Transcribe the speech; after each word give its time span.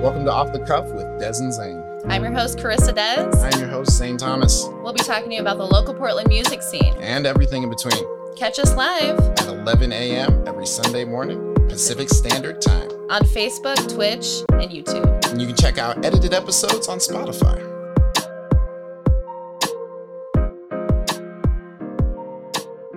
Welcome 0.00 0.24
to 0.26 0.32
Off 0.32 0.52
the 0.52 0.60
Cuff 0.60 0.86
with 0.92 1.06
Des 1.18 1.40
and 1.42 1.52
Zane. 1.52 1.82
I'm 2.08 2.22
your 2.22 2.32
host, 2.32 2.58
Carissa 2.58 2.94
Des. 2.94 3.36
I'm 3.42 3.58
your 3.60 3.68
host, 3.68 3.92
Zane 3.92 4.16
Thomas, 4.16 4.64
We'll 4.82 4.92
be 4.92 5.02
talking 5.02 5.28
to 5.30 5.34
you 5.34 5.40
about 5.40 5.58
the 5.58 5.66
local 5.66 5.92
Portland 5.94 6.28
music 6.28 6.62
scene. 6.62 6.94
and 7.00 7.26
everything 7.26 7.62
in 7.62 7.70
between 7.70 8.00
Catch 8.36 8.58
us 8.60 8.74
live 8.76 9.18
at 9.18 9.46
11 9.48 9.92
a.m. 9.92 10.46
every 10.46 10.66
Sunday 10.66 11.04
morning, 11.04 11.54
Pacific 11.68 12.08
Standard 12.08 12.60
Time. 12.62 12.88
on 13.10 13.22
Facebook, 13.22 13.76
Twitch, 13.92 14.42
and 14.52 14.70
YouTube. 14.70 15.24
And 15.30 15.40
you 15.40 15.46
can 15.48 15.56
check 15.56 15.76
out 15.78 16.04
edited 16.04 16.32
episodes 16.32 16.86
on 16.88 16.98
Spotify. 16.98 17.56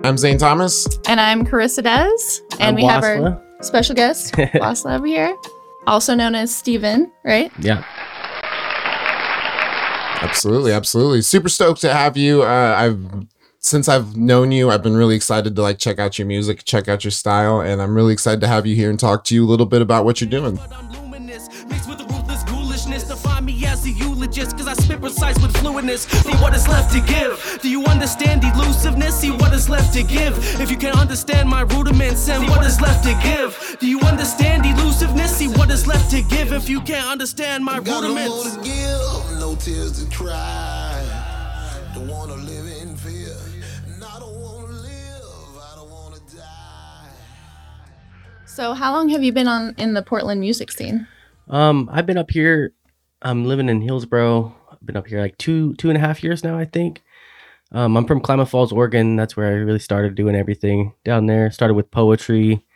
I'm 0.04 0.16
Zane 0.18 0.38
Thomas. 0.38 0.86
And 1.06 1.20
I'm 1.20 1.44
Carissa 1.46 1.82
Des. 1.82 2.42
And 2.60 2.68
I'm 2.70 2.74
we 2.74 2.84
have 2.84 3.04
our 3.04 3.40
special 3.60 3.94
guest, 3.94 4.32
Wassla, 4.34 4.96
over 4.96 5.06
here, 5.06 5.34
also 5.86 6.14
known 6.14 6.34
as 6.34 6.54
Steven, 6.54 7.10
right? 7.24 7.52
Yeah. 7.58 7.84
Absolutely, 10.22 10.72
absolutely. 10.72 11.20
Super 11.22 11.48
stoked 11.48 11.80
to 11.80 11.92
have 11.92 12.16
you. 12.16 12.42
Uh, 12.42 12.74
I've 12.78 13.26
since 13.58 13.88
I've 13.88 14.16
known 14.16 14.50
you, 14.50 14.70
I've 14.70 14.82
been 14.82 14.96
really 14.96 15.14
excited 15.14 15.54
to 15.54 15.62
like 15.62 15.78
check 15.78 15.98
out 16.00 16.18
your 16.18 16.26
music, 16.26 16.64
check 16.64 16.88
out 16.88 17.04
your 17.04 17.12
style, 17.12 17.60
and 17.60 17.80
I'm 17.80 17.94
really 17.94 18.12
excited 18.12 18.40
to 18.40 18.48
have 18.48 18.66
you 18.66 18.74
here 18.74 18.90
and 18.90 18.98
talk 18.98 19.24
to 19.24 19.34
you 19.34 19.44
a 19.44 19.48
little 19.48 19.66
bit 19.66 19.82
about 19.82 20.04
what 20.04 20.20
you're 20.20 20.30
doing. 20.30 20.56
But 20.56 20.72
I'm 20.72 20.90
luminous, 20.90 21.48
mixed 21.66 21.88
with 21.88 21.98
the 21.98 22.04
ruthless 22.04 22.42
ghoulishness. 22.44 23.06
Define 23.06 23.44
me 23.44 23.64
as 23.64 23.86
a 23.86 23.90
eulogist, 23.90 24.56
cause 24.56 24.66
I 24.66 24.74
spit 24.74 25.00
precise 25.00 25.40
with 25.40 25.52
fluidness. 25.54 26.08
See 26.10 26.32
what 26.42 26.54
is 26.56 26.66
left 26.66 26.92
to 26.94 27.00
give. 27.00 27.60
Do 27.62 27.68
you 27.70 27.84
understand 27.84 28.42
elusiveness? 28.42 29.20
See 29.20 29.30
what 29.30 29.52
is 29.52 29.68
left 29.68 29.94
to 29.94 30.02
give. 30.02 30.38
If 30.60 30.70
you 30.70 30.76
can 30.76 30.94
understand 30.96 31.48
my 31.48 31.62
rudiments 31.62 32.28
and 32.28 32.48
what 32.48 32.66
is 32.66 32.80
left 32.80 33.04
to 33.04 33.14
give. 33.22 33.76
Do 33.78 33.86
you 33.88 34.00
understand 34.00 34.66
elusiveness? 34.66 34.81
To 36.12 36.22
give. 36.24 36.52
If 36.52 36.68
you 36.68 36.82
can't 36.82 37.08
understand 37.08 37.64
my 37.64 37.80
Got 37.80 38.02
no 38.02 38.08
more 38.08 38.18
rudiments. 38.18 38.56
to 38.56 38.62
give, 38.62 39.40
no 39.40 39.56
tears 39.58 40.04
to 40.04 40.14
cry. 40.14 41.02
Don't 41.94 42.06
wanna 42.06 42.34
live 42.34 42.66
in 42.82 42.94
fear. 42.96 43.34
And 43.86 44.04
I 44.04 44.18
don't 44.18 44.38
wanna 44.38 44.72
live, 44.74 45.56
I 45.56 45.72
don't 45.74 45.90
wanna 45.90 46.18
die. 46.36 47.08
So, 48.44 48.74
how 48.74 48.92
long 48.92 49.08
have 49.08 49.22
you 49.22 49.32
been 49.32 49.48
on 49.48 49.74
in 49.78 49.94
the 49.94 50.02
Portland 50.02 50.40
music 50.40 50.70
scene? 50.70 51.08
Um, 51.48 51.88
I've 51.90 52.04
been 52.04 52.18
up 52.18 52.30
here. 52.30 52.74
I'm 53.22 53.46
living 53.46 53.70
in 53.70 53.80
Hillsboro. 53.80 54.54
I've 54.70 54.84
been 54.84 54.98
up 54.98 55.06
here 55.06 55.20
like 55.20 55.38
two 55.38 55.72
two 55.76 55.88
and 55.88 55.96
a 55.96 56.00
half 56.00 56.22
years 56.22 56.44
now, 56.44 56.58
I 56.58 56.66
think. 56.66 57.02
Um, 57.72 57.96
I'm 57.96 58.04
from 58.06 58.20
Klamath 58.20 58.50
Falls, 58.50 58.70
Oregon. 58.70 59.16
That's 59.16 59.34
where 59.34 59.46
I 59.46 59.52
really 59.52 59.78
started 59.78 60.14
doing 60.14 60.36
everything 60.36 60.92
down 61.04 61.24
there. 61.24 61.50
Started 61.50 61.72
with 61.72 61.90
poetry. 61.90 62.66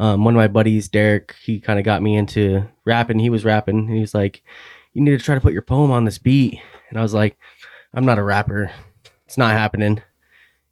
Um, 0.00 0.24
one 0.24 0.34
of 0.34 0.38
my 0.38 0.48
buddies, 0.48 0.88
Derek, 0.88 1.36
he 1.42 1.60
kind 1.60 1.78
of 1.78 1.84
got 1.84 2.02
me 2.02 2.16
into 2.16 2.66
rapping. 2.86 3.18
He 3.18 3.28
was 3.28 3.44
rapping, 3.44 3.80
and 3.80 3.94
he 3.94 4.00
was 4.00 4.14
like, 4.14 4.42
"You 4.94 5.02
need 5.02 5.10
to 5.10 5.18
try 5.18 5.34
to 5.34 5.40
put 5.42 5.52
your 5.52 5.60
poem 5.60 5.90
on 5.90 6.06
this 6.06 6.16
beat." 6.16 6.58
And 6.88 6.98
I 6.98 7.02
was 7.02 7.12
like, 7.12 7.36
"I'm 7.92 8.06
not 8.06 8.18
a 8.18 8.22
rapper. 8.22 8.70
It's 9.26 9.36
not 9.36 9.52
happening." 9.52 10.00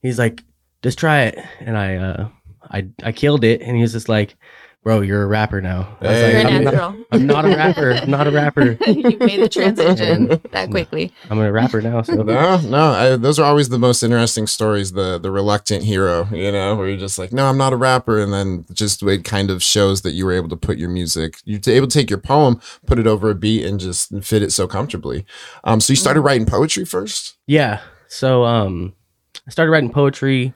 He's 0.00 0.18
like, 0.18 0.42
"Just 0.82 0.98
try 0.98 1.24
it," 1.24 1.38
and 1.60 1.76
I, 1.76 1.96
uh, 1.96 2.28
I, 2.70 2.88
I 3.02 3.12
killed 3.12 3.44
it. 3.44 3.60
And 3.60 3.76
he 3.76 3.82
was 3.82 3.92
just 3.92 4.08
like, 4.08 4.34
"Bro, 4.84 5.02
you're 5.02 5.22
a 5.22 5.26
rapper 5.26 5.60
now." 5.60 5.96
I 6.00 6.06
was 6.06 6.10
Hey. 6.16 6.44
like, 6.44 6.52
You're 6.52 6.52
a 6.52 6.56
"I'm 6.56 6.64
not- 6.64 6.96
I'm 7.12 7.26
not 7.26 7.44
a 7.44 7.48
rapper. 7.48 7.90
I'm 7.92 8.10
not 8.10 8.26
a 8.26 8.30
rapper. 8.30 8.78
you 8.86 9.16
made 9.18 9.40
the 9.42 9.48
transition 9.48 10.28
that 10.52 10.70
quickly. 10.70 11.12
I'm 11.30 11.38
a 11.38 11.50
rapper 11.52 11.80
now. 11.82 12.02
So 12.02 12.14
No, 12.22 12.60
no, 12.60 12.78
I, 12.92 13.16
those 13.16 13.38
are 13.38 13.44
always 13.44 13.68
the 13.68 13.78
most 13.78 14.02
interesting 14.02 14.46
stories. 14.46 14.92
The 14.92 15.18
the 15.18 15.30
reluctant 15.30 15.84
hero, 15.84 16.28
you 16.32 16.52
know, 16.52 16.76
where 16.76 16.88
you're 16.88 16.96
just 16.98 17.18
like, 17.18 17.32
no, 17.32 17.46
I'm 17.46 17.58
not 17.58 17.72
a 17.72 17.76
rapper, 17.76 18.18
and 18.20 18.32
then 18.32 18.64
just 18.72 19.02
it 19.02 19.24
kind 19.24 19.50
of 19.50 19.62
shows 19.62 20.02
that 20.02 20.12
you 20.12 20.24
were 20.24 20.32
able 20.32 20.48
to 20.50 20.56
put 20.56 20.78
your 20.78 20.88
music, 20.90 21.38
you're 21.44 21.60
able 21.66 21.86
to 21.88 21.98
take 21.98 22.08
your 22.10 22.18
poem, 22.20 22.60
put 22.86 22.98
it 22.98 23.06
over 23.06 23.30
a 23.30 23.34
beat, 23.34 23.64
and 23.64 23.78
just 23.80 24.12
fit 24.24 24.42
it 24.42 24.52
so 24.52 24.66
comfortably. 24.66 25.26
Um, 25.64 25.80
so 25.80 25.92
you 25.92 25.96
started 25.96 26.20
writing 26.22 26.46
poetry 26.46 26.84
first. 26.84 27.36
yeah. 27.46 27.80
So 28.10 28.44
um, 28.44 28.94
I 29.46 29.50
started 29.50 29.70
writing 29.70 29.90
poetry. 29.90 30.54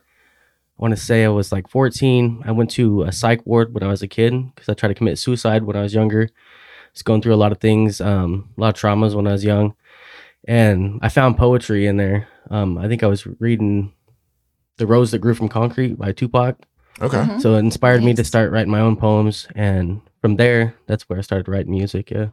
I 0.82 0.84
want 0.84 0.96
to 0.96 1.00
say 1.00 1.24
I 1.24 1.28
was 1.28 1.52
like 1.52 1.68
14. 1.68 2.42
I 2.44 2.50
went 2.50 2.68
to 2.72 3.02
a 3.02 3.12
psych 3.12 3.46
ward 3.46 3.72
when 3.72 3.84
I 3.84 3.86
was 3.86 4.02
a 4.02 4.08
kid 4.08 4.32
because 4.52 4.68
I 4.68 4.74
tried 4.74 4.88
to 4.88 4.96
commit 4.96 5.16
suicide 5.16 5.62
when 5.62 5.76
I 5.76 5.82
was 5.82 5.94
younger. 5.94 6.22
I 6.24 6.90
was 6.92 7.02
going 7.02 7.22
through 7.22 7.34
a 7.34 7.36
lot 7.36 7.52
of 7.52 7.58
things, 7.58 8.00
um, 8.00 8.48
a 8.58 8.60
lot 8.60 8.74
of 8.74 8.80
traumas 8.82 9.14
when 9.14 9.28
I 9.28 9.30
was 9.32 9.44
young, 9.44 9.76
and 10.48 10.98
I 11.00 11.08
found 11.08 11.38
poetry 11.38 11.86
in 11.86 11.98
there. 11.98 12.26
Um, 12.50 12.78
I 12.78 12.88
think 12.88 13.04
I 13.04 13.06
was 13.06 13.24
reading 13.38 13.92
"The 14.78 14.88
Rose 14.88 15.12
That 15.12 15.20
Grew 15.20 15.34
from 15.34 15.48
Concrete" 15.48 15.96
by 15.96 16.10
Tupac. 16.10 16.56
Okay. 17.00 17.16
Mhm. 17.18 17.40
So 17.40 17.54
it 17.54 17.60
inspired 17.60 18.02
me 18.02 18.12
to 18.14 18.24
start 18.24 18.50
writing 18.50 18.72
my 18.72 18.80
own 18.80 18.96
poems, 18.96 19.46
and 19.54 20.00
from 20.20 20.34
there, 20.34 20.74
that's 20.88 21.08
where 21.08 21.16
I 21.20 21.22
started 21.22 21.46
writing 21.46 21.70
music. 21.70 22.10
Yeah. 22.10 22.30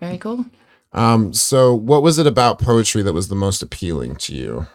Very 0.00 0.16
cool. 0.16 0.46
Um, 0.94 1.34
so 1.34 1.74
what 1.74 2.02
was 2.02 2.18
it 2.18 2.26
about 2.26 2.58
poetry 2.58 3.02
that 3.02 3.12
was 3.12 3.28
the 3.28 3.34
most 3.34 3.62
appealing 3.62 4.16
to 4.16 4.34
you? 4.34 4.68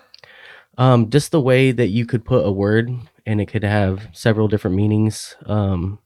Um, 0.80 1.10
just 1.10 1.32
the 1.32 1.42
way 1.42 1.72
that 1.72 1.90
you 1.90 2.06
could 2.06 2.24
put 2.24 2.46
a 2.46 2.52
word 2.52 2.90
and 3.26 3.42
it 3.42 3.48
could 3.48 3.64
have 3.64 4.08
several 4.14 4.48
different 4.48 4.76
meanings. 4.78 5.36
Um, 5.46 6.00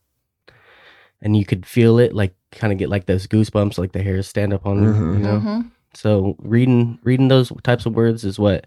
and 1.22 1.38
you 1.38 1.46
could 1.46 1.66
feel 1.66 2.00
it, 2.00 2.14
like 2.14 2.36
kind 2.52 2.74
of 2.74 2.80
get 2.80 2.90
like 2.90 3.06
those 3.06 3.28
goosebumps, 3.28 3.78
like 3.78 3.92
the 3.94 4.02
hairs 4.04 4.28
stand 4.28 4.52
up 4.52 4.66
on, 4.66 4.80
Mhm. 4.84 5.14
you 5.18 5.24
know. 5.24 5.40
Mhm. 5.40 5.72
So 5.94 6.36
reading 6.40 6.98
reading 7.04 7.28
those 7.28 7.52
types 7.64 7.86
of 7.86 7.94
words 7.96 8.24
is 8.26 8.40
what 8.40 8.66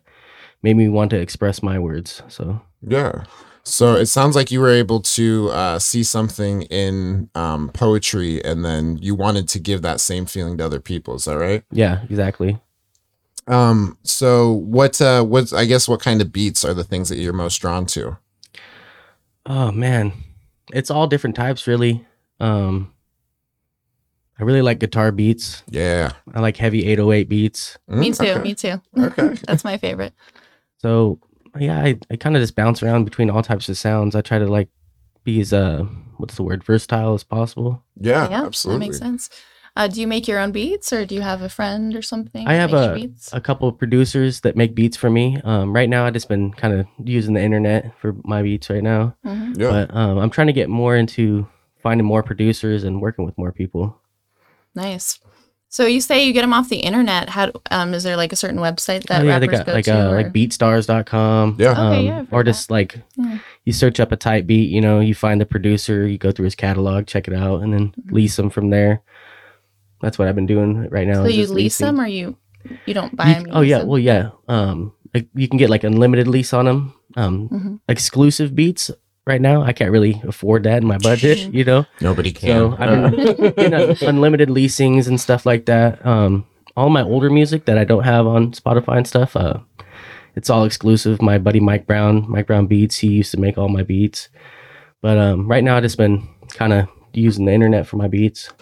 made 0.63 0.77
me 0.77 0.89
want 0.89 1.11
to 1.11 1.19
express 1.21 1.63
my 1.63 1.79
words. 1.79 2.23
So 2.29 2.61
Yeah. 2.87 3.25
So 3.65 3.97
it 3.97 4.07
sounds 4.07 4.37
like 4.37 4.53
you 4.53 4.61
were 4.61 4.71
able 4.71 5.01
to 5.01 5.51
uh, 5.51 5.81
see 5.81 6.05
something 6.05 6.63
in 6.63 7.29
um, 7.35 7.69
poetry, 7.71 8.41
and 8.45 8.65
then 8.65 8.97
you 9.03 9.17
wanted 9.17 9.49
to 9.49 9.59
give 9.59 9.83
that 9.83 10.01
same 10.01 10.25
feeling 10.25 10.57
to 10.59 10.65
other 10.65 10.79
people. 10.79 11.17
Is 11.17 11.25
that 11.25 11.37
right? 11.37 11.65
yeah, 11.73 12.03
exactly. 12.09 12.61
Um. 13.47 13.97
So 14.03 14.53
what? 14.53 15.01
Uh, 15.01 15.23
what? 15.25 15.53
I 15.53 15.65
guess 15.67 15.89
what 15.89 16.01
kind 16.01 16.21
of 16.21 16.33
beats 16.33 16.65
are 16.65 16.75
the 16.75 16.85
things 16.85 17.09
that 17.09 17.19
you're 17.19 17.33
most 17.33 17.59
drawn 17.59 17.87
to? 17.87 18.19
Oh 19.47 19.71
man, 19.71 20.13
it's 20.73 20.91
all 20.91 21.07
different 21.07 21.37
types, 21.37 21.67
really. 21.67 22.05
Um, 22.41 22.93
I 24.39 24.43
really 24.43 24.63
like 24.63 24.81
guitar 24.81 25.13
beats. 25.13 25.63
Yeah. 25.71 26.13
I 26.35 26.41
like 26.41 26.57
heavy 26.57 26.85
808 26.87 27.29
beats. 27.29 27.79
Me 27.89 28.11
Mm, 28.11 28.19
too. 28.19 28.25
okay. 28.33 28.43
Me 28.43 28.55
too. 28.55 28.81
Okay. 28.99 29.29
That's 29.47 29.65
my 29.65 29.79
favorite. 29.79 30.13
So 30.79 31.21
yeah, 31.59 31.79
I, 31.83 31.99
I 32.11 32.17
kind 32.17 32.37
of 32.37 32.43
just 32.43 32.55
bounce 32.55 32.83
around 32.83 33.05
between 33.05 33.31
all 33.31 33.43
types 33.43 33.69
of 33.69 33.79
sounds. 33.79 34.15
I 34.15 34.21
try 34.21 34.39
to 34.39 34.47
like 34.47 34.69
be 35.25 35.41
as 35.41 35.53
uh 35.53 35.85
what's 36.19 36.35
the 36.35 36.43
word 36.43 36.63
versatile 36.65 37.15
as 37.15 37.25
possible. 37.25 37.83
Yeah. 37.99 38.29
yeah, 38.29 38.45
absolutely. 38.45 38.87
that 38.87 38.91
makes 38.91 38.99
sense. 38.99 39.31
Uh, 39.77 39.87
do 39.87 40.01
you 40.01 40.07
make 40.07 40.27
your 40.27 40.39
own 40.39 40.53
beats, 40.53 40.91
or 40.93 41.05
do 41.05 41.15
you 41.15 41.21
have 41.21 41.43
a 41.43 41.49
friend 41.51 41.95
or 41.95 42.01
something? 42.01 42.47
I 42.49 42.55
have 42.55 42.73
a 42.73 43.09
a 43.33 43.41
couple 43.41 43.69
of 43.69 43.77
producers 43.77 44.41
that 44.41 44.57
make 44.57 44.75
beats 44.75 44.97
for 44.97 45.11
me. 45.11 45.39
Um, 45.45 45.75
right 45.75 45.89
now 45.89 46.07
I 46.07 46.11
just 46.11 46.29
been 46.29 46.51
kind 46.53 46.73
of 46.73 46.87
using 47.05 47.35
the 47.35 47.43
internet 47.43 47.93
for 48.01 48.15
my 48.25 48.43
beats 48.43 48.71
right 48.71 48.83
now, 48.83 49.15
Mhm. 49.27 49.59
Yeah. 49.61 49.71
but 49.71 49.95
um, 49.95 50.17
I'm 50.19 50.31
trying 50.31 50.47
to 50.47 50.55
get 50.55 50.71
more 50.71 50.97
into 50.97 51.47
finding 51.83 52.07
more 52.07 52.23
producers 52.23 52.85
and 52.85 53.03
working 53.03 53.27
with 53.27 53.37
more 53.37 53.53
people. 53.53 54.01
Nice. 54.75 55.19
So 55.69 55.85
you 55.85 56.01
say 56.01 56.25
you 56.27 56.33
get 56.33 56.41
them 56.43 56.55
off 56.55 56.69
the 56.71 56.79
internet. 56.79 57.29
How 57.29 57.53
um 57.71 57.93
is 57.93 58.03
there 58.05 58.17
like 58.17 58.33
a 58.33 58.37
certain 58.37 58.59
website 58.61 59.05
that 59.09 59.21
oh, 59.21 59.25
yeah, 59.25 59.39
they 59.39 59.47
rappers 59.49 59.59
got 59.61 59.67
go 59.67 59.73
like 59.75 59.85
to? 59.87 59.99
uh, 59.99 60.11
or- 60.13 60.17
like 60.17 60.33
beatstars.com. 60.33 61.57
Yeah. 61.59 61.73
Okay, 61.73 61.81
um, 61.99 62.05
yeah, 62.07 62.21
or 62.31 62.39
heard 62.39 62.47
just 62.47 62.71
like 62.71 63.01
Yeah. 63.17 63.39
you 63.65 63.73
search 63.75 64.01
up 64.01 64.11
a 64.13 64.17
type 64.17 64.47
beat, 64.47 64.71
you 64.71 64.81
know, 64.81 65.01
you 65.01 65.15
find 65.15 65.41
the 65.41 65.45
producer, 65.47 66.07
you 66.07 66.17
go 66.19 66.31
through 66.33 66.45
his 66.45 66.55
catalog, 66.55 67.07
check 67.07 67.29
it 67.29 67.35
out, 67.35 67.63
and 67.63 67.75
then 67.75 67.89
Mm-hmm. 67.89 68.15
lease 68.15 68.37
them 68.37 68.49
from 68.49 68.71
there. 68.71 69.03
That's 70.03 70.19
what 70.19 70.29
I've 70.29 70.35
been 70.35 70.47
doing 70.47 70.89
right 70.91 71.07
now. 71.07 71.23
So 71.23 71.25
is 71.27 71.37
you 71.37 71.43
lease 71.47 71.81
leasing. 71.81 71.87
them, 71.87 72.01
or 72.01 72.07
you 72.07 72.37
you 72.85 72.95
don't 72.95 73.15
buy 73.17 73.29
You- 73.29 73.35
them? 73.35 73.47
oh 73.53 73.61
yeah, 73.63 73.83
well 73.85 73.99
yeah. 73.99 74.31
Um, 74.49 74.93
like 75.15 75.29
you 75.35 75.49
can 75.49 75.57
get 75.59 75.71
like 75.71 75.85
unlimited 75.85 76.29
lease 76.29 76.53
on 76.53 76.65
them. 76.67 76.93
Um, 77.17 77.49
Mhm. 77.49 77.81
exclusive 77.89 78.55
beats. 78.55 78.91
Right 79.27 79.41
now, 79.41 79.63
I 79.63 79.73
can't 79.73 79.91
really 79.91 80.21
afford 80.23 80.63
that 80.65 80.83
in 80.83 80.87
my 80.87 80.99
budget. 80.99 81.39
Mm-hmm. 81.39 81.57
You 81.57 81.65
know, 81.65 81.85
Nobody 82.01 82.31
can. 82.31 82.49
so 82.49 82.77
I've 82.79 83.11
been 83.11 83.37
getting 83.57 83.75
un- 83.75 83.97
unlimited 84.03 84.51
leasings 84.51 85.09
and 85.09 85.21
stuff 85.21 85.45
like 85.47 85.67
that. 85.67 86.05
Um, 86.07 86.45
all 86.77 86.91
my 86.91 87.03
older 87.03 87.29
music 87.31 87.65
that 87.65 87.77
I 87.79 87.83
don't 87.85 88.05
have 88.05 88.27
on 88.27 88.53
Spotify 88.53 88.99
and 88.99 89.07
stuff. 89.07 89.35
Uh, 89.35 89.59
it's 90.37 90.49
all 90.51 90.65
exclusive. 90.65 91.21
My 91.23 91.39
buddy 91.39 91.59
Mike 91.59 91.87
Brown, 91.89 92.27
Mike 92.29 92.47
Brown 92.47 92.67
Beats, 92.69 92.99
he 92.99 93.09
used 93.09 93.33
to 93.33 93.41
make 93.41 93.57
all 93.59 93.69
my 93.69 93.83
beats. 93.83 94.29
But 95.03 95.19
um, 95.19 95.49
right 95.49 95.65
now, 95.65 95.77
I 95.77 95.81
just 95.81 95.97
been 95.99 96.29
kind 96.51 96.73
of 96.73 96.87
using 97.13 97.47
the 97.47 97.53
internet 97.53 97.87
for 97.89 97.97
my 97.97 98.07
beats. 98.09 98.53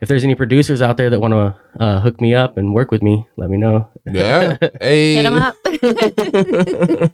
If 0.00 0.08
there's 0.08 0.24
any 0.24 0.34
producers 0.34 0.82
out 0.82 0.96
there 0.96 1.10
that 1.10 1.20
want 1.20 1.32
to 1.32 1.56
uh, 1.82 2.00
hook 2.00 2.20
me 2.20 2.34
up 2.34 2.56
and 2.56 2.74
work 2.74 2.90
with 2.90 3.02
me, 3.02 3.26
let 3.36 3.50
me 3.50 3.56
know. 3.56 3.88
yeah. 4.04 4.56
Hey. 4.80 5.14
hit 5.14 5.22
them 5.22 5.34
up. 5.34 5.54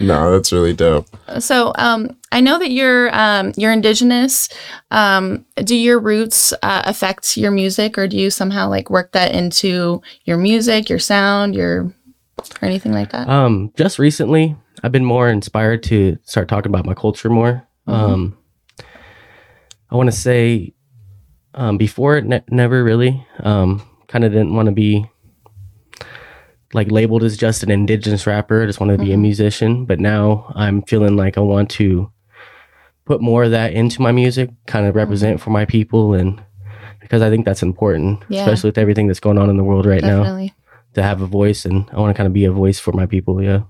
no, 0.00 0.32
that's 0.32 0.52
really 0.52 0.72
dope. 0.74 1.06
so 1.38 1.72
um, 1.76 2.16
I 2.30 2.40
know 2.40 2.58
that 2.58 2.70
you're 2.70 3.14
um, 3.14 3.52
you're 3.56 3.72
indigenous. 3.72 4.48
Um, 4.90 5.44
do 5.56 5.74
your 5.74 5.98
roots 5.98 6.52
uh, 6.62 6.82
affect 6.84 7.36
your 7.36 7.50
music, 7.50 7.98
or 7.98 8.06
do 8.06 8.16
you 8.16 8.30
somehow 8.30 8.68
like 8.68 8.90
work 8.90 9.12
that 9.12 9.34
into 9.34 10.02
your 10.24 10.36
music, 10.36 10.88
your 10.88 10.98
sound, 10.98 11.54
your 11.54 11.92
or 12.38 12.64
anything 12.68 12.92
like 12.92 13.10
that? 13.12 13.28
Um, 13.28 13.72
just 13.76 13.98
recently, 13.98 14.56
I've 14.82 14.92
been 14.92 15.04
more 15.04 15.28
inspired 15.28 15.82
to 15.84 16.18
start 16.24 16.48
talking 16.48 16.70
about 16.70 16.86
my 16.86 16.94
culture 16.94 17.30
more. 17.30 17.66
Mhm. 17.88 17.92
Um, 17.92 18.38
I 19.90 19.96
want 19.96 20.10
to 20.10 20.16
say 20.16 20.74
Um, 21.54 21.76
before 21.78 22.16
it, 22.16 22.24
ne- 22.24 22.44
never 22.50 22.82
really. 22.82 23.26
Um, 23.40 23.82
kind 24.08 24.24
of 24.24 24.32
didn't 24.32 24.54
want 24.54 24.66
to 24.66 24.72
be 24.72 25.06
like 26.74 26.90
labeled 26.90 27.22
as 27.22 27.36
just 27.36 27.62
an 27.62 27.70
indigenous 27.70 28.26
rapper. 28.26 28.62
I 28.62 28.66
just 28.66 28.80
wanted 28.80 28.98
to 28.98 29.04
be 29.04 29.12
a 29.12 29.18
musician. 29.18 29.84
But 29.84 30.00
now 30.00 30.50
I'm 30.54 30.82
feeling 30.82 31.16
like 31.16 31.36
I 31.36 31.40
want 31.42 31.70
to 31.72 32.10
put 33.04 33.20
more 33.20 33.44
of 33.44 33.50
that 33.50 33.72
into 33.72 34.00
my 34.00 34.12
music, 34.12 34.50
kind 34.66 34.86
of 34.86 34.94
represent 34.94 35.40
for 35.40 35.50
my 35.50 35.64
people, 35.64 36.14
and 36.14 36.42
because 37.00 37.20
I 37.20 37.28
think 37.30 37.44
that's 37.44 37.62
important, 37.62 38.22
Yeah. 38.28 38.42
especially 38.42 38.68
with 38.68 38.78
everything 38.78 39.06
that's 39.08 39.20
going 39.20 39.38
on 39.38 39.50
in 39.50 39.56
the 39.56 39.64
world 39.64 39.84
right 39.86 40.02
now, 40.02 40.22
to 40.94 41.02
have 41.02 41.20
a 41.20 41.26
voice. 41.26 41.64
And 41.64 41.84
I 41.92 41.98
want 42.00 42.14
to 42.14 42.16
kind 42.16 42.26
of 42.26 42.32
be 42.32 42.44
a 42.44 42.52
voice 42.52 42.78
for 42.78 42.92
my 42.92 43.06
people. 43.06 43.42
Yeah. 43.42 43.62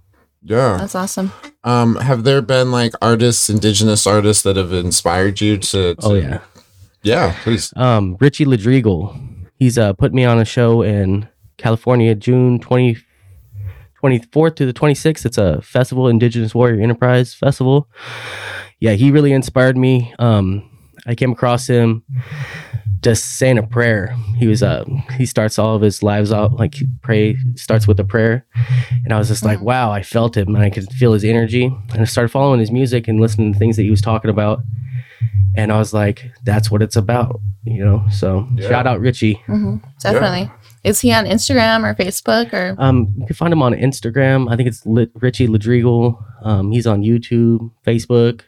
Yeah. 0.44 0.76
That's 0.78 0.94
awesome. 0.94 1.32
Um, 1.64 1.96
have 1.96 2.24
there 2.24 2.42
been 2.42 2.70
like 2.72 2.92
artists, 3.00 3.48
indigenous 3.48 4.06
artists 4.06 4.42
that 4.42 4.56
have 4.56 4.72
inspired 4.72 5.40
you 5.40 5.56
to? 5.56 5.94
to 5.94 5.96
Oh 6.02 6.14
yeah. 6.14 6.40
Yeah, 7.02 7.34
please. 7.42 7.72
um, 7.76 8.16
Richie 8.20 8.44
Ladrigal. 8.44 9.18
He's 9.58 9.78
uh, 9.78 9.92
put 9.92 10.12
me 10.12 10.24
on 10.24 10.38
a 10.38 10.44
show 10.44 10.82
in 10.82 11.28
California, 11.56 12.14
June 12.14 12.58
20, 12.60 12.96
24th 14.02 14.56
to 14.56 14.66
the 14.66 14.72
26th. 14.72 15.24
It's 15.24 15.38
a 15.38 15.60
festival, 15.62 16.08
Indigenous 16.08 16.54
Warrior 16.54 16.80
Enterprise 16.80 17.34
Festival. 17.34 17.88
Yeah, 18.80 18.92
he 18.92 19.10
really 19.10 19.32
inspired 19.32 19.76
me. 19.76 20.12
Um, 20.18 20.68
I 21.06 21.14
came 21.14 21.32
across 21.32 21.66
him 21.66 22.04
just 23.00 23.36
saying 23.36 23.58
a 23.58 23.62
prayer. 23.64 24.14
He 24.36 24.46
was 24.46 24.62
uh 24.62 24.84
he 25.16 25.26
starts 25.26 25.58
all 25.58 25.74
of 25.74 25.82
his 25.82 26.02
lives 26.04 26.32
out 26.32 26.54
like 26.54 26.74
he 26.76 26.86
pray 27.02 27.36
starts 27.56 27.88
with 27.88 27.98
a 27.98 28.04
prayer. 28.04 28.46
And 29.04 29.12
I 29.12 29.18
was 29.18 29.26
just 29.28 29.44
like, 29.44 29.60
wow, 29.60 29.90
I 29.90 30.02
felt 30.02 30.36
him 30.36 30.54
and 30.54 30.64
I 30.64 30.70
could 30.70 30.88
feel 30.92 31.12
his 31.12 31.24
energy. 31.24 31.64
And 31.64 32.00
I 32.00 32.04
started 32.04 32.28
following 32.28 32.60
his 32.60 32.70
music 32.70 33.08
and 33.08 33.20
listening 33.20 33.52
to 33.52 33.58
things 33.58 33.74
that 33.76 33.82
he 33.82 33.90
was 33.90 34.00
talking 34.00 34.30
about. 34.30 34.60
And 35.56 35.70
I 35.72 35.78
was 35.78 35.92
like, 35.92 36.30
that's 36.44 36.70
what 36.70 36.80
it's 36.82 36.96
about, 36.96 37.40
you 37.64 37.84
know. 37.84 38.04
So 38.10 38.48
Yeah. 38.54 38.68
shout 38.68 38.86
out 38.86 39.00
Richie. 39.00 39.34
hmm 39.46 39.76
Definitely. 40.00 40.50
Is 40.84 41.00
he 41.00 41.12
on 41.12 41.26
Instagram 41.26 41.84
or 41.84 41.94
Facebook 41.94 42.52
or? 42.52 42.74
Um, 42.78 43.14
you 43.18 43.26
can 43.26 43.36
find 43.36 43.52
him 43.52 43.62
on 43.62 43.72
Instagram. 43.72 44.50
I 44.50 44.56
think 44.56 44.68
it's 44.68 44.84
Lit- 44.86 45.12
Richie 45.14 45.46
Ladrigal. 45.46 46.22
Um, 46.42 46.72
he's 46.72 46.86
on 46.86 47.02
YouTube, 47.02 47.70
Facebook. 47.86 48.40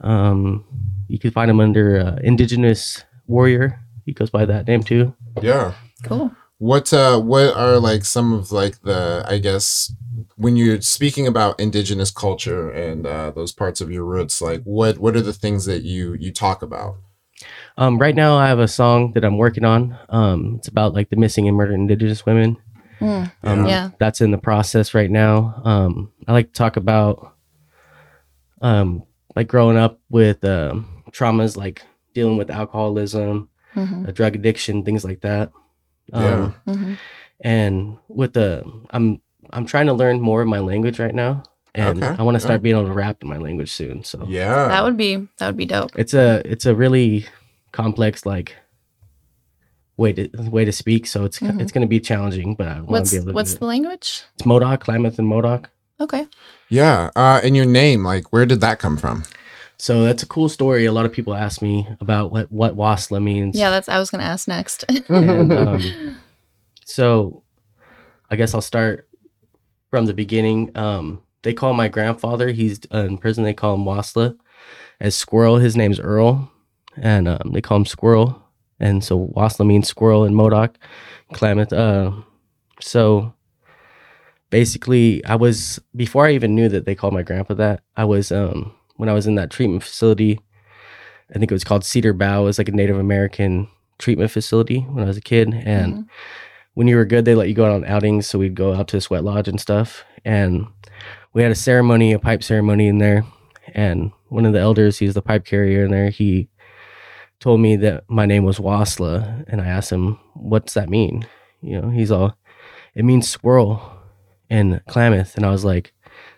Um, 0.00 0.64
you 1.08 1.18
can 1.18 1.30
find 1.30 1.50
him 1.50 1.60
under 1.60 2.00
uh, 2.00 2.16
Indigenous 2.24 3.04
Warrior. 3.26 3.78
He 4.04 4.12
goes 4.12 4.30
by 4.30 4.44
that 4.46 4.66
name 4.66 4.82
too. 4.82 5.14
Yeah. 5.40 5.74
Cool. 6.04 6.32
What 6.58 6.92
uh 6.92 7.18
what 7.20 7.56
are 7.56 7.78
like 7.78 8.04
some 8.04 8.32
of 8.32 8.52
like 8.52 8.80
the 8.82 9.24
I 9.28 9.38
guess 9.38 9.92
when 10.36 10.56
you're 10.56 10.80
speaking 10.80 11.26
about 11.26 11.60
indigenous 11.60 12.10
culture 12.10 12.70
and 12.70 13.06
uh 13.06 13.30
those 13.30 13.52
parts 13.52 13.80
of 13.80 13.90
your 13.90 14.04
roots, 14.04 14.40
like 14.40 14.62
what 14.64 14.98
what 14.98 15.16
are 15.16 15.20
the 15.22 15.32
things 15.32 15.64
that 15.66 15.82
you 15.82 16.14
you 16.14 16.32
talk 16.32 16.62
about? 16.62 16.96
Um, 17.76 17.98
right 17.98 18.14
now, 18.14 18.36
I 18.36 18.48
have 18.48 18.58
a 18.60 18.68
song 18.68 19.12
that 19.14 19.24
I'm 19.24 19.38
working 19.38 19.64
on. 19.64 19.98
Um, 20.08 20.56
it's 20.58 20.68
about 20.68 20.94
like 20.94 21.10
the 21.10 21.16
missing 21.16 21.48
and 21.48 21.56
murdered 21.56 21.74
Indigenous 21.74 22.24
women. 22.24 22.56
Mm. 23.00 23.32
Um, 23.42 23.66
Yeah. 23.66 23.90
that's 23.98 24.20
in 24.20 24.30
the 24.30 24.38
process 24.38 24.94
right 24.94 25.10
now. 25.10 25.60
Um, 25.64 26.12
I 26.28 26.32
like 26.32 26.46
to 26.48 26.52
talk 26.52 26.76
about 26.76 27.34
um, 28.60 29.04
like 29.34 29.48
growing 29.48 29.76
up 29.76 30.00
with 30.10 30.44
um, 30.44 31.02
traumas, 31.10 31.56
like 31.56 31.82
dealing 32.14 32.36
with 32.36 32.50
alcoholism, 32.50 33.48
hmm 33.74 34.04
uh, 34.06 34.10
drug 34.12 34.34
addiction, 34.36 34.84
things 34.84 35.04
like 35.04 35.20
that. 35.22 35.50
Yeah. 36.12 36.34
Um, 36.34 36.54
hmm 36.66 36.94
and 37.44 37.98
with 38.08 38.34
the 38.34 38.62
I'm 38.90 39.20
I'm 39.52 39.66
trying 39.66 39.86
to 39.86 39.92
learn 39.92 40.20
more 40.20 40.40
of 40.42 40.48
my 40.48 40.58
language 40.60 40.98
right 40.98 41.14
now, 41.14 41.42
and 41.74 42.02
Okay, 42.02 42.16
I 42.18 42.22
want 42.22 42.36
to 42.36 42.40
start 42.40 42.54
yeah. 42.60 42.62
being 42.62 42.76
able 42.76 42.88
to 42.88 42.92
rap 42.94 43.18
in 43.22 43.28
my 43.28 43.36
language 43.38 43.70
soon. 43.72 44.04
So 44.04 44.24
Yeah. 44.28 44.68
That 44.68 44.84
would 44.84 44.96
be 44.96 45.28
that 45.38 45.46
would 45.46 45.56
be 45.56 45.66
dope. 45.66 45.90
it's 45.96 46.14
a 46.14 46.42
it's 46.44 46.66
a 46.66 46.74
really 46.74 47.26
complex 47.72 48.24
like 48.26 48.56
way 49.96 50.12
to 50.12 50.28
way 50.50 50.64
to 50.64 50.72
speak. 50.72 51.06
So 51.06 51.24
it's 51.24 51.38
Mhm. 51.38 51.60
it's 51.60 51.72
going 51.72 51.82
to 51.82 51.88
be 51.88 52.00
challenging, 52.00 52.54
but 52.54 52.66
I 52.68 52.74
want 52.76 52.88
What's 52.90 53.10
to 53.10 53.16
be 53.16 53.22
able 53.22 53.32
to. 53.32 53.34
what's 53.34 53.52
do 53.52 53.58
the 53.60 53.64
it. 53.66 53.68
language? 53.68 54.22
It's 54.34 54.46
Modoc, 54.46 54.80
Klamath, 54.80 55.18
and 55.18 55.28
Modoc. 55.28 55.68
Okay. 56.00 56.26
yeah. 56.68 57.10
Uh 57.14 57.40
and 57.44 57.54
your 57.56 57.66
name, 57.66 58.04
like 58.04 58.32
where 58.32 58.46
did 58.46 58.60
that 58.62 58.78
come 58.78 58.96
from? 58.96 59.24
So 59.78 60.04
that's 60.04 60.22
a 60.22 60.26
cool 60.26 60.48
story. 60.48 60.86
A 60.86 60.92
lot 60.92 61.04
of 61.06 61.12
people 61.12 61.34
ask 61.34 61.60
me 61.60 61.86
about 62.00 62.32
what 62.32 62.50
what 62.50 62.76
Wassla 62.76 63.22
means. 63.22 63.56
Yeah, 63.56 63.70
that's 63.70 63.88
I 63.88 63.98
was 63.98 64.10
gonna 64.10 64.24
ask 64.24 64.48
next. 64.48 64.84
And, 65.08 65.52
um, 65.52 66.16
so 66.84 67.42
I 68.30 68.36
guess 68.36 68.54
I'll 68.54 68.60
start 68.62 69.08
from 69.92 70.06
the 70.06 70.14
beginning. 70.14 70.74
Um, 70.74 71.22
they 71.42 71.52
call 71.52 71.74
my 71.74 71.86
grandfather, 71.86 72.50
he's 72.50 72.78
in 72.90 73.18
prison, 73.18 73.44
they 73.44 73.52
call 73.52 73.74
him 73.74 73.84
Wassla. 73.84 74.34
As 74.98 75.14
Squirrel, 75.14 75.58
his 75.58 75.76
name's 75.76 76.00
Earl, 76.00 76.50
and 76.96 77.28
um, 77.28 77.50
they 77.52 77.60
call 77.60 77.76
him 77.76 77.84
Squirrel. 77.84 78.42
And 78.80 79.04
so 79.04 79.28
Wassla 79.36 79.66
means 79.66 79.86
squirrel 79.86 80.24
in 80.24 80.34
Modoc, 80.34 80.76
Klamath. 81.34 81.74
Uh, 81.74 82.12
so 82.80 83.34
basically, 84.50 85.22
I 85.26 85.36
was, 85.36 85.78
before 85.94 86.26
I 86.26 86.32
even 86.32 86.54
knew 86.54 86.68
that 86.70 86.86
they 86.86 86.94
called 86.94 87.12
my 87.12 87.22
grandpa 87.22 87.54
that, 87.54 87.82
I 87.96 88.04
was, 88.04 88.32
um, 88.32 88.74
when 88.96 89.10
I 89.10 89.12
was 89.12 89.26
in 89.26 89.34
that 89.36 89.50
treatment 89.50 89.82
facility, 89.82 90.40
I 91.30 91.38
think 91.38 91.50
it 91.50 91.54
was 91.54 91.64
called 91.64 91.84
Cedar 91.84 92.12
Bow. 92.14 92.42
It 92.42 92.46
was 92.46 92.58
like 92.58 92.68
a 92.68 92.72
Native 92.72 92.98
American 92.98 93.68
treatment 93.98 94.30
facility 94.30 94.80
when 94.80 95.04
I 95.04 95.06
was 95.06 95.16
a 95.18 95.22
kid. 95.22 95.52
And 95.54 95.94
Mhm. 95.94 96.06
When 96.74 96.86
you 96.86 96.96
were 96.96 97.04
good, 97.04 97.24
they 97.24 97.34
let 97.34 97.48
you 97.48 97.54
go 97.54 97.66
out 97.66 97.72
on 97.72 97.84
outings. 97.84 98.26
So 98.26 98.38
we'd 98.38 98.54
go 98.54 98.74
out 98.74 98.88
to 98.88 98.96
the 98.96 99.00
sweat 99.00 99.24
lodge 99.24 99.48
and 99.48 99.60
stuff. 99.60 100.04
And 100.24 100.66
we 101.32 101.42
had 101.42 101.52
a 101.52 101.56
ceremony, 101.56 102.12
a 102.12 102.18
pipe 102.18 102.42
ceremony 102.42 102.88
in 102.88 102.98
there. 102.98 103.24
And 103.74 104.12
one 104.28 104.46
of 104.46 104.52
the 104.52 104.60
elders, 104.60 104.98
he's 104.98 105.14
the 105.14 105.22
pipe 105.22 105.44
carrier 105.44 105.84
in 105.84 105.90
there, 105.90 106.10
he 106.10 106.48
told 107.40 107.60
me 107.60 107.76
that 107.76 108.04
my 108.08 108.24
name 108.26 108.44
was 108.44 108.58
Wassla. 108.58 109.44
And 109.48 109.60
I 109.60 109.66
asked 109.66 109.90
him, 109.90 110.18
what's 110.34 110.74
that 110.74 110.88
mean? 110.88 111.26
You 111.60 111.80
know, 111.80 111.90
he's 111.90 112.10
all, 112.10 112.36
it 112.94 113.04
means 113.04 113.28
squirrel 113.28 113.82
in 114.48 114.80
Klamath. 114.88 115.36
And 115.36 115.44
I 115.44 115.50
was 115.50 115.64
like, 115.64 115.92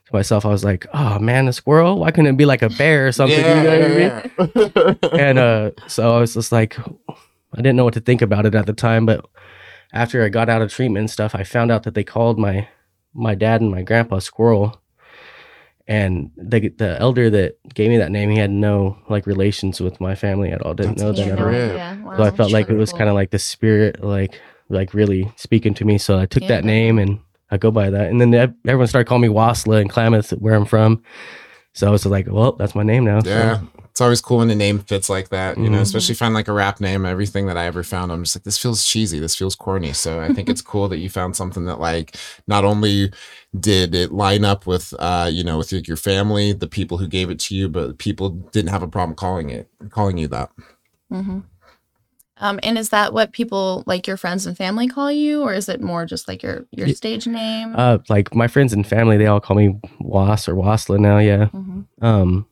to 0.06 0.12
myself, 0.12 0.44
I 0.44 0.50
was 0.50 0.64
like, 0.64 0.86
oh 0.92 1.18
man, 1.18 1.48
a 1.48 1.52
squirrel? 1.52 1.98
Why 1.98 2.10
couldn't 2.10 2.34
it 2.34 2.36
be 2.36 2.44
like 2.44 2.62
a 2.62 2.68
bear 2.68 3.06
or 3.06 3.12
something? 3.12 3.38
You 3.38 3.44
know 3.44 3.64
what 3.64 3.82
I 3.82 4.98
mean? 4.98 5.20
and 5.20 5.38
uh 5.38 5.70
so 5.86 6.14
i 6.14 6.20
was 6.20 6.34
just 6.34 6.52
like 6.52 6.78
i 6.78 7.56
didn't 7.56 7.76
know 7.76 7.84
what 7.84 7.94
to 7.94 8.00
think 8.00 8.20
about 8.22 8.46
it 8.46 8.54
at 8.54 8.66
the 8.66 8.72
time 8.72 9.06
but 9.06 9.24
after 9.94 10.22
i 10.24 10.28
got 10.28 10.48
out 10.50 10.60
of 10.60 10.70
treatment 10.70 11.00
and 11.04 11.10
stuff 11.10 11.34
i 11.34 11.42
found 11.42 11.70
out 11.70 11.84
that 11.84 11.94
they 11.94 12.04
called 12.04 12.38
my 12.38 12.68
my 13.14 13.34
dad 13.34 13.60
and 13.62 13.70
my 13.70 13.80
grandpa 13.82 14.18
squirrel 14.18 14.78
and 15.86 16.30
the 16.36 16.68
the 16.70 16.98
elder 17.00 17.28
that 17.30 17.56
gave 17.74 17.90
me 17.90 17.98
that 17.98 18.10
name 18.10 18.30
he 18.30 18.38
had 18.38 18.50
no 18.50 18.96
like 19.08 19.26
relations 19.26 19.80
with 19.80 20.00
my 20.00 20.14
family 20.14 20.50
at 20.50 20.62
all 20.62 20.74
didn't 20.74 20.98
That's 20.98 21.02
know 21.02 21.12
them 21.12 21.38
at 21.38 21.44
all 21.44 21.52
yeah, 21.52 21.96
wow. 22.02 22.16
so 22.16 22.22
i 22.24 22.30
felt 22.30 22.52
like 22.52 22.68
it 22.70 22.74
was 22.76 22.90
Cool. 22.90 22.98
kind 22.98 23.10
of 23.10 23.14
like 23.14 23.30
the 23.30 23.38
spirit 23.38 24.02
like 24.02 24.40
like 24.70 24.94
really 24.94 25.30
speaking 25.36 25.74
to 25.74 25.84
me 25.84 25.98
so 25.98 26.18
i 26.18 26.26
took 26.26 26.42
Yeah. 26.42 26.48
that 26.48 26.64
name 26.64 26.98
and 26.98 27.20
i 27.50 27.58
go 27.58 27.70
by 27.70 27.90
that 27.90 28.08
and 28.10 28.20
then 28.20 28.32
everyone 28.66 28.86
started 28.86 29.06
calling 29.06 29.22
me 29.22 29.28
wassla 29.28 29.80
and 29.80 29.90
klamath 29.90 30.30
where 30.30 30.54
i'm 30.54 30.64
from 30.64 31.02
so 31.74 31.86
i 31.86 31.90
was 31.90 32.06
like 32.06 32.26
well 32.30 32.52
that's 32.52 32.74
my 32.74 32.82
name 32.82 33.04
now 33.04 33.20
so- 33.20 33.28
Yeah. 33.30 33.60
It's 33.94 34.00
always 34.00 34.20
cool 34.20 34.38
when 34.38 34.48
the 34.48 34.56
name 34.56 34.80
fits 34.80 35.08
like 35.08 35.28
that, 35.28 35.56
you 35.56 35.70
know, 35.70 35.78
Mhm. 35.78 35.82
especially 35.82 36.14
if 36.14 36.18
I 36.20 36.24
find 36.26 36.34
like 36.34 36.48
a 36.48 36.52
rap 36.52 36.80
name. 36.80 37.06
Everything 37.06 37.46
that 37.46 37.56
I 37.56 37.66
ever 37.66 37.84
found, 37.84 38.10
I'm 38.10 38.24
just 38.24 38.34
like, 38.34 38.42
this 38.42 38.58
feels 38.58 38.84
cheesy. 38.84 39.20
This 39.20 39.36
feels 39.36 39.54
corny. 39.54 39.92
So 39.92 40.18
I 40.18 40.32
think 40.32 40.48
it's 40.48 40.60
cool 40.72 40.88
that 40.88 40.98
you 40.98 41.08
found 41.08 41.36
something 41.36 41.64
that 41.66 41.78
like 41.78 42.16
not 42.48 42.64
only 42.64 43.12
did 43.60 43.94
it 43.94 44.10
line 44.10 44.44
up 44.44 44.66
with, 44.66 44.92
uh, 44.98 45.30
you 45.32 45.44
know, 45.44 45.58
with 45.58 45.70
your, 45.70 45.80
your 45.82 45.96
family, 45.96 46.52
the 46.52 46.66
people 46.66 46.98
who 46.98 47.06
gave 47.06 47.30
it 47.30 47.38
to 47.38 47.54
you, 47.54 47.68
but 47.68 47.98
people 47.98 48.30
didn't 48.30 48.70
have 48.70 48.82
a 48.82 48.88
problem 48.88 49.14
calling 49.14 49.50
it, 49.50 49.68
calling 49.90 50.18
you 50.18 50.26
that. 50.26 50.50
Mm-hmm. 51.12 51.38
Um, 52.38 52.58
and 52.64 52.76
is 52.76 52.88
that 52.88 53.12
what 53.12 53.30
people 53.30 53.84
like 53.86 54.08
your 54.08 54.16
friends 54.16 54.44
and 54.44 54.56
family 54.56 54.88
call 54.88 55.12
you, 55.12 55.42
or 55.42 55.54
is 55.54 55.68
it 55.68 55.80
more 55.80 56.04
just 56.04 56.26
like 56.26 56.42
your 56.42 56.66
your 56.72 56.88
Ye- 56.88 56.94
stage 56.94 57.28
name? 57.28 57.74
Uh, 57.76 57.98
like 58.08 58.34
my 58.34 58.48
friends 58.48 58.72
and 58.72 58.84
family, 58.84 59.16
they 59.16 59.28
all 59.28 59.38
call 59.40 59.54
me 59.56 59.78
Was 60.00 60.48
or 60.48 60.54
Wassla 60.56 60.98
now. 60.98 61.18
Yeah. 61.18 61.46
hmm 61.46 61.82
Um, 62.02 62.46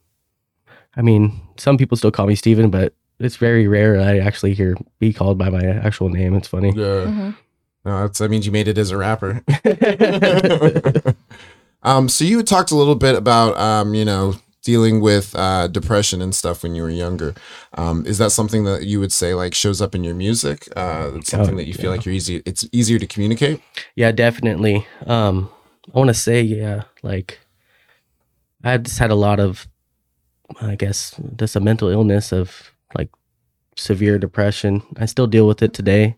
I 0.97 1.03
mean, 1.03 1.41
some 1.57 1.79
people 1.79 1.97
still 1.97 2.11
call 2.11 2.27
me 2.27 2.35
Steven, 2.35 2.71
but 2.71 2.95
it's 3.19 3.37
very 3.37 3.67
rare 3.69 4.01
I 4.01 4.19
actually 4.19 4.55
hear 4.55 4.77
be 4.99 5.13
called 5.13 5.39
by 5.39 5.49
my 5.51 5.65
actual 5.65 6.09
name. 6.09 6.35
It's 6.35 6.49
funny. 6.49 6.73
Yeah. 6.75 7.05
hmm 7.07 7.31
No, 7.85 8.03
that's, 8.03 8.19
that 8.19 8.31
means 8.31 8.47
you 8.47 8.53
made 8.53 8.69
it 8.69 8.79
as 8.79 8.91
a 8.91 8.97
rapper. 8.97 9.43
um, 11.83 12.09
so 12.09 12.25
you 12.25 12.43
talked 12.43 12.71
a 12.71 12.77
little 12.77 12.95
bit 12.95 13.15
about, 13.15 13.57
um, 13.59 13.95
you 13.95 14.05
know, 14.05 14.35
dealing 14.63 15.01
with 15.01 15.35
uh, 15.35 15.67
depression 15.67 16.23
and 16.23 16.35
stuff 16.35 16.63
when 16.63 16.75
you 16.75 16.83
were 16.83 16.91
younger. 16.91 17.35
Um, 17.75 18.07
is 18.07 18.19
that 18.19 18.31
something 18.31 18.65
that 18.65 18.85
you 18.85 19.01
would 19.01 19.13
say 19.13 19.35
like 19.35 19.55
shows 19.55 19.81
up 19.83 19.95
in 19.95 20.05
your 20.05 20.15
music? 20.15 20.69
Uh, 20.77 21.13
it's 21.17 21.31
something 21.31 21.55
Oh, 21.55 21.57
that 21.59 21.67
you 21.67 21.75
feel 21.75 21.87
yeah. 21.87 21.91
like 21.97 22.05
you're 22.05 22.15
easy. 22.15 22.43
It's 22.47 22.69
easier 22.73 22.99
to 23.01 23.07
communicate. 23.07 23.61
yeah, 23.97 24.13
definitely. 24.13 24.87
Um, 25.07 25.51
I 25.93 25.99
want 25.99 26.09
to 26.09 26.15
say, 26.15 26.43
yeah, 26.43 26.83
like 27.03 27.41
I 28.63 28.77
just 28.79 28.99
had 29.01 29.11
a 29.11 29.17
lot 29.17 29.41
of, 29.41 29.67
I 30.61 30.75
guess, 30.75 31.19
just 31.37 31.57
a 31.57 31.61
mental 31.61 31.89
illness 31.89 32.33
of 32.33 32.73
like 32.97 33.11
severe 33.77 34.19
depression. 34.19 34.83
I 34.99 35.07
still 35.07 35.27
deal 35.27 35.47
with 35.47 35.63
it 35.63 35.73
today. 35.73 36.17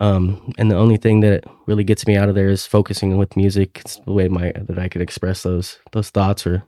Um, 0.00 0.52
and 0.58 0.70
the 0.70 0.76
only 0.76 0.96
thing 0.98 1.20
that 1.20 1.44
really 1.66 1.84
gets 1.84 2.06
me 2.06 2.16
out 2.16 2.28
of 2.28 2.34
there 2.34 2.48
is 2.48 2.66
focusing 2.66 3.16
with 3.16 3.36
music. 3.36 3.80
It's 3.80 3.96
the 4.00 4.12
way 4.12 4.28
my 4.28 4.52
that 4.54 4.78
I 4.78 4.88
could 4.88 5.00
express 5.00 5.42
those 5.42 5.78
those 5.92 6.10
thoughts 6.10 6.46
or 6.46 6.64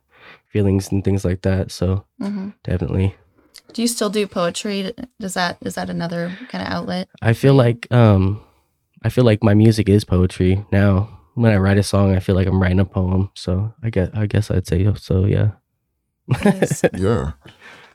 feelings 0.46 0.90
and 0.90 1.04
things 1.04 1.24
like 1.24 1.42
that. 1.42 1.70
So 1.70 2.04
hmm 2.18 2.50
definitely. 2.64 3.14
Do 3.74 3.82
you 3.82 3.88
still 3.88 4.08
do 4.10 4.26
poetry? 4.26 4.92
Does 5.20 5.34
that 5.34 5.58
is 5.60 5.74
that 5.74 5.90
another 5.90 6.32
kind 6.48 6.66
of 6.66 6.72
outlet? 6.72 7.08
I 7.20 7.34
feel 7.34 7.54
like 7.54 7.86
um, 7.92 8.40
I 9.02 9.10
feel 9.10 9.24
like 9.24 9.42
my 9.44 9.54
music 9.54 9.88
is 9.88 10.04
poetry 10.04 10.64
now. 10.72 11.14
When 11.34 11.52
I 11.52 11.56
write 11.56 11.78
a 11.78 11.82
song, 11.84 12.16
I 12.16 12.18
feel 12.18 12.34
like 12.34 12.48
I'm 12.48 12.60
writing 12.60 12.80
a 12.80 12.84
poem. 12.84 13.30
So 13.34 13.72
I 13.82 13.90
guess 13.90 14.10
I 14.14 14.26
guess 14.26 14.50
I'd 14.50 14.66
say 14.66 14.90
so. 14.96 15.26
Yeah. 15.26 15.50
Nice. 16.28 16.82
Yeah. 16.94 17.32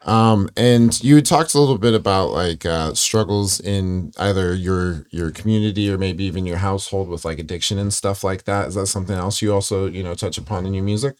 Um, 0.06 0.50
and 0.58 1.02
you 1.02 1.22
talked 1.22 1.54
a 1.54 1.60
little 1.60 1.78
bit 1.78 1.94
about 1.94 2.32
like 2.32 2.66
uh, 2.66 2.94
struggles 2.94 3.62
in 3.62 4.12
either 4.18 4.54
your 4.54 5.06
your 5.12 5.32
community 5.32 5.90
or 5.90 5.98
maybe 5.98 6.25
even 6.25 6.46
your 6.46 6.58
household 6.58 7.08
with 7.08 7.24
like 7.24 7.40
addiction 7.40 7.78
and 7.80 7.94
stuff 7.94 8.22
like 8.22 8.44
that. 8.44 8.68
Is 8.68 8.75
that 8.75 8.88
something 8.88 9.16
else 9.16 9.42
you 9.42 9.54
also 9.54 9.86
you 9.86 10.04
know 10.04 10.13
touch 10.13 10.38
upon 10.38 10.66
in 10.66 10.74
your 10.74 10.84
music? 10.84 11.16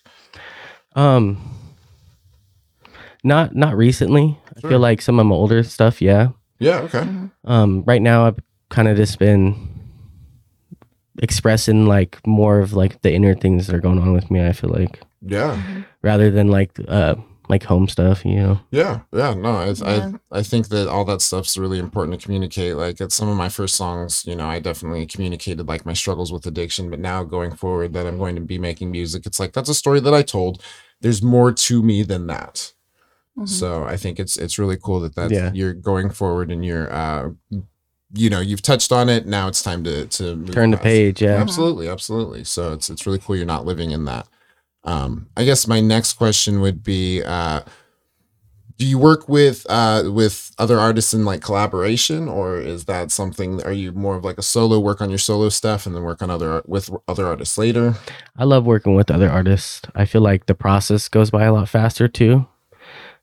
Um, 0.96 1.38
not 3.24 3.56
not 3.56 3.78
recently. 3.78 4.38
I 4.58 4.68
feel 4.68 4.80
like 4.80 5.02
some 5.02 5.18
of 5.18 5.26
my 5.26 5.36
older 5.36 5.64
stuff. 5.64 6.02
Yeah. 6.02 6.30
Yeah. 6.60 6.80
Okay. 6.82 7.08
Um, 7.46 7.84
right 7.86 8.02
now 8.02 8.26
I've 8.26 8.40
kind 8.70 8.90
of 8.90 8.98
just 8.98 9.18
been 9.18 9.56
expressing 11.22 11.86
like 11.86 12.26
more 12.28 12.60
of 12.60 12.74
like 12.74 13.02
the 13.02 13.14
inner 13.14 13.36
things 13.36 13.68
that 13.68 13.76
are 13.76 13.82
going 13.82 14.00
on 14.00 14.12
with 14.14 14.30
me. 14.30 14.46
I 14.46 14.52
feel 14.52 14.72
like 14.72 15.00
Yeah. 15.26 15.62
rather 16.02 16.30
than 16.32 16.48
like 16.50 16.72
uh 16.88 17.16
like 17.50 17.64
home 17.64 17.88
stuff. 17.90 18.24
You 18.26 18.36
know. 18.36 18.60
Yeah, 18.72 19.02
yeah, 19.12 19.34
no, 19.34 19.60
it's, 19.62 19.82
Yeah. 19.82 20.12
I 20.32 20.40
I 20.40 20.44
think 20.44 20.70
that 20.70 20.88
all 20.88 21.06
that 21.06 21.22
stuff's 21.22 21.58
really 21.58 21.78
important 21.80 22.20
to 22.20 22.24
communicate. 22.26 22.76
Like 22.78 23.02
at 23.02 23.12
some 23.12 23.28
of 23.30 23.36
my 23.38 23.50
first 23.50 23.76
songs, 23.76 24.24
you 24.26 24.36
know, 24.36 24.48
I 24.48 24.60
definitely 24.60 25.06
communicated 25.06 25.68
like 25.68 25.86
my 25.86 25.94
struggles 25.94 26.32
with 26.32 26.46
addiction, 26.46 26.90
but 26.90 27.00
now 27.00 27.24
going 27.24 27.56
forward 27.56 27.94
that 27.94 28.08
I'm 28.08 28.18
going 28.18 28.36
to 28.36 28.42
be 28.42 28.58
making 28.60 28.92
music, 28.92 29.26
it's 29.26 29.40
like 29.40 29.54
that's 29.54 29.70
a 29.70 29.74
story 29.76 30.00
that 30.02 30.14
I 30.14 30.22
told. 30.24 30.62
There's 31.02 31.22
more 31.22 31.52
to 31.52 31.84
me 31.84 32.04
than 32.04 32.28
that. 32.28 32.72
Mhm. 33.38 33.50
So 33.50 33.84
I 33.84 33.98
think 33.98 34.20
it's 34.20 34.38
it's 34.38 34.58
really 34.58 34.78
cool 34.82 35.00
that 35.02 35.16
that 35.16 35.32
Yeah. 35.32 35.52
you're 35.54 35.74
going 35.74 36.10
forward 36.12 36.50
and 36.52 36.64
you're 36.66 36.92
uh 36.94 37.30
you 38.16 38.30
know, 38.30 38.40
you've 38.40 38.62
touched 38.62 38.92
on 38.92 39.10
it, 39.10 39.26
now 39.26 39.48
it's 39.48 39.64
time 39.64 39.84
to 39.84 40.06
to 40.06 40.36
move 40.36 40.52
Turn 40.52 40.72
the 40.72 40.78
page. 40.78 41.22
Yeah. 41.22 41.36
Absolutely, 41.42 41.90
absolutely. 41.90 42.44
So 42.46 42.72
it's 42.74 42.90
it's 42.90 43.06
really 43.06 43.20
cool 43.20 43.36
you're 43.36 43.46
not 43.46 43.66
living 43.66 43.92
in 43.92 44.06
that. 44.06 44.28
Um, 44.84 45.28
I 45.38 45.46
guess 45.46 45.68
my 45.68 45.80
next 45.80 46.14
question 46.14 46.60
would 46.62 46.84
be, 46.84 47.24
uh, 47.24 47.62
do 48.78 48.88
you 48.88 48.98
work 48.98 49.30
with 49.30 49.66
uh 49.70 50.04
with 50.12 50.52
other 50.58 50.80
artists 50.80 51.14
in 51.14 51.26
like 51.26 51.42
collaboration, 51.42 52.28
or 52.28 52.58
is 52.58 52.86
that 52.86 53.12
something? 53.12 53.62
Are 53.64 53.72
you 53.72 53.92
more 53.92 54.16
of 54.16 54.26
like 54.26 54.38
a 54.40 54.42
solo 54.42 54.80
work 54.80 55.00
on 55.00 55.10
your 55.10 55.20
solo 55.20 55.50
stuff 55.50 55.86
and 55.86 55.96
then 55.96 56.04
work 56.04 56.22
on 56.22 56.30
other 56.32 56.64
with 56.66 56.90
other 57.08 57.26
artists 57.28 57.58
later? 57.58 57.94
I 58.36 58.44
love 58.46 58.66
working 58.66 58.96
with 58.96 59.12
other 59.12 59.30
artists. 59.30 59.82
I 59.96 60.06
feel 60.06 60.22
like 60.22 60.48
the 60.48 60.56
process 60.56 61.08
goes 61.08 61.30
by 61.30 61.44
a 61.44 61.54
lot 61.54 61.70
faster 61.70 62.08
too. 62.08 62.48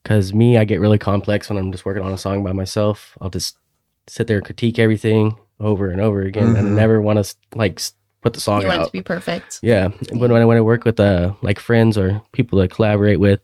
Cause 0.05 0.33
me, 0.33 0.57
I 0.57 0.65
get 0.65 0.81
really 0.81 0.99
complex 0.99 1.51
when 1.51 1.59
I'm 1.59 1.73
just 1.73 1.85
working 1.85 2.05
on 2.05 2.13
a 2.13 2.17
song 2.19 2.43
by 2.43 2.53
myself. 2.53 3.19
I'll 3.21 3.29
just 3.29 3.59
sit 4.07 4.29
there 4.29 4.39
and 4.39 4.47
critique 4.47 4.79
everything 4.79 5.37
over 5.59 5.91
and 5.91 6.01
over 6.01 6.23
again, 6.23 6.57
and 6.57 6.69
I 6.69 6.71
Mhm. 6.71 6.75
never 6.75 7.01
want 7.03 7.23
to 7.23 7.35
like 7.55 7.83
put 8.23 8.35
the 8.35 8.41
song 8.41 8.61
You 8.63 8.69
want 8.69 8.81
it 8.81 8.83
out. 8.83 8.87
to 8.87 8.93
be 8.93 9.03
perfect. 9.03 9.61
Yeah, 9.63 9.89
but 10.13 10.31
when 10.31 10.33
I 10.33 10.45
when 10.45 10.57
I 10.57 10.61
work 10.61 10.85
with 10.85 11.01
uh 11.01 11.35
like 11.43 11.59
friends 11.59 11.97
or 11.99 12.21
people 12.33 12.61
to 12.61 12.69
collaborate 12.69 13.21
with, 13.21 13.41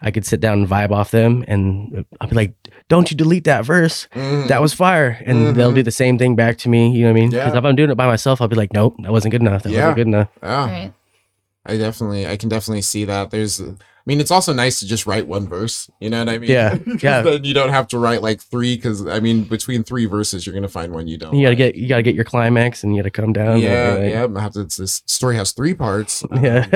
I 0.00 0.10
could 0.10 0.26
sit 0.26 0.40
down 0.40 0.58
and 0.60 0.68
vibe 0.68 0.90
off 0.90 1.10
them, 1.10 1.44
and 1.48 2.04
I'll 2.20 2.28
be 2.28 2.36
like, 2.36 2.52
"Don't 2.88 3.10
you 3.10 3.16
delete 3.16 3.44
that 3.44 3.64
verse? 3.64 4.06
Mm, 4.14 4.48
That 4.48 4.60
was 4.60 4.74
fire!" 4.74 5.18
And 5.24 5.56
they'll 5.56 5.72
Mhm. 5.72 5.76
do 5.76 5.82
the 5.82 5.90
same 5.90 6.18
thing 6.18 6.36
back 6.36 6.58
to 6.58 6.68
me. 6.68 6.92
You 6.92 7.02
know 7.06 7.12
what 7.12 7.16
I 7.18 7.20
mean? 7.20 7.30
Because 7.30 7.52
Yeah. 7.54 7.58
if 7.58 7.64
I'm 7.64 7.76
doing 7.76 7.90
it 7.90 7.94
by 7.96 8.06
myself, 8.06 8.40
I'll 8.42 8.48
be 8.48 8.56
like, 8.56 8.72
"Nope, 8.72 8.96
that 9.02 9.12
wasn't 9.12 9.32
good 9.32 9.40
enough. 9.40 9.62
That 9.62 9.70
Yeah. 9.72 9.80
wasn't 9.80 9.96
good 9.96 10.06
enough." 10.08 10.28
yeah. 10.42 10.66
Right. 10.66 10.92
I 11.66 11.78
definitely, 11.78 12.26
I 12.26 12.36
can 12.36 12.50
definitely 12.50 12.82
see 12.82 13.06
that. 13.06 13.30
There's, 13.30 13.62
I 14.06 14.10
mean, 14.10 14.20
it's 14.20 14.30
also 14.30 14.52
nice 14.52 14.80
to 14.80 14.86
just 14.86 15.06
write 15.06 15.26
one 15.26 15.48
verse. 15.48 15.88
You 15.98 16.10
know 16.10 16.18
what 16.18 16.28
I 16.28 16.36
mean? 16.38 16.50
Yeah, 16.50 16.76
'Cause 16.84 17.02
yeah. 17.02 17.22
Then 17.22 17.42
you 17.44 17.54
don't 17.54 17.70
have 17.70 17.88
to 17.88 17.98
write 17.98 18.20
like 18.20 18.42
three 18.42 18.76
because 18.76 19.06
I 19.06 19.18
mean, 19.18 19.44
between 19.44 19.82
three 19.82 20.04
verses, 20.04 20.44
you're 20.46 20.54
gonna 20.54 20.68
find 20.68 20.92
one 20.92 21.06
you 21.08 21.16
don't. 21.16 21.34
You 21.34 21.42
gotta 21.46 21.50
like. 21.52 21.58
get 21.58 21.74
you 21.76 21.88
gotta 21.88 22.02
get 22.02 22.14
your 22.14 22.24
climax, 22.24 22.84
and 22.84 22.94
you 22.94 23.00
gotta 23.02 23.10
come 23.10 23.32
down. 23.32 23.60
yeah, 23.60 23.94
and, 23.94 24.10
yeah. 24.34 24.38
I 24.38 24.42
have 24.42 24.52
to, 24.52 24.64
this 24.64 25.02
story 25.06 25.36
has 25.36 25.52
three 25.52 25.72
parts. 25.72 26.22
um, 26.30 26.44
yeah. 26.44 26.66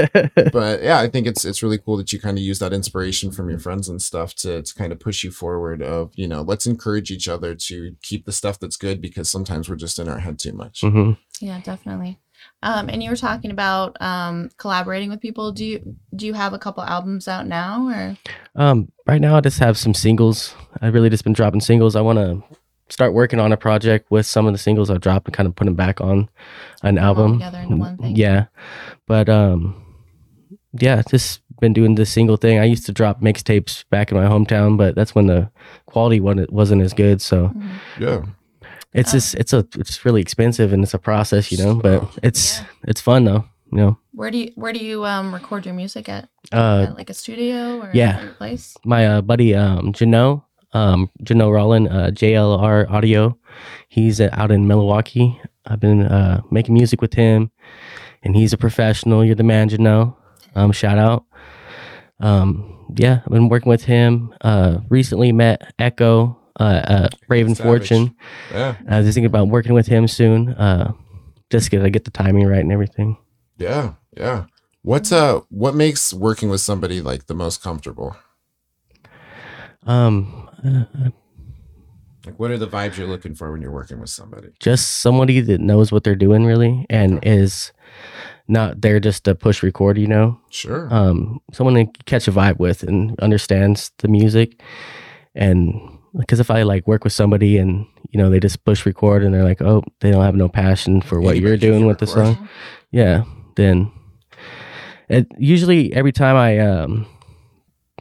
but 0.52 0.82
yeah, 0.82 1.00
I 1.00 1.08
think 1.08 1.26
it's 1.26 1.44
it's 1.44 1.62
really 1.62 1.76
cool 1.76 1.98
that 1.98 2.12
you 2.14 2.18
kind 2.18 2.38
of 2.38 2.42
use 2.42 2.60
that 2.60 2.72
inspiration 2.72 3.30
from 3.30 3.50
your 3.50 3.58
friends 3.58 3.90
and 3.90 4.00
stuff 4.00 4.34
to 4.36 4.62
to 4.62 4.74
kind 4.74 4.90
of 4.90 4.98
push 4.98 5.22
you 5.22 5.30
forward. 5.30 5.82
Of 5.82 6.12
you 6.14 6.28
know, 6.28 6.40
let's 6.40 6.66
encourage 6.66 7.10
each 7.10 7.28
other 7.28 7.54
to 7.54 7.94
keep 8.02 8.24
the 8.24 8.32
stuff 8.32 8.58
that's 8.58 8.76
good 8.78 9.02
because 9.02 9.28
sometimes 9.28 9.68
we're 9.68 9.76
just 9.76 9.98
in 9.98 10.08
our 10.08 10.20
head 10.20 10.38
too 10.38 10.52
much. 10.52 10.80
hmm 10.80 11.12
Yeah, 11.40 11.60
definitely. 11.60 12.18
Um, 12.62 12.88
and 12.88 13.02
you 13.02 13.10
were 13.10 13.16
talking 13.16 13.50
about 13.52 13.96
um, 14.00 14.50
collaborating 14.56 15.10
with 15.10 15.20
people. 15.20 15.52
Do 15.52 15.64
you 15.64 15.96
do 16.16 16.26
you 16.26 16.34
have 16.34 16.52
a 16.52 16.58
couple 16.58 16.82
albums 16.82 17.28
out 17.28 17.46
now, 17.46 17.88
or 17.88 18.16
Um, 18.56 18.90
right 19.06 19.20
now, 19.20 19.36
I 19.36 19.40
just 19.40 19.60
have 19.60 19.78
some 19.78 19.94
singles. 19.94 20.54
I've 20.82 20.94
really 20.94 21.10
just 21.10 21.24
been 21.24 21.32
dropping 21.32 21.60
singles. 21.60 21.94
I 21.94 22.00
want 22.00 22.18
to 22.18 22.42
start 22.88 23.12
working 23.14 23.38
on 23.38 23.52
a 23.52 23.56
project 23.56 24.10
with 24.10 24.26
some 24.26 24.46
of 24.46 24.52
the 24.52 24.58
singles 24.58 24.90
I've 24.90 25.00
dropped 25.00 25.28
and 25.28 25.34
kind 25.36 25.46
of 25.46 25.54
put 25.54 25.66
them 25.66 25.74
back 25.74 26.00
on 26.00 26.28
an 26.82 26.98
all 26.98 27.04
album. 27.04 27.32
together 27.34 27.58
into 27.58 27.76
one 27.76 27.96
thing? 27.98 28.16
Yeah, 28.16 28.46
but 29.06 29.28
um, 29.28 29.80
yeah, 30.80 31.02
just 31.08 31.42
been 31.60 31.72
doing 31.72 31.94
this 31.94 32.10
single 32.10 32.36
thing. 32.36 32.58
I 32.58 32.64
used 32.64 32.86
to 32.86 32.92
drop 32.92 33.20
mixtapes 33.20 33.84
back 33.90 34.10
in 34.10 34.16
my 34.16 34.24
hometown, 34.26 34.76
but 34.76 34.94
that's 34.94 35.14
when 35.14 35.26
the 35.26 35.50
quality 35.86 36.18
wasn't 36.18 36.52
wasn't 36.52 36.82
as 36.82 36.92
good. 36.92 37.20
So 37.20 37.48
Mhm. 37.48 37.70
Yeah, 38.00 38.22
it's 38.98 39.12
just 39.12 39.34
it's 39.34 39.52
a 39.52 39.66
it's 39.76 40.04
really 40.04 40.20
expensive 40.20 40.72
and 40.72 40.82
it's 40.82 40.94
a 40.94 40.98
process, 40.98 41.50
you 41.52 41.58
know. 41.58 41.74
But 41.76 42.02
it's 42.22 42.58
Yeah. 42.58 42.66
it's 42.88 43.00
fun 43.00 43.24
though, 43.24 43.44
you 43.72 43.78
know. 43.78 43.98
Where 44.12 44.30
do 44.30 44.38
you 44.38 44.52
where 44.56 44.72
do 44.72 44.80
you 44.80 45.04
um, 45.04 45.32
record 45.32 45.64
your 45.66 45.74
music 45.74 46.08
at? 46.08 46.28
Uh, 46.52 46.86
At, 46.88 46.96
like 46.96 47.10
a 47.10 47.14
studio 47.14 47.80
or 47.80 47.90
yeah. 47.94 48.30
place? 48.38 48.76
my 48.84 49.06
uh, 49.06 49.20
buddy 49.22 49.54
um 49.54 49.92
Jano, 49.92 50.42
um 50.72 51.10
Jano 51.22 51.50
Rollin, 51.50 51.88
uh, 51.90 52.10
JLR 52.10 52.90
Audio. 52.90 53.38
He's 53.88 54.20
uh, 54.20 54.28
out 54.32 54.50
in 54.50 54.66
Milwaukie. 54.66 55.38
I've 55.66 55.80
been 55.80 56.02
uh, 56.06 56.40
making 56.50 56.74
music 56.74 57.00
with 57.02 57.14
him, 57.14 57.50
and 58.22 58.34
he's 58.36 58.52
a 58.52 58.56
professional. 58.56 59.24
You're 59.24 59.34
the 59.36 59.42
man, 59.44 59.68
Jano. 59.68 60.16
Um, 60.54 60.72
shout 60.72 60.98
out. 60.98 61.24
Um, 62.20 62.74
yeah, 62.96 63.20
I've 63.24 63.32
been 63.32 63.48
working 63.48 63.68
with 63.70 63.84
him. 63.84 64.32
Uh, 64.40 64.78
recently 64.88 65.30
met 65.32 65.74
Echo, 65.78 66.37
uh, 66.58 66.62
uh 66.86 67.08
Raven 67.28 67.54
Savage. 67.54 67.88
Fortune. 67.88 68.14
yeah, 68.52 68.76
I 68.88 68.98
was 68.98 69.06
just 69.06 69.14
thinking 69.14 69.26
about 69.26 69.48
working 69.48 69.74
with 69.74 69.86
him 69.86 70.08
soon. 70.08 70.50
Uh, 70.54 70.92
just 71.50 71.70
gotta 71.70 71.90
get 71.90 72.04
the 72.04 72.10
timing 72.10 72.46
right 72.46 72.60
and 72.60 72.72
everything. 72.72 73.16
yeah, 73.58 73.94
yeah. 74.16 74.44
What's 74.82 75.12
uh, 75.12 75.40
what 75.50 75.74
makes 75.74 76.12
working 76.14 76.48
with 76.50 76.60
somebody 76.60 77.00
like 77.00 77.26
the 77.26 77.34
most 77.34 77.62
comfortable? 77.62 78.16
Um, 79.86 80.48
uh, 80.64 81.10
Like, 82.26 82.38
what 82.38 82.50
are 82.50 82.58
the 82.58 82.66
vibes 82.68 82.96
you're 82.96 83.06
looking 83.06 83.34
for 83.34 83.50
when 83.52 83.62
you're 83.62 83.72
working 83.72 84.00
with 84.00 84.10
somebody? 84.10 84.48
just 84.60 84.98
somebody 85.00 85.40
that 85.40 85.60
knows 85.60 85.90
what 85.92 86.04
they're 86.04 86.14
doing 86.16 86.44
really 86.44 86.84
and 86.90 87.18
is 87.22 87.72
not 88.48 88.80
there 88.80 89.00
just 89.00 89.24
to 89.24 89.34
push 89.34 89.62
record 89.62 89.98
you 89.98 90.06
know 90.06 90.38
Sure. 90.50 90.88
um 90.92 91.40
someone 91.52 91.74
to 91.74 91.86
catch 92.04 92.28
a 92.28 92.32
vibe 92.32 92.58
with 92.58 92.82
and 92.82 93.18
understands 93.20 93.92
the 93.98 94.08
music 94.08 94.62
and 95.34 95.97
because 96.16 96.40
if 96.40 96.50
i 96.50 96.62
like 96.62 96.86
work 96.86 97.04
with 97.04 97.12
somebody 97.12 97.58
and 97.58 97.86
you 98.10 98.18
know 98.18 98.30
they 98.30 98.40
just 98.40 98.64
push 98.64 98.86
record 98.86 99.22
and 99.22 99.34
they're 99.34 99.44
like 99.44 99.60
oh 99.60 99.82
they 100.00 100.10
don't 100.10 100.24
have 100.24 100.34
no 100.34 100.48
passion 100.48 101.00
for 101.00 101.20
what 101.20 101.38
you're 101.38 101.56
doing 101.56 101.86
with 101.86 101.98
the 101.98 102.06
song 102.06 102.48
yeah 102.90 103.24
then 103.56 103.90
it 105.08 105.26
usually 105.38 105.92
every 105.92 106.12
time 106.12 106.36
i 106.36 106.58
um 106.58 107.06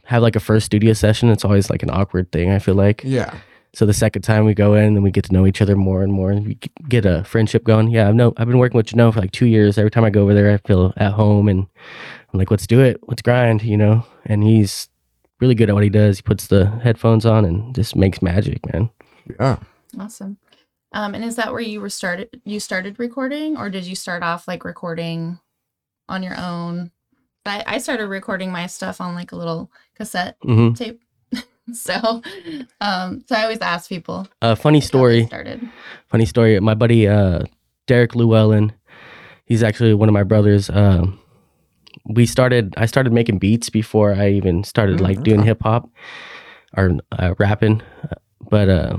have 0.04 0.22
like 0.22 0.36
a 0.36 0.40
first 0.40 0.66
studio 0.66 0.92
session 0.92 1.28
it's 1.28 1.44
always 1.44 1.68
like 1.70 1.82
an 1.82 1.90
awkward 1.90 2.30
thing 2.32 2.50
i 2.50 2.58
feel 2.58 2.74
like 2.74 3.02
yeah. 3.04 3.34
so 3.74 3.84
the 3.84 3.92
second 3.92 4.22
time 4.22 4.44
we 4.44 4.54
go 4.54 4.74
in, 4.74 4.94
and 4.96 5.02
we 5.02 5.10
get 5.10 5.24
to 5.24 5.32
know 5.32 5.46
each 5.46 5.60
other 5.60 5.76
more 5.76 6.02
and 6.02 6.12
more, 6.12 6.30
and 6.30 6.46
we 6.46 6.58
get 6.88 7.04
a 7.04 7.22
friendship 7.24 7.62
going. 7.64 7.88
Yeah, 7.88 8.08
I've 8.08 8.14
know 8.14 8.32
I've 8.38 8.48
been 8.48 8.58
working 8.58 8.78
with 8.78 8.86
Jano 8.86 9.12
for 9.12 9.20
like 9.20 9.32
two 9.32 9.46
years. 9.46 9.76
Every 9.76 9.90
time 9.90 10.04
I 10.04 10.10
go 10.10 10.22
over 10.22 10.32
there, 10.32 10.50
I 10.50 10.56
feel 10.66 10.94
at 10.96 11.12
home, 11.12 11.46
and 11.48 11.66
I'm 12.32 12.38
like, 12.38 12.50
let's 12.50 12.66
do 12.66 12.80
it, 12.80 12.98
let's 13.06 13.22
grind, 13.22 13.62
you 13.62 13.76
know. 13.76 14.06
And 14.24 14.42
he's 14.42 14.88
really 15.40 15.54
good 15.54 15.68
at 15.68 15.74
what 15.74 15.84
he 15.84 15.90
does. 15.90 16.18
He 16.18 16.22
puts 16.22 16.46
the 16.46 16.66
headphones 16.82 17.26
on 17.26 17.44
and 17.44 17.74
just 17.74 17.96
makes 17.96 18.22
magic, 18.22 18.64
man. 18.72 18.90
Yeah. 19.38 19.58
Awesome. 19.98 20.38
Um, 20.92 21.14
and 21.14 21.24
is 21.24 21.36
that 21.36 21.52
where 21.52 21.60
you 21.60 21.80
were 21.80 21.90
started? 21.90 22.40
You 22.44 22.60
started 22.60 22.98
recording, 22.98 23.56
or 23.56 23.68
did 23.68 23.84
you 23.84 23.94
start 23.94 24.22
off 24.22 24.48
like 24.48 24.64
recording 24.64 25.38
on 26.08 26.22
your 26.22 26.36
own? 26.38 26.90
I, 27.44 27.64
I 27.66 27.78
started 27.78 28.06
recording 28.06 28.52
my 28.52 28.66
stuff 28.66 29.00
on 29.00 29.14
like 29.14 29.32
a 29.32 29.36
little 29.36 29.70
cassette 29.96 30.36
hmm 30.42 30.72
tape. 30.72 31.00
so, 31.72 32.22
um, 32.80 33.24
so 33.26 33.34
I 33.34 33.42
always 33.42 33.60
ask 33.60 33.88
people. 33.88 34.26
Uh, 34.40 34.54
funny 34.54 34.78
how 34.78 34.82
they 34.82 34.86
story. 34.86 35.26
Started. 35.26 35.68
Funny 36.08 36.26
story. 36.26 36.58
My 36.60 36.74
buddy 36.74 37.06
uh, 37.06 37.42
Derek 37.86 38.14
Llewellyn, 38.14 38.72
he's 39.44 39.62
actually 39.62 39.94
one 39.94 40.08
of 40.08 40.12
my 40.12 40.22
brothers. 40.22 40.70
Um, 40.70 41.18
we 42.04 42.26
started. 42.26 42.74
I 42.76 42.86
started 42.86 43.12
making 43.12 43.38
beats 43.38 43.70
before 43.70 44.14
I 44.14 44.30
even 44.30 44.64
started 44.64 44.98
Mm, 44.98 45.02
like 45.02 45.22
doing 45.22 45.42
hip 45.42 45.62
hop 45.62 45.88
or 46.76 46.98
uh, 47.12 47.34
rapping. 47.38 47.82
But 48.50 48.68
uh, 48.68 48.96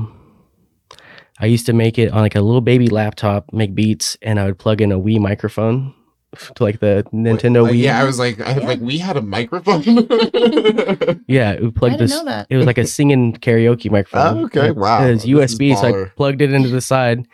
I 1.39 1.45
used 1.45 1.65
to 1.67 1.73
make 1.73 1.97
it 1.97 2.11
on 2.11 2.21
like 2.21 2.35
a 2.35 2.41
little 2.41 2.61
baby 2.61 2.89
laptop, 2.89 3.51
make 3.53 3.73
beats, 3.73 4.17
and 4.21 4.39
I 4.39 4.45
would 4.45 4.59
plug 4.59 4.81
in 4.81 4.91
a 4.91 4.99
Wii 4.99 5.19
microphone 5.19 5.93
to 6.55 6.63
like 6.63 6.79
the 6.79 7.05
Nintendo 7.13 7.63
Like, 7.63 7.73
Wii. 7.73 7.81
yeah, 7.83 7.99
I 7.99 8.03
was 8.03 8.19
like, 8.19 8.39
I 8.39 8.53
was 8.53 8.63
like, 8.63 8.79
we 8.79 8.97
had 8.99 9.17
a 9.17 9.21
microphone. 9.21 9.83
Yeah, 11.27 11.59
we 11.59 11.67
I 11.67 11.71
plugged 11.71 11.93
didn't 11.93 11.99
this. 11.99 12.11
know 12.11 12.25
that. 12.25 12.47
It 12.49 12.57
was 12.57 12.65
like 12.65 12.79
a 12.79 12.87
singing 12.87 13.33
karaoke 13.33 13.91
microphone. 13.91 14.39
Oh, 14.39 14.45
okay. 14.45 14.71
Wow. 14.71 15.05
It 15.05 15.11
was 15.11 15.25
USB, 15.25 15.77
so 15.77 16.03
I 16.03 16.05
plugged 16.15 16.41
it 16.41 16.51
into 16.53 16.69
the 16.69 16.81
side 16.81 17.27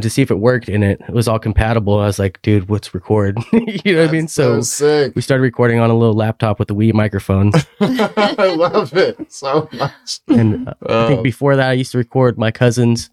to 0.00 0.08
see 0.08 0.22
if 0.22 0.30
it 0.30 0.36
worked, 0.36 0.68
and 0.70 0.82
it, 0.82 1.00
it 1.06 1.10
was 1.12 1.28
all 1.28 1.38
compatible. 1.38 1.98
I 2.00 2.06
was 2.06 2.18
like, 2.18 2.40
dude, 2.40 2.70
what's 2.70 2.94
record? 2.94 3.38
you 3.52 3.94
know 3.94 4.00
what 4.00 4.08
I 4.08 4.12
mean? 4.12 4.28
So 4.28 4.60
So 4.62 5.06
sick. 5.08 5.14
we 5.16 5.20
started 5.20 5.42
recording 5.42 5.78
on 5.78 5.90
a 5.90 5.94
little 5.96 6.14
laptop 6.14 6.58
with 6.58 6.68
the 6.68 6.74
Wii 6.74 6.94
microphone. 6.94 7.52
I 7.80 8.54
love 8.56 8.94
it 8.96 9.30
so 9.30 9.68
much. 9.74 10.20
and 10.28 10.68
uh, 10.68 10.74
I 10.82 10.86
Oh. 10.88 11.08
think 11.08 11.22
before 11.22 11.54
that, 11.56 11.68
I 11.68 11.72
used 11.74 11.92
to 11.92 11.98
record 11.98 12.38
my 12.38 12.50
cousin's 12.50 13.10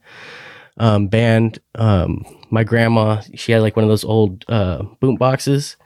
um, 0.78 1.08
band. 1.08 1.60
Um, 1.76 2.26
my 2.50 2.64
grandma, 2.64 3.22
she 3.36 3.52
had 3.52 3.62
like 3.62 3.76
one 3.76 3.84
of 3.84 3.90
those 3.90 4.04
old 4.04 4.46
uh, 4.50 4.84
boom 5.00 5.16
boxes. 5.16 5.78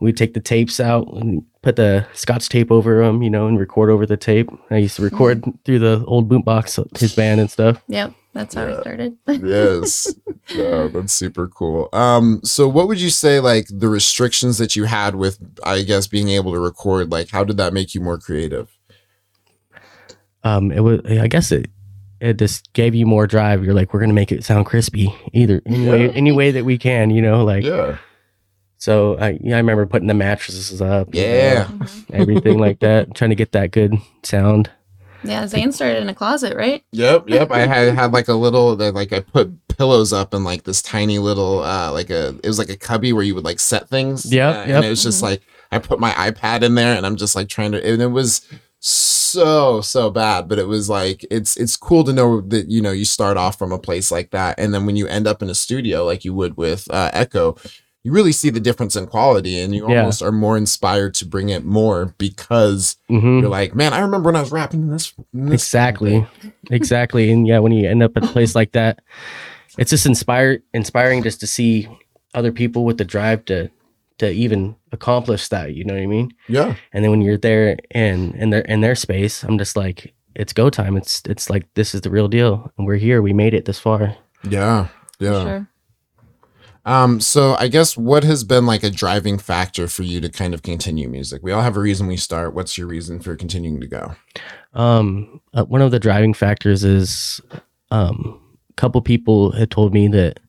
We'd 0.00 0.16
take 0.16 0.34
the 0.34 0.40
tapes 0.40 0.80
out 0.80 1.08
and 1.14 1.44
put 1.62 1.76
the 1.76 2.06
scotch 2.12 2.48
tape 2.48 2.70
over 2.70 3.04
them, 3.04 3.22
you 3.22 3.30
know, 3.30 3.46
and 3.46 3.58
record 3.58 3.88
over 3.88 4.04
the 4.04 4.16
tape. 4.16 4.50
I 4.70 4.78
used 4.78 4.96
to 4.96 5.02
record 5.02 5.44
through 5.64 5.78
the 5.78 6.04
old 6.06 6.28
boom 6.28 6.42
box, 6.42 6.78
his 6.98 7.14
band 7.14 7.40
and 7.40 7.50
stuff. 7.50 7.82
Yep, 7.88 8.12
that's 8.32 8.54
how 8.54 8.66
I 8.66 8.80
started. 8.80 9.16
yes. 9.26 10.14
Yeah, 10.48 10.88
that's 10.88 11.12
super 11.12 11.48
cool. 11.48 11.88
Um, 11.92 12.40
so 12.42 12.68
what 12.68 12.88
would 12.88 13.00
you 13.00 13.10
say 13.10 13.40
like 13.40 13.66
the 13.70 13.88
restrictions 13.88 14.58
that 14.58 14.74
you 14.76 14.84
had 14.84 15.14
with 15.14 15.38
I 15.64 15.82
guess 15.82 16.06
being 16.06 16.28
able 16.28 16.52
to 16.52 16.60
record, 16.60 17.10
like 17.10 17.30
how 17.30 17.44
did 17.44 17.56
that 17.58 17.72
make 17.72 17.94
you 17.94 18.00
more 18.00 18.18
creative? 18.18 18.76
um, 20.44 20.72
it 20.72 20.80
was 20.80 21.00
I 21.06 21.28
guess 21.28 21.52
it 21.52 21.70
it 22.22 22.38
just 22.38 22.72
gave 22.72 22.94
you 22.94 23.04
more 23.06 23.26
drive. 23.26 23.64
You're 23.64 23.74
like, 23.74 23.92
we're 23.92 24.00
gonna 24.00 24.12
make 24.14 24.32
it 24.32 24.44
sound 24.44 24.66
crispy, 24.66 25.14
either 25.32 25.60
any 25.66 25.88
way 25.88 26.10
any 26.10 26.32
way 26.32 26.50
that 26.52 26.64
we 26.64 26.78
can, 26.78 27.10
you 27.10 27.20
know, 27.22 27.44
like 27.44 27.64
Yeah. 27.64 27.98
so. 28.78 29.18
I 29.18 29.38
yeah, 29.42 29.54
I 29.56 29.58
remember 29.58 29.84
putting 29.86 30.08
the 30.08 30.14
mattresses 30.14 30.80
up, 30.80 31.14
you 31.14 31.22
know, 31.22 31.28
Yeah. 31.28 31.68
everything 32.12 32.58
like 32.58 32.80
that, 32.80 33.14
trying 33.14 33.30
to 33.30 33.36
get 33.36 33.52
that 33.52 33.70
good 33.72 33.94
sound. 34.22 34.70
Yeah, 35.24 35.46
Zane 35.46 35.70
started 35.70 36.02
in 36.02 36.08
a 36.08 36.14
closet, 36.14 36.56
right? 36.56 36.82
Yep, 36.90 37.28
yep. 37.28 37.52
I 37.52 37.60
had 37.60 37.94
had 37.94 38.12
like 38.12 38.26
a 38.26 38.34
little 38.34 38.74
that 38.76 38.92
like 38.94 39.12
I 39.12 39.20
put 39.20 39.52
pillows 39.68 40.12
up 40.12 40.34
in 40.34 40.42
like 40.42 40.64
this 40.64 40.82
tiny 40.82 41.18
little 41.20 41.62
uh 41.62 41.92
like 41.92 42.10
a 42.10 42.28
it 42.42 42.46
was 42.46 42.58
like 42.58 42.68
a 42.70 42.76
cubby 42.76 43.12
where 43.12 43.22
you 43.22 43.34
would 43.36 43.44
like 43.44 43.60
set 43.60 43.88
things. 43.88 44.30
Yeah, 44.32 44.48
Uh, 44.48 44.52
yep. 44.66 44.68
And 44.76 44.84
it 44.84 44.90
was 44.90 45.02
just 45.02 45.22
like 45.22 45.40
I 45.70 45.78
put 45.78 46.00
my 46.00 46.10
iPad 46.12 46.62
in 46.62 46.74
there 46.74 46.96
and 46.96 47.06
I'm 47.06 47.16
just 47.16 47.34
like 47.36 47.48
trying 47.48 47.70
to 47.72 47.84
and 47.86 48.02
it 48.02 48.08
was 48.08 48.46
so 48.80 49.21
so 49.32 49.80
so 49.80 50.10
bad 50.10 50.48
but 50.48 50.58
it 50.58 50.68
was 50.68 50.88
like 50.88 51.24
it's 51.30 51.56
it's 51.56 51.76
cool 51.76 52.04
to 52.04 52.12
know 52.12 52.40
that 52.42 52.68
you 52.68 52.80
know 52.82 52.92
you 52.92 53.04
start 53.04 53.36
off 53.36 53.58
from 53.58 53.72
a 53.72 53.78
place 53.78 54.10
like 54.10 54.30
that 54.30 54.58
and 54.58 54.72
then 54.74 54.86
when 54.86 54.96
you 54.96 55.06
end 55.06 55.26
up 55.26 55.42
in 55.42 55.48
a 55.50 55.54
studio 55.54 56.04
like 56.04 56.24
you 56.24 56.34
would 56.34 56.56
with 56.56 56.86
uh, 56.90 57.10
echo 57.12 57.56
you 58.04 58.10
really 58.12 58.32
see 58.32 58.50
the 58.50 58.58
difference 58.60 58.96
in 58.96 59.06
quality 59.06 59.60
and 59.60 59.74
you 59.74 59.88
Yeah. 59.88 60.00
almost 60.00 60.22
are 60.22 60.32
more 60.32 60.56
inspired 60.56 61.14
to 61.14 61.24
bring 61.26 61.48
it 61.50 61.64
more 61.64 62.14
because 62.18 62.96
hmm 63.08 63.40
you're 63.40 63.48
like 63.48 63.74
man 63.74 63.92
i 63.92 64.00
remember 64.00 64.26
when 64.28 64.36
i 64.36 64.40
was 64.40 64.52
rapping 64.52 64.82
in 64.82 64.90
this, 64.90 65.12
this 65.32 65.52
Exactly, 65.62 66.26
exactly, 66.70 67.30
and 67.32 67.46
yeah, 67.46 67.58
when 67.60 67.72
you 67.72 67.88
end 67.88 68.02
up 68.02 68.16
at 68.16 68.24
a 68.24 68.28
place 68.28 68.54
like 68.54 68.72
that, 68.72 69.00
it's 69.78 69.90
just 69.90 70.04
inspired, 70.06 70.62
inspiring 70.74 71.22
just 71.22 71.40
to 71.40 71.46
see 71.46 71.88
other 72.34 72.52
people 72.52 72.84
with 72.84 72.98
the 72.98 73.04
drive 73.04 73.44
to 73.46 73.70
to 74.22 74.30
even 74.30 74.74
accomplish 74.92 75.48
that. 75.48 75.74
You 75.74 75.84
know 75.84 75.94
what 75.94 76.02
I 76.02 76.06
mean? 76.06 76.32
yeah 76.48 76.74
And 76.92 77.04
then 77.04 77.10
when 77.10 77.20
you're 77.22 77.36
there 77.38 77.76
and 77.90 78.34
in 78.36 78.50
their 78.50 78.62
in 78.62 78.80
their 78.80 78.94
space, 78.96 79.44
I'm 79.44 79.58
just 79.58 79.76
like, 79.76 80.14
it's 80.34 80.52
go 80.54 80.70
time. 80.70 80.96
It's 80.96 81.22
it's 81.28 81.50
like 81.50 81.64
this 81.74 81.94
is 81.94 82.00
the 82.00 82.10
real 82.10 82.28
deal, 82.28 82.72
and 82.78 82.86
we're 82.86 82.96
here. 82.98 83.20
We 83.22 83.32
made 83.34 83.54
it 83.54 83.64
this 83.66 83.78
far. 83.78 84.16
yeah 84.48 84.88
yeah 85.20 85.42
Sure. 85.44 85.68
Um, 86.84 87.20
so 87.20 87.54
I 87.60 87.68
guess 87.68 87.96
what 87.96 88.24
has 88.24 88.42
been 88.42 88.66
like 88.66 88.82
a 88.82 88.90
driving 88.90 89.38
factor 89.38 89.86
for 89.86 90.02
you 90.02 90.20
to 90.20 90.28
kind 90.28 90.52
of 90.52 90.62
continue 90.62 91.08
music? 91.08 91.40
We 91.40 91.52
all 91.52 91.62
have 91.62 91.76
a 91.76 91.80
reason 91.80 92.08
we 92.08 92.16
start. 92.16 92.54
What's 92.54 92.76
your 92.76 92.88
reason 92.88 93.20
for 93.20 93.36
continuing 93.36 93.80
to 93.80 93.86
go? 93.86 94.16
Um, 94.74 95.40
uh, 95.54 95.64
one 95.64 95.80
of 95.80 95.92
the 95.92 96.00
driving 96.00 96.34
factors 96.34 96.82
is, 96.82 97.40
um, 97.92 98.40
a 98.70 98.74
couple 98.74 99.00
people 99.00 99.52
had 99.52 99.70
told 99.70 99.94
me 99.94 100.08
that 100.08 100.40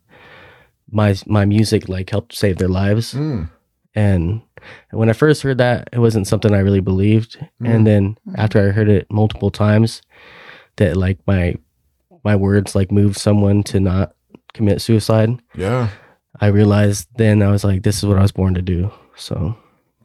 my 0.90 1.16
my 1.28 1.46
music 1.46 1.88
like 1.88 2.10
helped 2.10 2.34
save 2.36 2.58
their 2.58 2.68
lives, 2.82 3.14
Mm, 3.14 3.50
and 3.96 4.42
when 4.92 5.10
I 5.10 5.14
first 5.14 5.42
heard 5.44 5.58
that, 5.60 5.90
it 5.92 6.00
wasn't 6.00 6.28
something 6.28 6.54
I 6.54 6.60
really 6.60 6.80
believed. 6.80 7.38
Mm. 7.62 7.70
And 7.76 7.88
then 7.88 8.18
Mhm. 8.28 8.36
after 8.38 8.60
I 8.68 8.72
heard 8.72 8.90
it 8.90 9.06
multiple 9.12 9.52
times, 9.52 10.02
that 10.78 10.98
like 10.98 11.20
my 11.28 11.56
my 12.24 12.36
words 12.36 12.74
like 12.76 12.92
moved 12.92 13.18
someone 13.18 13.64
to 13.64 13.80
not 13.80 14.16
commit 14.54 14.82
suicide. 14.82 15.30
yeah, 15.56 15.90
I 16.40 16.48
realized 16.48 17.08
then 17.18 17.42
I 17.44 17.50
was 17.52 17.64
like, 17.64 17.84
this 17.84 17.98
is 17.98 18.06
what 18.06 18.18
I 18.18 18.22
was 18.22 18.32
born 18.32 18.54
to 18.54 18.62
do. 18.62 18.92
So 19.16 19.56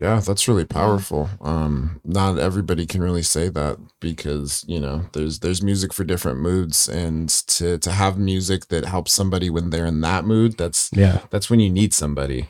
yeah, 0.01 0.20
that's 0.20 0.46
really 0.48 0.64
powerful. 0.64 1.29
Um, 1.40 2.01
not 2.05 2.38
everybody 2.38 2.87
can 2.87 3.03
really 3.03 3.22
say 3.22 3.48
that 3.51 3.79
because 4.01 4.64
you 4.68 4.79
know 4.81 5.07
there's 5.12 5.38
there's 5.40 5.62
music 5.62 5.92
for 5.92 6.05
different 6.05 6.40
moods, 6.40 6.88
and 6.88 7.29
to 7.48 7.79
to 7.79 7.90
have 7.92 8.18
music 8.18 8.68
that 8.68 8.85
helps 8.85 9.12
somebody 9.12 9.48
when 9.51 9.70
they're 9.70 9.87
in 9.87 10.01
that 10.03 10.24
mood, 10.24 10.57
that's 10.59 10.90
yeah, 10.92 11.20
that's 11.31 11.48
when 11.51 11.61
you 11.61 11.70
need 11.70 11.92
somebody. 11.94 12.48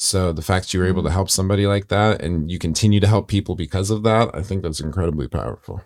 So 0.00 0.32
the 0.32 0.42
fact 0.42 0.72
you 0.72 0.78
were 0.78 0.86
able 0.86 1.02
to 1.02 1.10
help 1.10 1.28
somebody 1.28 1.66
like 1.66 1.88
that, 1.88 2.22
and 2.22 2.48
you 2.48 2.58
continue 2.60 3.00
to 3.00 3.06
help 3.08 3.26
people 3.26 3.56
because 3.56 3.90
of 3.90 4.04
that, 4.04 4.30
I 4.32 4.42
think 4.42 4.62
that's 4.62 4.78
incredibly 4.80 5.26
powerful. 5.26 5.82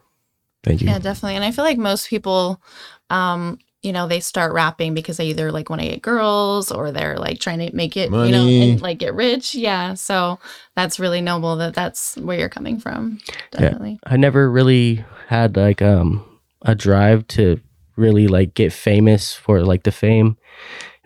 thank 0.62 0.83
you. 0.83 0.88
Yeah, 0.88 0.98
definitely. 0.98 1.37
And 1.37 1.44
I 1.44 1.51
feel 1.51 1.64
like 1.64 1.79
most 1.79 2.11
people, 2.11 2.61
um, 3.09 3.59
you 3.81 3.90
know, 3.90 4.07
they 4.07 4.20
start 4.20 4.53
rapping 4.53 4.92
because 4.92 5.16
they 5.16 5.29
either 5.29 5.51
like 5.51 5.70
want 5.70 5.81
to 5.81 5.88
get 5.88 6.03
girls 6.03 6.70
or 6.70 6.92
they're 6.92 7.18
like 7.18 7.40
trying 7.40 7.59
to 7.61 7.75
make 7.75 7.96
it, 7.96 8.11
you 8.11 8.31
know, 8.31 8.46
and 8.46 8.83
like 8.83 8.98
get 8.98 9.14
rich. 9.14 9.55
Yeah. 9.55 9.94
So 9.94 10.38
that's 10.77 11.01
really 11.01 11.22
noble 11.22 11.57
that 11.57 11.72
that's 11.72 12.16
where 12.18 12.38
you're 12.38 12.51
coming 12.51 12.79
from. 12.79 13.18
Yeah. 13.27 13.61
Definitely. 13.61 13.98
I 14.05 14.18
never 14.18 14.51
really 14.51 15.07
had 15.29 15.57
like 15.57 15.81
um 15.81 16.22
a 16.61 16.75
drive 16.75 17.27
to 17.29 17.61
really 17.96 18.29
like 18.29 18.53
get 18.53 18.75
famous 18.75 19.33
for 19.33 19.62
like 19.62 19.85
the 19.85 19.90
fame. 19.90 20.37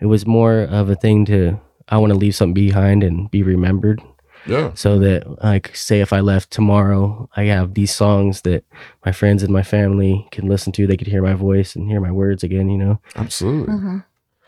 It 0.01 0.07
was 0.07 0.27
more 0.27 0.59
of 0.59 0.89
a 0.89 0.95
thing 0.95 1.23
to 1.25 1.59
I 1.89 1.97
want 1.97 2.11
to 2.13 2.19
leave 2.19 2.35
something 2.35 2.53
behind 2.53 3.03
and 3.03 3.29
be 3.31 3.43
remembered 3.43 4.01
Yeah, 4.45 4.73
so 4.75 4.99
that 4.99 5.43
like 5.43 5.75
say 5.75 6.01
if 6.01 6.13
I 6.13 6.19
left 6.21 6.51
tomorrow, 6.51 7.29
I 7.35 7.43
have 7.45 7.73
these 7.73 7.93
songs 7.93 8.41
that 8.41 8.63
my 9.05 9.11
friends 9.11 9.43
and 9.43 9.51
my 9.53 9.63
family 9.63 10.27
can 10.31 10.47
listen 10.47 10.71
to. 10.73 10.87
They 10.87 10.97
could 10.97 11.07
hear 11.07 11.21
my 11.21 11.33
voice 11.33 11.75
and 11.75 11.87
hear 11.89 11.99
my 12.01 12.11
words 12.11 12.43
again, 12.43 12.69
you 12.69 12.77
know. 12.77 12.99
absolutely. 13.15 13.73
hmm 13.73 13.97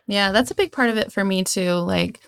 Yeah, 0.08 0.32
that's 0.32 0.52
a 0.52 0.56
big 0.56 0.72
part 0.72 0.90
of 0.90 0.98
it 0.98 1.12
for 1.12 1.24
me 1.24 1.44
too. 1.44 1.74
Like, 1.74 2.20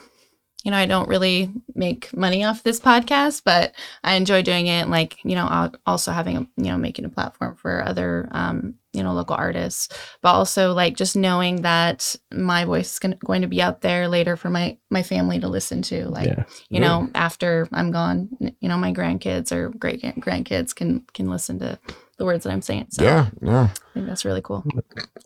you 0.63 0.71
know, 0.71 0.77
I 0.77 0.85
don't 0.85 1.09
really 1.09 1.49
make 1.73 2.15
money 2.15 2.43
off 2.43 2.61
this 2.63 2.79
podcast, 2.79 3.41
but 3.43 3.73
I 4.03 4.13
enjoy 4.15 4.43
doing 4.43 4.67
it. 4.67 4.87
Like, 4.89 5.17
you 5.23 5.35
know, 5.35 5.71
also 5.85 6.11
having 6.11 6.37
a, 6.37 6.41
you 6.57 6.71
know, 6.71 6.77
making 6.77 7.05
a 7.05 7.09
platform 7.09 7.55
for 7.55 7.83
other, 7.83 8.29
um, 8.31 8.75
you 8.93 9.03
know, 9.03 9.13
local 9.13 9.35
artists, 9.35 9.87
but 10.21 10.33
also 10.33 10.73
like 10.73 10.95
just 10.95 11.15
knowing 11.15 11.61
that 11.61 12.15
my 12.33 12.65
voice 12.65 12.93
is 12.93 12.99
gon- 12.99 13.17
going 13.23 13.41
to 13.41 13.47
be 13.47 13.61
out 13.61 13.81
there 13.81 14.07
later 14.07 14.35
for 14.35 14.49
my 14.49 14.77
my 14.89 15.03
family 15.03 15.39
to 15.39 15.47
listen 15.47 15.81
to. 15.83 16.07
Like, 16.09 16.27
yeah. 16.27 16.43
you 16.69 16.79
know, 16.79 17.09
after 17.15 17.67
I'm 17.71 17.91
gone, 17.91 18.29
you 18.59 18.69
know, 18.69 18.77
my 18.77 18.93
grandkids 18.93 19.51
or 19.51 19.69
great 19.69 20.01
grandkids 20.01 20.75
can 20.75 21.05
can 21.13 21.29
listen 21.29 21.59
to 21.59 21.79
the 22.21 22.25
words 22.25 22.43
that 22.43 22.53
I'm 22.53 22.61
saying. 22.61 22.85
So 22.91 23.03
Yeah, 23.03 23.29
yeah. 23.41 23.69
I 23.73 23.93
think 23.95 24.05
that's 24.05 24.23
really 24.23 24.43
cool. 24.43 24.63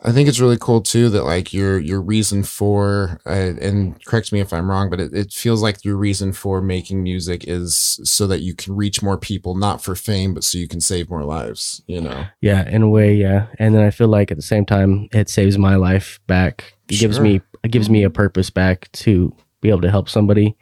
I 0.02 0.14
think 0.14 0.30
it's 0.30 0.40
really 0.40 0.58
cool 0.58 0.80
too 0.80 1.10
that 1.10 1.26
like 1.26 1.54
your 1.54 1.78
your 1.78 2.02
reason 2.02 2.42
for 2.44 3.20
uh, 3.26 3.52
and 3.60 4.04
correct 4.06 4.32
me 4.32 4.40
if 4.40 4.54
I'm 4.54 4.70
wrong, 4.72 4.90
but 4.90 5.02
it, 5.02 5.14
it 5.14 5.34
feels 5.34 5.62
like 5.62 5.84
your 5.84 5.98
reason 5.98 6.32
for 6.32 6.62
making 6.62 7.04
music 7.04 7.44
is 7.50 8.00
so 8.06 8.28
that 8.28 8.40
you 8.40 8.56
can 8.56 8.78
reach 8.78 9.04
more 9.04 9.18
people, 9.18 9.56
not 9.56 9.84
for 9.84 9.94
fame, 9.94 10.34
but 10.34 10.46
so 10.46 10.58
you 10.58 10.70
can 10.70 10.80
save 10.80 11.10
more 11.10 11.26
lives. 11.26 11.84
You 11.86 12.00
know, 12.00 12.28
Yeah, 12.40 12.66
in 12.68 12.82
a 12.82 12.90
way, 12.90 13.14
yeah. 13.14 13.48
And 13.60 13.76
then 13.76 13.84
I 13.84 13.90
feel 13.90 14.08
like 14.08 14.32
at 14.32 14.38
the 14.38 14.44
same 14.44 14.66
time, 14.66 15.10
it 15.12 15.28
saves 15.28 15.58
my 15.58 15.76
life 15.76 16.22
back. 16.28 16.76
It 16.88 17.00
gives 17.00 17.20
me 17.20 17.42
it 17.62 17.72
gives 17.72 17.90
me 17.90 18.04
a 18.04 18.10
purpose 18.10 18.50
back 18.50 18.90
to 18.94 19.36
be 19.60 19.70
able 19.70 19.82
to 19.82 19.92
help 19.92 20.08
somebody. 20.08 20.56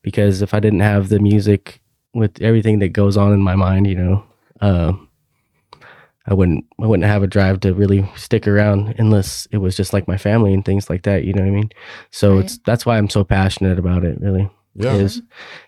Because 0.00 0.40
if 0.40 0.54
I 0.54 0.60
didn't 0.60 0.80
have 0.80 1.10
the 1.10 1.18
music 1.18 1.82
with 2.14 2.40
everything 2.40 2.78
that 2.78 2.94
goes 2.94 3.18
on 3.18 3.34
in 3.34 3.42
my 3.42 3.54
mind, 3.54 3.86
you 3.86 3.96
know, 3.96 4.24
uh, 4.62 4.92
I 6.28 6.34
wouldn't 6.34 6.64
I 6.80 6.86
wouldn't 6.86 7.06
have 7.08 7.22
a 7.22 7.26
drive 7.26 7.60
to 7.60 7.72
really 7.74 8.08
stick 8.16 8.46
around 8.46 8.94
unless 8.98 9.48
it 9.50 9.58
was 9.58 9.76
just 9.76 9.92
like 9.92 10.06
my 10.06 10.18
family 10.18 10.52
and 10.54 10.64
things 10.64 10.90
like 10.90 11.02
that. 11.04 11.24
You 11.24 11.32
know 11.32 11.42
what 11.42 11.48
I 11.48 11.52
mean? 11.52 11.70
So 12.10 12.34
Right. 12.36 12.44
it's 12.44 12.58
that's 12.66 12.84
why 12.86 12.98
I'm 12.98 13.08
so 13.10 13.24
passionate 13.24 13.78
about 13.78 14.04
it. 14.04 14.20
Really, 14.20 14.50
yeah, 14.74 14.94
is 14.94 15.22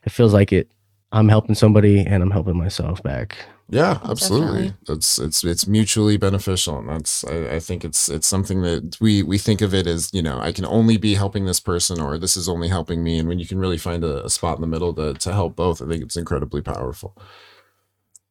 it 0.04 0.12
feels 0.12 0.34
like 0.34 0.52
it. 0.52 0.70
I'm 1.12 1.28
helping 1.28 1.56
somebody 1.56 2.00
and 2.06 2.22
I'm 2.22 2.30
helping 2.30 2.56
myself 2.56 3.02
back. 3.02 3.36
yeah, 3.68 3.98
absolutely. 4.04 4.68
Definitely. 4.68 4.94
It's 4.96 5.18
it's 5.18 5.44
it's 5.44 5.66
mutually 5.66 6.16
beneficial, 6.18 6.78
and 6.78 6.88
that's 6.88 7.24
I, 7.24 7.56
I 7.56 7.60
think 7.60 7.84
it's 7.84 8.08
it's 8.08 8.26
something 8.28 8.62
that 8.62 8.96
we 9.00 9.22
we 9.22 9.38
think 9.38 9.60
of 9.62 9.72
it 9.74 9.86
as 9.86 10.10
you 10.12 10.22
know 10.22 10.38
I 10.40 10.52
can 10.52 10.64
only 10.66 10.98
be 10.98 11.14
helping 11.14 11.46
this 11.46 11.60
person, 11.60 12.00
or 12.00 12.18
this 12.18 12.36
is 12.36 12.48
only 12.48 12.68
helping 12.68 13.02
me, 13.02 13.18
and 13.18 13.28
when 13.28 13.38
you 13.40 13.46
can 13.46 13.58
really 13.58 13.78
find 13.78 14.04
a, 14.04 14.24
a 14.26 14.30
spot 14.30 14.56
in 14.56 14.60
the 14.60 14.66
middle 14.68 14.92
to 14.94 15.14
to 15.14 15.32
help 15.32 15.56
both, 15.56 15.80
I 15.82 15.86
think 15.88 16.02
it's 16.04 16.16
incredibly 16.16 16.62
powerful. 16.62 17.16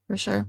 For 0.08 0.18
sure. 0.18 0.46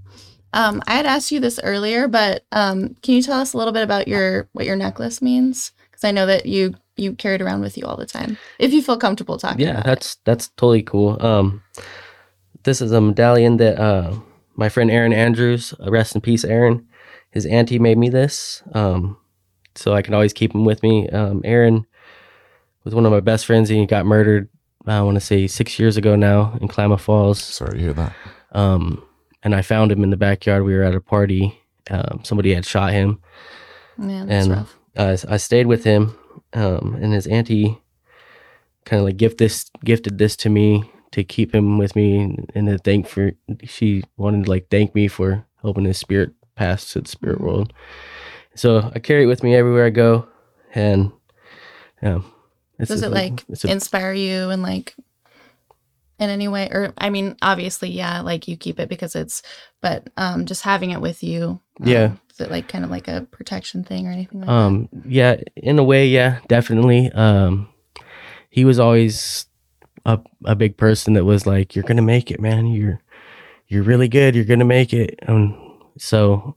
Um, 0.52 0.82
I 0.86 0.94
had 0.94 1.06
asked 1.06 1.30
you 1.30 1.40
this 1.40 1.60
earlier, 1.62 2.08
but 2.08 2.44
um, 2.52 2.96
can 3.02 3.14
you 3.14 3.22
tell 3.22 3.38
us 3.40 3.52
a 3.52 3.58
little 3.58 3.72
bit 3.72 3.82
about 3.84 4.08
your 4.08 4.48
what 4.52 4.66
your 4.66 4.76
necklace 4.76 5.22
means? 5.22 5.72
Because 5.90 6.04
I 6.04 6.10
know 6.10 6.26
that 6.26 6.46
you 6.46 6.74
you 6.96 7.14
carried 7.14 7.40
around 7.40 7.62
with 7.62 7.78
you 7.78 7.84
all 7.86 7.96
the 7.96 8.04
time, 8.06 8.36
if 8.58 8.72
you 8.72 8.82
feel 8.82 8.98
comfortable 8.98 9.38
talking. 9.38 9.60
yeah 9.64 9.72
about 9.72 9.84
that's 9.86 10.16
that's 10.24 10.48
totally 10.48 10.82
cool 10.82 11.16
um 11.24 11.62
this 12.64 12.82
is 12.82 12.92
a 12.92 13.00
medallion 13.00 13.56
that 13.56 13.80
uh 13.80 14.14
my 14.54 14.68
friend 14.68 14.90
aaron 14.90 15.12
andrews 15.14 15.72
uh, 15.80 15.90
rest 15.90 16.14
in 16.14 16.20
peace 16.20 16.44
aaron 16.44 16.86
his 17.30 17.46
auntie 17.46 17.78
made 17.78 17.96
me 17.96 18.10
this 18.10 18.62
um 18.74 19.16
so 19.74 19.94
i 19.94 20.02
can 20.02 20.12
always 20.12 20.34
keep 20.34 20.54
him 20.54 20.64
with 20.66 20.82
me 20.82 21.08
um 21.08 21.40
aaron 21.44 21.86
was 22.84 22.94
one 22.94 23.06
of 23.06 23.12
my 23.12 23.20
best 23.20 23.46
friends 23.46 23.70
and 23.70 23.78
he 23.78 23.86
got 23.86 24.04
murdered 24.04 24.50
i 24.86 25.00
want 25.00 25.14
to 25.16 25.20
say 25.20 25.46
six 25.46 25.78
years 25.78 25.96
ago 25.96 26.14
now 26.16 26.58
in 26.60 26.68
klamath 26.68 27.00
falls 27.00 27.42
Sorry 27.42 27.78
to 27.78 27.80
hear 27.80 27.92
that. 27.94 28.12
um 28.52 29.02
and 29.42 29.54
i 29.54 29.62
found 29.62 29.90
him 29.92 30.02
in 30.04 30.10
the 30.10 30.16
backyard 30.16 30.62
we 30.64 30.74
were 30.74 30.82
at 30.82 30.94
a 30.94 31.00
party 31.00 31.58
um 31.90 32.20
somebody 32.24 32.54
had 32.54 32.64
shot 32.66 32.92
him. 32.92 33.20
Man, 33.96 34.30
and 34.30 34.50
rough. 34.50 34.76
uh, 34.96 35.16
I 35.28 35.36
stayed 35.36 35.66
with 35.66 35.84
him, 35.84 36.16
um, 36.54 36.96
and 37.02 37.12
his 37.12 37.26
auntie 37.26 37.78
kind 38.84 39.00
of 39.00 39.04
like 39.06 39.16
gift 39.18 39.38
this 39.38 39.70
gifted 39.84 40.18
this 40.18 40.36
to 40.36 40.48
me 40.48 40.90
to 41.12 41.22
keep 41.24 41.54
him 41.54 41.76
with 41.78 41.94
me, 41.96 42.36
and 42.54 42.66
to 42.68 42.78
thank 42.78 43.06
for 43.08 43.32
she 43.64 44.02
wanted 44.16 44.44
to 44.44 44.50
like 44.50 44.68
thank 44.70 44.94
me 44.94 45.08
for 45.08 45.44
helping 45.62 45.84
his 45.84 45.98
spirit 45.98 46.30
pass 46.54 46.92
to 46.92 47.00
the 47.00 47.08
spirit 47.08 47.38
Mhm. 47.38 47.44
world. 47.44 47.72
So 48.54 48.90
I 48.94 48.98
carry 49.00 49.24
it 49.24 49.26
with 49.26 49.42
me 49.42 49.54
everywhere 49.54 49.86
I 49.86 49.90
go, 49.90 50.26
and 50.74 51.12
yeah, 52.02 52.20
it's 52.78 52.88
Does 52.90 53.02
it 53.02 53.10
like 53.10 53.44
a, 53.64 53.68
inspire 53.70 54.12
you 54.12 54.50
and 54.50 54.62
like 54.62 54.94
in 56.20 56.30
any 56.30 56.46
way? 56.46 56.68
Or 56.70 56.92
I 56.98 57.10
mean, 57.10 57.36
obviously, 57.42 57.90
yeah, 57.90 58.20
like 58.20 58.46
you 58.46 58.56
keep 58.56 58.78
it 58.78 58.88
because 58.88 59.16
it's, 59.16 59.42
but 59.80 60.08
um, 60.16 60.46
just 60.46 60.62
having 60.62 60.90
it 60.90 61.00
with 61.00 61.22
you. 61.24 61.60
um, 61.80 61.86
Yeah. 61.86 62.12
Is 62.30 62.40
it 62.40 62.50
like 62.50 62.68
kind 62.68 62.84
of 62.84 62.90
like 62.90 63.08
a 63.08 63.26
protection 63.30 63.82
thing 63.84 64.06
or 64.06 64.10
anything 64.12 64.40
like 64.40 64.46
that? 64.48 64.52
um 64.54 64.88
yeah 65.04 65.36
in 65.56 65.78
a 65.78 65.84
way 65.84 66.06
yeah 66.06 66.38
definitely 66.48 67.10
um 67.12 67.68
he 68.48 68.64
was 68.64 68.78
always 68.78 69.44
a, 70.06 70.18
a 70.46 70.56
big 70.56 70.78
person 70.78 71.12
that 71.14 71.24
was 71.26 71.46
like 71.46 71.74
you're 71.74 71.84
gonna 71.84 72.00
make 72.00 72.30
it 72.30 72.40
man 72.40 72.66
you're 72.66 72.98
you're 73.68 73.82
really 73.82 74.08
good 74.08 74.34
you're 74.34 74.46
gonna 74.46 74.64
make 74.64 74.94
it 74.94 75.18
and 75.28 75.54
so 75.98 76.56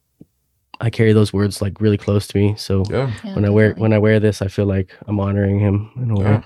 i 0.80 0.90
carry 0.90 1.12
those 1.12 1.34
words 1.34 1.62
like 1.62 1.82
really 1.82 1.98
close 1.98 2.28
to 2.28 2.38
me 2.38 2.56
so 2.56 2.84
Yeah, 2.90 3.12
Yeah, 3.26 3.36
when 3.36 3.44
i 3.44 3.50
wear 3.50 3.68
definitely. 3.70 3.82
when 3.82 3.94
i 3.94 3.98
wear 3.98 4.20
this 4.22 4.42
i 4.42 4.48
feel 4.48 4.66
like 4.66 4.90
i'm 5.08 5.20
honoring 5.20 5.60
him 5.60 5.92
in 5.98 6.12
a 6.12 6.16
way 6.16 6.24
yeah. 6.26 6.44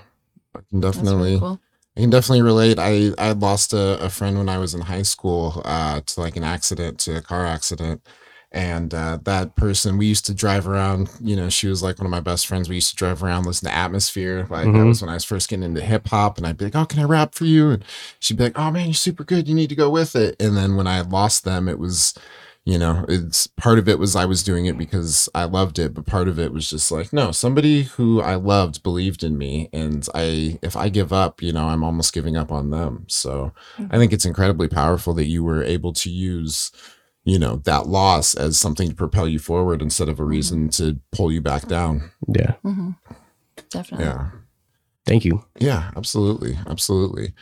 I 0.56 0.60
can 0.68 0.80
That's 0.80 0.96
definitely. 0.98 1.28
really 1.28 1.38
cool. 1.38 1.60
I 1.98 2.02
can 2.02 2.10
definitely 2.10 2.42
relate. 2.42 2.78
I 2.78 3.10
I 3.18 3.32
lost 3.32 3.72
a, 3.72 3.98
a 4.00 4.08
friend 4.08 4.38
when 4.38 4.48
I 4.48 4.58
was 4.58 4.72
in 4.72 4.82
high 4.82 5.02
school 5.02 5.60
uh, 5.64 6.00
to 6.00 6.20
like 6.20 6.36
an 6.36 6.44
accident, 6.44 7.00
to 7.00 7.16
a 7.16 7.20
car 7.20 7.44
accident, 7.44 8.06
and 8.52 8.94
uh, 8.94 9.18
that 9.24 9.56
person 9.56 9.98
we 9.98 10.06
used 10.06 10.24
to 10.26 10.34
drive 10.34 10.68
around. 10.68 11.10
You 11.20 11.34
know, 11.34 11.48
she 11.50 11.66
was 11.66 11.82
like 11.82 11.98
one 11.98 12.06
of 12.06 12.12
my 12.12 12.20
best 12.20 12.46
friends. 12.46 12.68
We 12.68 12.76
used 12.76 12.90
to 12.90 12.96
drive 12.96 13.22
around, 13.24 13.46
listen 13.46 13.68
to 13.68 13.74
Atmosphere. 13.74 14.46
Like 14.48 14.72
that 14.74 14.84
Mhm. 14.84 14.86
was 14.86 15.02
when 15.02 15.10
I 15.10 15.14
was 15.14 15.24
first 15.24 15.48
getting 15.50 15.64
into 15.64 15.80
hip 15.80 16.06
hop, 16.08 16.38
and 16.38 16.46
I'd 16.46 16.56
be 16.56 16.66
like, 16.66 16.76
"Oh, 16.76 16.86
can 16.86 17.00
I 17.00 17.04
rap 17.04 17.34
for 17.34 17.46
you?" 17.46 17.70
And 17.70 17.84
she'd 18.20 18.36
be 18.36 18.44
like, 18.44 18.58
"Oh 18.58 18.70
man, 18.70 18.86
you're 18.86 18.94
super 18.94 19.24
good. 19.24 19.48
You 19.48 19.54
need 19.56 19.68
to 19.70 19.74
go 19.74 19.90
with 19.90 20.14
it." 20.14 20.36
And 20.40 20.56
then 20.56 20.76
when 20.76 20.86
I 20.86 21.00
lost 21.00 21.44
them, 21.44 21.68
it 21.68 21.80
was. 21.80 22.14
You 22.64 22.76
know, 22.78 23.06
it's 23.08 23.46
part 23.46 23.78
of 23.78 23.88
it 23.88 23.98
was 23.98 24.14
I 24.14 24.26
was 24.26 24.42
doing 24.42 24.66
it 24.66 24.76
because 24.76 25.26
I 25.34 25.44
loved 25.44 25.78
it, 25.78 25.94
but 25.94 26.04
part 26.04 26.28
of 26.28 26.38
it 26.38 26.52
was 26.52 26.68
just 26.68 26.92
like, 26.92 27.14
no, 27.14 27.32
somebody 27.32 27.84
who 27.84 28.20
I 28.20 28.34
loved 28.34 28.82
believed 28.82 29.24
in 29.24 29.38
me. 29.38 29.70
And 29.72 30.06
I, 30.14 30.58
if 30.62 30.76
I 30.76 30.90
give 30.90 31.10
up, 31.10 31.40
you 31.40 31.50
know, 31.50 31.68
I'm 31.68 31.82
almost 31.82 32.12
giving 32.12 32.36
up 32.36 32.52
on 32.52 32.68
them. 32.68 33.06
So 33.08 33.54
I 33.90 33.96
think 33.96 34.12
it's 34.12 34.26
incredibly 34.26 34.68
powerful 34.68 35.14
that 35.14 35.24
you 35.28 35.42
were 35.42 35.62
able 35.64 35.94
to 35.94 36.10
use, 36.10 36.70
you 37.24 37.38
know, 37.38 37.56
that 37.64 37.86
loss 37.86 38.34
as 38.34 38.58
something 38.60 38.90
to 38.90 38.94
propel 38.94 39.26
you 39.26 39.38
forward 39.38 39.80
instead 39.80 40.10
of 40.10 40.20
a 40.20 40.24
reason 40.24 40.68
to 40.70 41.00
pull 41.10 41.32
you 41.32 41.40
back 41.40 41.68
down. 41.68 42.10
yeah 42.28 42.52
hmm 42.62 42.90
Definitely. 43.70 44.06
Yeah. 44.06 44.30
thank 45.06 45.24
you 45.24 45.42
Yeah, 45.58 45.90
absolutely. 45.96 46.58
Absolutely. 46.66 47.32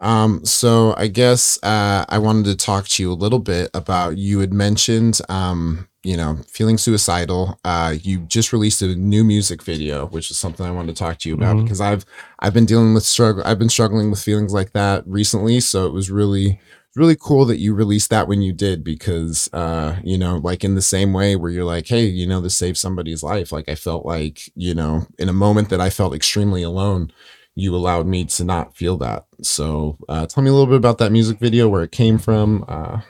Um, 0.00 0.44
so 0.44 0.94
I 0.96 1.06
guess 1.06 1.58
uh, 1.62 2.04
I 2.08 2.18
wanted 2.18 2.44
to 2.46 2.56
talk 2.56 2.86
to 2.88 3.02
you 3.02 3.10
a 3.10 3.14
little 3.14 3.38
bit 3.38 3.70
about 3.72 4.18
you 4.18 4.40
had 4.40 4.52
mentioned 4.52 5.20
um, 5.28 5.88
you 6.04 6.16
know, 6.16 6.38
feeling 6.48 6.78
suicidal. 6.78 7.58
Uh, 7.64 7.94
you 8.02 8.18
just 8.20 8.52
released 8.52 8.80
a 8.82 8.94
new 8.94 9.24
music 9.24 9.62
video, 9.62 10.06
which 10.06 10.30
is 10.30 10.38
something 10.38 10.64
I 10.64 10.70
wanted 10.70 10.94
to 10.94 10.98
talk 11.02 11.18
to 11.20 11.28
you 11.28 11.34
about 11.34 11.56
Mhm. 11.56 11.62
because 11.64 11.80
I've 11.80 12.04
I've 12.38 12.54
been 12.54 12.66
dealing 12.66 12.94
with 12.94 13.04
struggle 13.04 13.42
I've 13.44 13.58
been 13.58 13.68
struggling 13.70 14.10
with 14.10 14.22
feelings 14.22 14.52
like 14.52 14.72
that 14.72 15.02
recently. 15.06 15.60
So 15.60 15.86
it 15.86 15.92
was 15.92 16.10
really 16.10 16.60
really 16.94 17.16
cool 17.20 17.44
that 17.44 17.58
you 17.58 17.74
released 17.74 18.08
that 18.08 18.26
when 18.26 18.40
you 18.40 18.54
did 18.54 18.82
because 18.82 19.50
uh 19.52 19.96
you 20.02 20.16
know 20.16 20.38
like 20.38 20.64
in 20.64 20.74
the 20.76 20.80
same 20.80 21.12
way 21.12 21.36
where 21.36 21.50
you're 21.50 21.62
like 21.62 21.86
hey 21.88 22.06
you 22.06 22.26
know 22.26 22.40
this 22.40 22.56
saved 22.56 22.78
somebody's 22.78 23.22
life 23.22 23.52
like 23.52 23.68
i 23.68 23.74
felt 23.74 24.06
like 24.06 24.50
you 24.54 24.72
know 24.72 25.06
in 25.18 25.28
a 25.28 25.32
moment 25.34 25.68
that 25.68 25.78
i 25.78 25.90
felt 25.90 26.14
extremely 26.14 26.62
alone 26.62 27.12
you 27.58 27.74
allowed 27.74 28.06
me 28.06 28.24
to 28.24 28.44
not 28.44 28.76
feel 28.76 28.96
that 28.98 29.24
so 29.42 29.96
uh 30.08 30.26
tell 30.26 30.44
me 30.44 30.50
a 30.50 30.52
little 30.52 30.66
bit 30.66 30.76
about 30.76 30.98
that 30.98 31.10
music 31.10 31.38
video 31.38 31.68
where 31.68 31.82
it 31.82 31.90
came 31.90 32.18
from 32.18 32.64
uh 32.68 33.00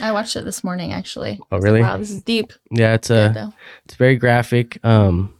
I 0.00 0.12
watched 0.12 0.36
it 0.36 0.44
this 0.44 0.62
morning 0.62 0.92
actually. 0.92 1.40
Oh, 1.50 1.58
really? 1.58 1.82
Wow, 1.82 1.96
this 1.98 2.10
is 2.10 2.22
deep. 2.22 2.52
yeah 2.70 2.94
it's 2.94 3.10
a 3.10 3.32
though. 3.34 3.52
it's 3.84 3.94
very 3.94 4.16
graphic 4.16 4.78
um 4.84 5.34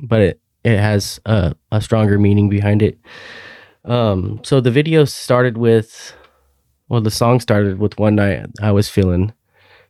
but 0.00 0.20
it 0.20 0.40
it 0.64 0.78
has 0.78 1.20
a, 1.26 1.54
a 1.72 1.80
stronger 1.80 2.18
meaning 2.18 2.48
behind 2.48 2.82
it 2.82 2.98
um 3.84 4.40
so 4.44 4.60
the 4.60 4.70
video 4.70 5.04
started 5.04 5.56
with 5.58 6.14
well 6.88 7.00
the 7.00 7.10
song 7.10 7.40
started 7.40 7.78
with 7.78 7.98
one 7.98 8.14
night 8.14 8.46
i 8.60 8.70
was 8.70 8.88
feeling 8.88 9.32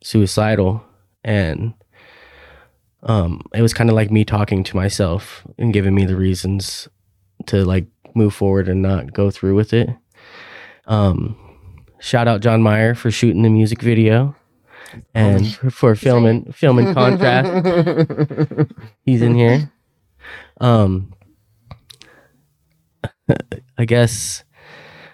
suicidal 0.02 0.82
and 1.24 1.74
um 3.02 3.42
it 3.54 3.62
was 3.62 3.74
kind 3.74 3.90
of 3.90 3.96
like 3.96 4.10
me 4.10 4.24
talking 4.24 4.62
to 4.62 4.76
myself 4.76 5.46
and 5.58 5.72
giving 5.72 5.94
me 5.94 6.04
the 6.04 6.16
reasons 6.16 6.88
to 7.46 7.64
like 7.64 7.86
move 8.18 8.34
forward 8.34 8.68
and 8.68 8.82
not 8.82 9.12
go 9.12 9.30
through 9.30 9.54
with 9.54 9.72
it. 9.72 9.88
Um 10.86 11.36
shout 12.00 12.28
out 12.28 12.40
john 12.40 12.62
meyer 12.62 12.94
for 12.94 13.10
shooting 13.10 13.42
the 13.42 13.50
music 13.50 13.82
video 13.82 14.36
and 15.14 15.52
for, 15.54 15.70
for 15.70 15.94
filming 15.94 16.52
filming 16.52 16.92
contrast. 16.94 18.70
He's 19.04 19.22
in 19.22 19.34
here. 19.34 19.70
Um 20.60 21.14
i 23.76 23.84
guess 23.84 24.42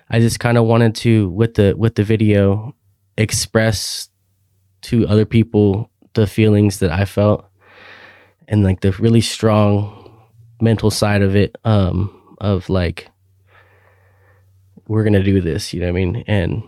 i 0.09 0.21
just 0.21 0.38
kind 0.38 0.57
of 0.57 0.64
wanted 0.64 0.95
to 0.95 1.29
with 1.31 1.55
the 1.55 1.75
with 1.77 1.97
the 1.97 2.05
video 2.05 2.73
express 3.19 4.09
to 4.83 5.05
other 5.09 5.25
people 5.25 5.90
the 6.12 6.25
feelings 6.25 6.79
that 6.79 6.93
i 6.93 7.05
felt 7.05 7.45
and 8.47 8.62
like 8.62 8.81
the 8.81 8.93
really 8.93 9.21
strong 9.21 10.05
mental 10.61 10.90
side 10.90 11.23
of 11.23 11.37
it. 11.37 11.57
Um 11.64 12.21
of 12.38 12.68
like 12.68 13.09
we're 14.88 15.05
gonna 15.05 15.23
do 15.23 15.40
this 15.40 15.73
you 15.73 15.81
know 15.81 15.87
what 15.87 15.99
i 16.01 16.05
mean 16.05 16.25
and 16.27 16.62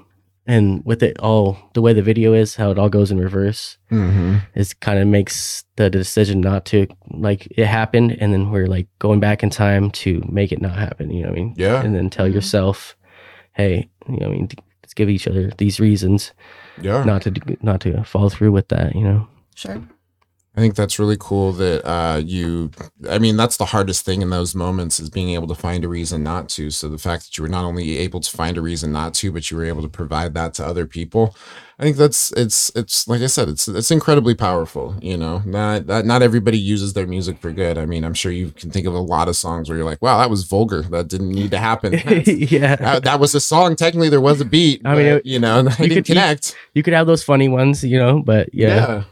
and 0.48 0.84
with 0.84 1.02
it 1.02 1.18
all 1.18 1.58
the 1.74 1.82
way 1.82 1.92
the 1.92 2.02
video 2.02 2.32
is 2.32 2.54
how 2.56 2.70
it 2.70 2.78
all 2.78 2.88
goes 2.88 3.10
in 3.10 3.18
reverse 3.18 3.78
Mhm. 3.90 4.42
it 4.54 4.74
kind 4.80 4.98
of 4.98 5.08
makes 5.08 5.64
the 5.76 5.90
decision 5.90 6.40
not 6.40 6.64
to 6.66 6.86
like 7.10 7.46
it 7.50 7.66
happened 7.66 8.16
and 8.20 8.32
then 8.32 8.50
we're 8.50 8.66
like 8.68 8.86
going 8.98 9.20
back 9.20 9.42
in 9.42 9.50
time 9.50 9.90
to 10.02 10.22
make 10.30 10.52
it 10.52 10.62
not 10.62 10.76
happen 10.76 11.10
you 11.10 11.22
know 11.22 11.28
what 11.30 11.38
i 11.38 11.40
mean 11.40 11.54
Yeah. 11.56 11.82
and 11.82 11.94
then 11.94 12.10
tell 12.10 12.26
Mhm. 12.28 12.34
yourself 12.34 12.96
hey 13.52 13.88
you 14.08 14.18
know 14.18 14.28
what 14.28 14.34
i 14.34 14.38
mean 14.38 14.48
let's 14.82 14.94
give 14.94 15.10
each 15.10 15.26
other 15.26 15.50
these 15.58 15.80
reasons 15.80 16.32
yeah 16.80 17.02
not 17.04 17.22
to 17.22 17.30
do- 17.32 17.56
not 17.60 17.80
to 17.80 18.02
follow 18.04 18.28
through 18.28 18.52
with 18.52 18.68
that 18.68 18.94
you 18.94 19.02
know 19.02 19.26
Sure. 19.56 19.82
I 20.56 20.60
think 20.60 20.74
that's 20.74 20.98
really 20.98 21.18
cool 21.20 21.52
that 21.52 21.84
uh, 21.86 22.16
you. 22.24 22.70
I 23.10 23.18
mean, 23.18 23.36
that's 23.36 23.58
the 23.58 23.66
hardest 23.66 24.04
thing 24.06 24.22
in 24.22 24.30
those 24.30 24.54
moments 24.54 24.98
is 24.98 25.10
being 25.10 25.30
able 25.30 25.48
to 25.48 25.54
find 25.54 25.84
a 25.84 25.88
reason 25.88 26.22
not 26.22 26.48
to. 26.50 26.70
So 26.70 26.88
the 26.88 26.96
fact 26.98 27.26
that 27.26 27.36
you 27.36 27.42
were 27.42 27.48
not 27.50 27.64
only 27.64 27.98
able 27.98 28.20
to 28.20 28.30
find 28.30 28.56
a 28.56 28.62
reason 28.62 28.90
not 28.90 29.12
to, 29.14 29.30
but 29.32 29.50
you 29.50 29.56
were 29.58 29.64
able 29.66 29.82
to 29.82 29.88
provide 29.88 30.32
that 30.34 30.54
to 30.54 30.64
other 30.66 30.86
people. 30.86 31.36
I 31.78 31.82
think 31.82 31.98
that's 31.98 32.32
it's 32.32 32.72
it's 32.74 33.06
like 33.06 33.20
I 33.20 33.26
said, 33.26 33.50
it's 33.50 33.68
it's 33.68 33.90
incredibly 33.90 34.34
powerful. 34.34 34.96
You 35.02 35.18
know, 35.18 35.42
not 35.44 35.88
that 35.88 36.06
not 36.06 36.22
everybody 36.22 36.56
uses 36.58 36.94
their 36.94 37.06
music 37.06 37.38
for 37.38 37.52
good. 37.52 37.76
I 37.76 37.84
mean, 37.84 38.02
I'm 38.02 38.14
sure 38.14 38.32
you 38.32 38.50
can 38.50 38.70
think 38.70 38.86
of 38.86 38.94
a 38.94 38.98
lot 38.98 39.28
of 39.28 39.36
songs 39.36 39.68
where 39.68 39.76
you're 39.76 39.84
like, 39.86 40.00
wow, 40.00 40.16
that 40.16 40.30
was 40.30 40.44
vulgar. 40.44 40.80
That 40.80 41.08
didn't 41.08 41.32
need 41.32 41.50
to 41.50 41.58
happen. 41.58 41.92
yeah 42.26 42.76
that, 42.80 43.04
that 43.04 43.20
was 43.20 43.34
a 43.34 43.40
song. 43.40 43.76
Technically, 43.76 44.08
there 44.08 44.22
was 44.22 44.40
a 44.40 44.46
beat. 44.46 44.80
I 44.86 44.94
mean, 44.94 44.96
but, 45.04 45.16
it- 45.18 45.26
you 45.26 45.38
know, 45.38 45.58
I 45.58 45.62
didn't 45.62 45.76
could- 45.76 45.90
you- 45.90 46.02
connect. 46.04 46.56
you 46.72 46.82
could 46.82 46.94
have 46.94 47.06
those 47.06 47.22
funny 47.22 47.48
ones 47.48 47.84
you 47.84 47.98
know 47.98 48.22
but 48.22 48.48
yeah. 48.54 48.68
yeah, 48.68 49.04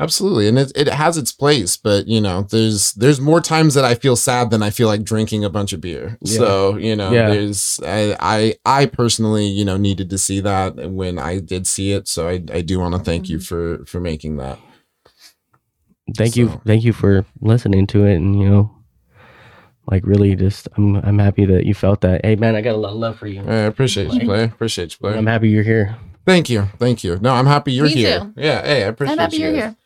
absolutely 0.00 0.48
and 0.48 0.58
it, 0.58 0.72
it 0.74 0.88
has 0.88 1.16
its 1.16 1.30
place 1.30 1.76
but 1.76 2.06
you 2.08 2.20
know 2.20 2.42
there's 2.50 2.92
there's 2.94 3.20
more 3.20 3.40
times 3.40 3.74
that 3.74 3.84
i 3.84 3.94
feel 3.94 4.16
sad 4.16 4.50
than 4.50 4.62
i 4.62 4.70
feel 4.70 4.88
like 4.88 5.02
drinking 5.04 5.44
a 5.44 5.50
bunch 5.50 5.72
of 5.72 5.80
beer 5.80 6.16
Yeah. 6.22 6.36
so 6.38 6.76
you 6.76 6.96
know 6.96 7.12
Yeah. 7.12 7.28
there's 7.30 7.78
I, 7.86 8.16
I 8.18 8.54
i 8.64 8.86
personally 8.86 9.46
you 9.46 9.64
know 9.64 9.76
needed 9.76 10.08
to 10.10 10.18
see 10.18 10.40
that 10.40 10.90
when 10.90 11.18
i 11.18 11.38
did 11.38 11.66
see 11.66 11.92
it 11.92 12.08
so 12.08 12.26
i, 12.28 12.42
I 12.52 12.62
do 12.62 12.78
want 12.80 12.94
to 12.94 13.00
thank 13.00 13.28
you 13.28 13.36
mm-hmm. 13.38 13.78
for 13.78 13.84
for 13.84 14.00
making 14.00 14.38
that 14.38 14.58
thank 16.16 16.34
you 16.36 16.60
thank 16.66 16.82
you 16.82 16.92
for 16.92 17.24
listening 17.40 17.86
to 17.88 18.04
it 18.04 18.14
and 18.16 18.40
you 18.40 18.48
know 18.48 18.74
like 19.90 20.04
really 20.06 20.34
just 20.34 20.66
i'm 20.76 20.96
i'm 20.96 21.18
happy 21.18 21.44
that 21.44 21.66
you 21.66 21.74
felt 21.74 22.00
that 22.00 22.24
hey 22.24 22.36
man 22.36 22.56
i 22.56 22.60
got 22.60 22.74
a 22.74 22.78
lot 22.78 22.90
of 22.92 22.96
love 22.96 23.18
for 23.18 23.26
you 23.26 23.42
i 23.46 23.54
appreciate 23.68 24.12
you 24.12 24.20
player 24.20 24.44
appreciate 24.44 24.92
you 24.92 24.98
player 24.98 25.16
i'm 25.16 25.26
happy 25.26 25.48
you're 25.48 25.62
here 25.62 25.96
thank 26.26 26.48
you 26.50 26.62
thank 26.78 27.04
you 27.04 27.18
no 27.20 27.32
i'm 27.34 27.46
happy 27.46 27.72
you're 27.72 27.86
Me 27.86 27.92
here 27.94 28.20
too. 28.20 28.32
yeah 28.36 28.62
hey 28.62 28.84
i 28.84 28.86
appreciate 28.88 29.12
I'm 29.12 29.18
happy 29.18 29.36
you 29.36 29.42
you're 29.44 29.52
guys. 29.52 29.62
here. 29.62 29.76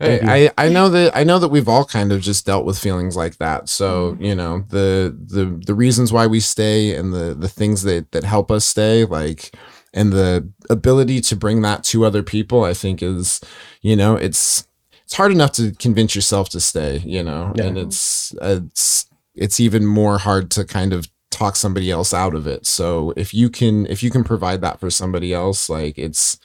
I, 0.00 0.50
I 0.58 0.68
know 0.68 0.88
that 0.88 1.16
I 1.16 1.24
know 1.24 1.38
that 1.38 1.48
we've 1.48 1.68
all 1.68 1.84
kind 1.84 2.12
of 2.12 2.20
just 2.20 2.46
dealt 2.46 2.64
with 2.64 2.78
feelings 2.78 3.16
like 3.16 3.38
that. 3.38 3.68
So 3.68 4.12
mm-hmm. 4.12 4.24
you 4.24 4.34
know 4.34 4.64
the 4.68 5.16
the 5.26 5.60
the 5.64 5.74
reasons 5.74 6.12
why 6.12 6.26
we 6.26 6.40
stay 6.40 6.94
and 6.94 7.12
the 7.12 7.34
the 7.34 7.48
things 7.48 7.82
that 7.84 8.10
that 8.12 8.24
help 8.24 8.50
us 8.50 8.64
stay, 8.64 9.04
like 9.04 9.54
and 9.92 10.12
the 10.12 10.50
ability 10.68 11.20
to 11.20 11.36
bring 11.36 11.62
that 11.62 11.84
to 11.84 12.04
other 12.04 12.22
people, 12.22 12.64
I 12.64 12.74
think 12.74 13.02
is 13.02 13.40
you 13.82 13.94
know 13.94 14.16
it's 14.16 14.66
it's 15.04 15.14
hard 15.14 15.32
enough 15.32 15.52
to 15.52 15.72
convince 15.72 16.14
yourself 16.14 16.48
to 16.50 16.60
stay, 16.60 16.98
you 16.98 17.22
know, 17.22 17.52
Yeah. 17.54 17.64
and 17.64 17.78
it's 17.78 18.34
it's 18.42 19.06
it's 19.34 19.60
even 19.60 19.86
more 19.86 20.18
hard 20.18 20.50
to 20.52 20.64
kind 20.64 20.92
of 20.92 21.08
talk 21.30 21.56
somebody 21.56 21.90
else 21.90 22.14
out 22.14 22.34
of 22.34 22.46
it. 22.46 22.66
So 22.66 23.12
if 23.16 23.34
you 23.34 23.50
can 23.50 23.86
if 23.86 24.02
you 24.02 24.10
can 24.10 24.24
provide 24.24 24.60
that 24.62 24.80
for 24.80 24.90
somebody 24.90 25.32
else, 25.32 25.68
like 25.68 25.98
it's 25.98 26.38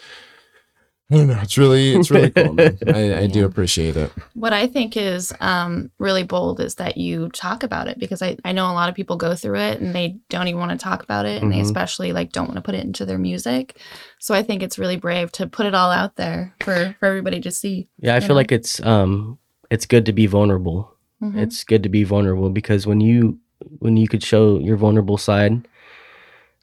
I 1.12 1.16
don't 1.16 1.28
know, 1.28 1.40
it's 1.42 1.58
really 1.58 1.96
it's 1.96 2.12
really 2.12 2.30
cool. 2.36 2.54
man. 2.54 2.78
I, 2.88 3.22
I 3.22 3.28
do 3.28 3.44
appreciate 3.46 3.98
it. 3.98 4.12
What 4.36 4.54
I 4.54 4.68
think 4.68 4.96
is 4.96 5.34
um, 5.40 5.90
really 5.98 6.22
bold 6.24 6.60
is 6.60 6.76
that 6.76 6.98
you 6.98 7.30
talk 7.30 7.64
about 7.64 7.88
it 7.88 7.98
because 7.98 8.22
I, 8.22 8.38
I 8.46 8.52
know 8.52 8.66
a 8.70 8.74
lot 8.74 8.90
of 8.90 8.96
people 8.96 9.16
go 9.18 9.34
through 9.34 9.60
it 9.60 9.80
and 9.82 9.96
they 9.96 10.18
don't 10.30 10.48
even 10.48 10.60
want 10.60 10.72
to 10.72 10.78
talk 10.78 11.02
about 11.02 11.26
it 11.26 11.42
and 11.42 11.52
they 11.52 11.58
Mhm. 11.58 11.64
especially 11.64 12.14
like 12.14 12.32
don't 12.32 12.46
want 12.48 12.58
to 12.58 12.62
put 12.62 12.76
it 12.76 12.86
into 12.86 13.06
their 13.06 13.18
music. 13.18 13.80
So 14.20 14.36
I 14.36 14.44
think 14.44 14.62
it's 14.62 14.78
really 14.78 14.98
brave 14.98 15.32
to 15.34 15.48
put 15.48 15.66
it 15.66 15.74
all 15.74 15.90
out 15.92 16.16
there 16.16 16.54
for, 16.62 16.96
for 17.00 17.06
everybody 17.08 17.42
to 17.42 17.50
see. 17.52 17.88
Yeah, 18.00 18.16
I 18.16 18.20
feel 18.20 18.30
know? 18.30 18.36
like 18.36 18.52
it's 18.52 18.80
um 18.86 19.40
it's 19.72 19.88
good 19.88 20.06
to 20.06 20.14
be 20.14 20.28
vulnerable. 20.28 20.94
Mhm. 21.24 21.38
It's 21.38 21.64
good 21.64 21.82
to 21.84 21.90
be 21.90 22.04
vulnerable 22.04 22.52
because 22.52 22.86
when 22.86 23.02
you 23.02 23.40
when 23.80 23.98
you 23.98 24.08
could 24.08 24.22
show 24.24 24.60
your 24.60 24.78
vulnerable 24.78 25.18
side, 25.18 25.68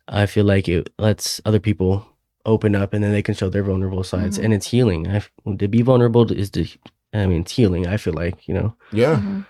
I 0.08 0.26
feel 0.26 0.44
like 0.44 0.68
it 0.68 0.88
lets 0.98 1.40
other 1.44 1.58
people 1.58 2.06
open 2.46 2.74
up 2.74 2.94
and 2.94 3.02
then 3.04 3.12
they 3.12 3.22
can 3.22 3.34
show 3.34 3.48
their 3.50 3.62
vulnerable 3.64 4.04
sides 4.04 4.38
Mhm. 4.38 4.44
and 4.44 4.54
it's 4.54 4.68
healing. 4.68 5.06
I 5.08 5.16
f- 5.16 5.30
to 5.58 5.68
be 5.68 5.82
vulnerable 5.82 6.30
is 6.32 6.50
to 6.50 6.64
I 7.12 7.26
mean 7.26 7.42
it's 7.42 7.52
healing. 7.52 7.86
I 7.86 7.96
feel 7.98 8.14
like 8.14 8.48
you 8.48 8.54
know. 8.54 8.74
Yeah. 8.92 9.16
Mhm. 9.16 9.46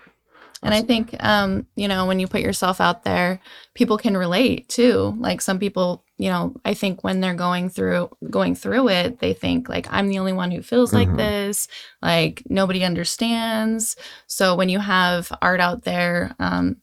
And 0.63 0.73
I 0.73 0.81
think, 0.81 1.15
um, 1.23 1.67
you 1.75 1.87
know, 1.87 2.07
when 2.07 2.19
you 2.19 2.25
put 2.27 2.41
yourself 2.41 2.81
out 2.81 3.03
there, 3.03 3.39
people 3.75 3.95
can 3.99 4.17
relate 4.17 4.67
too. 4.67 5.15
Like 5.19 5.39
some 5.39 5.59
people, 5.59 6.03
you 6.17 6.31
know, 6.31 6.55
I 6.65 6.73
think 6.73 7.03
when 7.03 7.21
they're 7.21 7.35
going 7.35 7.69
through 7.69 8.09
going 8.31 8.55
through 8.55 8.89
it, 8.89 9.19
they 9.19 9.33
think 9.33 9.69
like 9.69 9.85
I'm 9.91 10.07
the 10.09 10.17
only 10.17 10.33
one 10.33 10.49
who 10.49 10.63
feels 10.63 10.93
like 10.93 11.09
Mhm. 11.09 11.17
this. 11.17 11.67
Like 12.01 12.41
nobody 12.49 12.83
understands. 12.83 13.95
So 14.25 14.55
when 14.55 14.69
you 14.69 14.79
have 14.79 15.31
art 15.43 15.59
out 15.59 15.83
there, 15.83 16.33
um, 16.39 16.77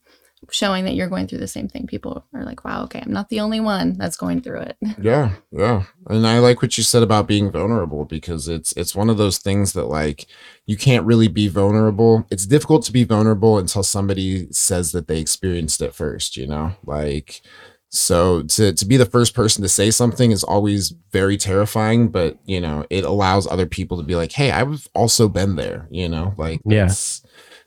showing 0.51 0.85
that 0.85 0.95
you're 0.95 1.09
going 1.09 1.27
through 1.27 1.39
the 1.39 1.47
same 1.47 1.67
thing, 1.67 1.87
people 1.87 2.25
are 2.33 2.43
like, 2.45 2.63
"Wow, 2.63 2.83
okay, 2.83 3.01
I'm 3.05 3.11
not 3.11 3.29
the 3.29 3.39
only 3.39 3.59
one 3.59 3.93
that's 3.97 4.17
going 4.17 4.41
through 4.41 4.61
it." 4.61 4.77
Yeah, 5.01 5.31
yeah. 5.51 5.83
And 6.09 6.25
I 6.25 6.39
like 6.39 6.61
what 6.61 6.77
you 6.77 6.83
said 6.83 7.03
about 7.03 7.27
being 7.27 7.51
vulnerable 7.51 8.05
because 8.05 8.47
it's 8.47 8.71
it's 8.73 8.95
one 8.95 9.09
of 9.09 9.17
those 9.17 9.37
things 9.39 9.73
that 9.73 9.85
like 9.85 10.25
you 10.65 10.77
can't 10.77 11.05
really 11.05 11.27
be 11.27 11.47
vulnerable. 11.47 12.25
It's 12.31 12.45
difficult 12.45 12.83
to 12.85 12.91
be 12.91 13.03
vulnerable 13.03 13.57
until 13.57 13.83
somebody 13.83 14.47
says 14.51 14.91
that 14.93 15.07
they 15.07 15.19
experienced 15.19 15.81
it 15.81 15.93
first, 15.95 16.37
you 16.37 16.47
know? 16.47 16.75
Like 16.85 17.41
so 17.89 18.41
to 18.43 18.73
to 18.73 18.85
be 18.85 18.97
the 18.97 19.05
first 19.05 19.33
person 19.33 19.61
to 19.63 19.69
say 19.69 19.89
something 19.91 20.31
is 20.31 20.43
always 20.43 20.93
very 21.11 21.37
terrifying, 21.37 22.09
but 22.09 22.37
you 22.45 22.59
know, 22.59 22.85
it 22.89 23.03
allows 23.05 23.47
other 23.47 23.65
people 23.65 23.97
to 23.97 24.03
be 24.03 24.15
like, 24.15 24.31
"Hey, 24.33 24.51
I've 24.51 24.87
also 24.93 25.29
been 25.29 25.55
there," 25.55 25.87
you 25.91 26.09
know? 26.09 26.33
Like 26.37 26.61
Yeah. 26.65 26.87
that's 26.87 27.21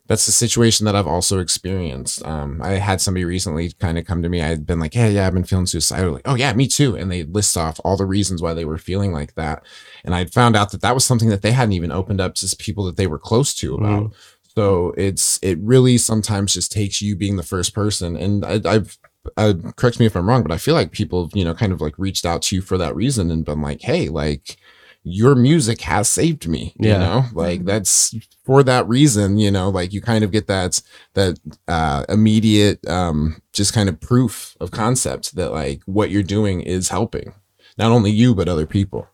that's 0.09 0.25
the 0.25 0.33
situation 0.33 0.87
that 0.87 0.97
I've 0.97 1.07
also 1.07 1.39
experienced. 1.39 2.25
Um, 2.25 2.61
I 2.63 2.73
had 2.73 3.01
somebody 3.01 3.27
recently 3.27 3.73
kind 3.73 3.99
of 3.99 4.07
come 4.07 4.23
to 4.23 4.29
me. 4.31 4.41
I 4.41 4.47
had 4.47 4.67
been 4.67 4.81
like, 4.81 4.95
"Hey, 4.95 5.13
yeah, 5.13 5.27
I've 5.27 5.35
been 5.35 5.45
feeling 5.45 5.67
suicidal." 5.67 6.13
Like, 6.13 6.27
"Oh 6.27 6.35
yeah, 6.35 6.53
me 6.55 6.67
too." 6.67 6.97
And 6.97 7.13
they 7.13 7.25
list 7.25 7.57
off 7.59 7.79
all 7.85 7.97
the 7.99 8.07
reasons 8.07 8.41
why 8.41 8.55
they 8.55 8.65
were 8.65 8.79
feeling 8.79 9.13
like 9.13 9.35
that. 9.35 9.65
And 10.05 10.15
I'd 10.15 10.33
found 10.33 10.57
out 10.57 10.73
that 10.73 10.81
that 10.81 10.95
was 10.95 11.05
something 11.05 11.29
that 11.29 11.43
they 11.43 11.53
hadn't 11.53 11.75
even 11.75 11.93
opened 11.93 12.21
up 12.23 12.35
to 12.37 12.57
people 12.57 12.85
that 12.85 12.97
they 12.97 13.07
were 13.07 13.19
close 13.19 13.55
to 13.57 13.75
about. 13.75 14.13
So 14.57 14.95
it's 14.97 15.39
it 15.43 15.59
really 15.61 15.99
sometimes 15.99 16.55
just 16.55 16.73
takes 16.73 17.03
you 17.03 17.15
being 17.15 17.37
the 17.37 17.43
first 17.43 17.75
person. 17.75 18.17
And 18.17 18.45
I, 18.45 18.61
I've 18.65 18.99
uh, 19.37 19.53
correct 19.77 20.01
me 20.01 20.07
if 20.07 20.17
I'm 20.17 20.27
wrong, 20.29 20.43
but 20.43 20.53
I 20.53 20.57
feel 20.57 20.75
like 20.75 20.91
people, 20.91 21.29
you 21.35 21.45
know, 21.45 21.53
kind 21.55 21.73
of 21.73 21.83
like 21.83 21.99
reached 21.99 22.25
out 22.25 22.41
to 22.43 22.57
you 22.57 22.63
for 22.63 22.79
that 22.79 22.97
reason 22.97 23.31
and 23.31 23.45
been 23.45 23.61
like, 23.63 23.83
"Hey, 23.83 24.09
like." 24.09 24.57
Your 25.05 25.35
music 25.35 25.81
has 25.83 26.09
saved 26.09 26.49
me 26.49 26.75
yeah. 26.79 26.93
you 26.93 26.99
know 26.99 27.25
like 27.33 27.65
that's 27.65 28.15
for 28.45 28.63
that 28.63 28.87
reason 28.89 29.39
you 29.39 29.51
know 29.51 29.71
like 29.71 29.93
you 29.93 30.01
kind 30.01 30.25
of 30.25 30.31
get 30.31 30.47
that 30.47 30.81
that 31.15 31.39
uh 31.69 32.05
immediate 32.09 32.87
um 32.89 33.41
just 33.53 33.73
kind 33.73 33.89
of 33.89 34.01
proof 34.01 34.57
of 34.61 34.71
concept 34.71 35.35
that 35.37 35.53
like 35.53 35.83
what 35.87 36.11
you're 36.11 36.23
doing 36.23 36.61
is 36.61 36.89
helping 36.89 37.33
not 37.79 37.91
only 37.91 38.11
you 38.11 38.35
but 38.35 38.49
other 38.49 38.67
people 38.67 39.09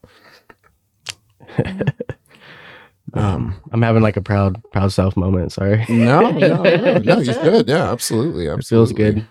um 3.15 3.55
I'm 3.73 3.83
having 3.83 4.03
like 4.03 4.17
a 4.17 4.23
proud 4.23 4.63
proud 4.73 4.93
self 4.93 5.17
moment. 5.17 5.53
Sorry. 5.53 5.85
no 5.89 6.31
no 6.31 6.63
no, 6.63 6.99
no 6.99 7.19
you 7.19 7.33
should 7.33 7.69
yeah 7.69 7.91
absolutely 7.93 8.47
It 8.47 8.65
feels 8.65 8.91
absolutely 8.91 9.21
good. 9.21 9.29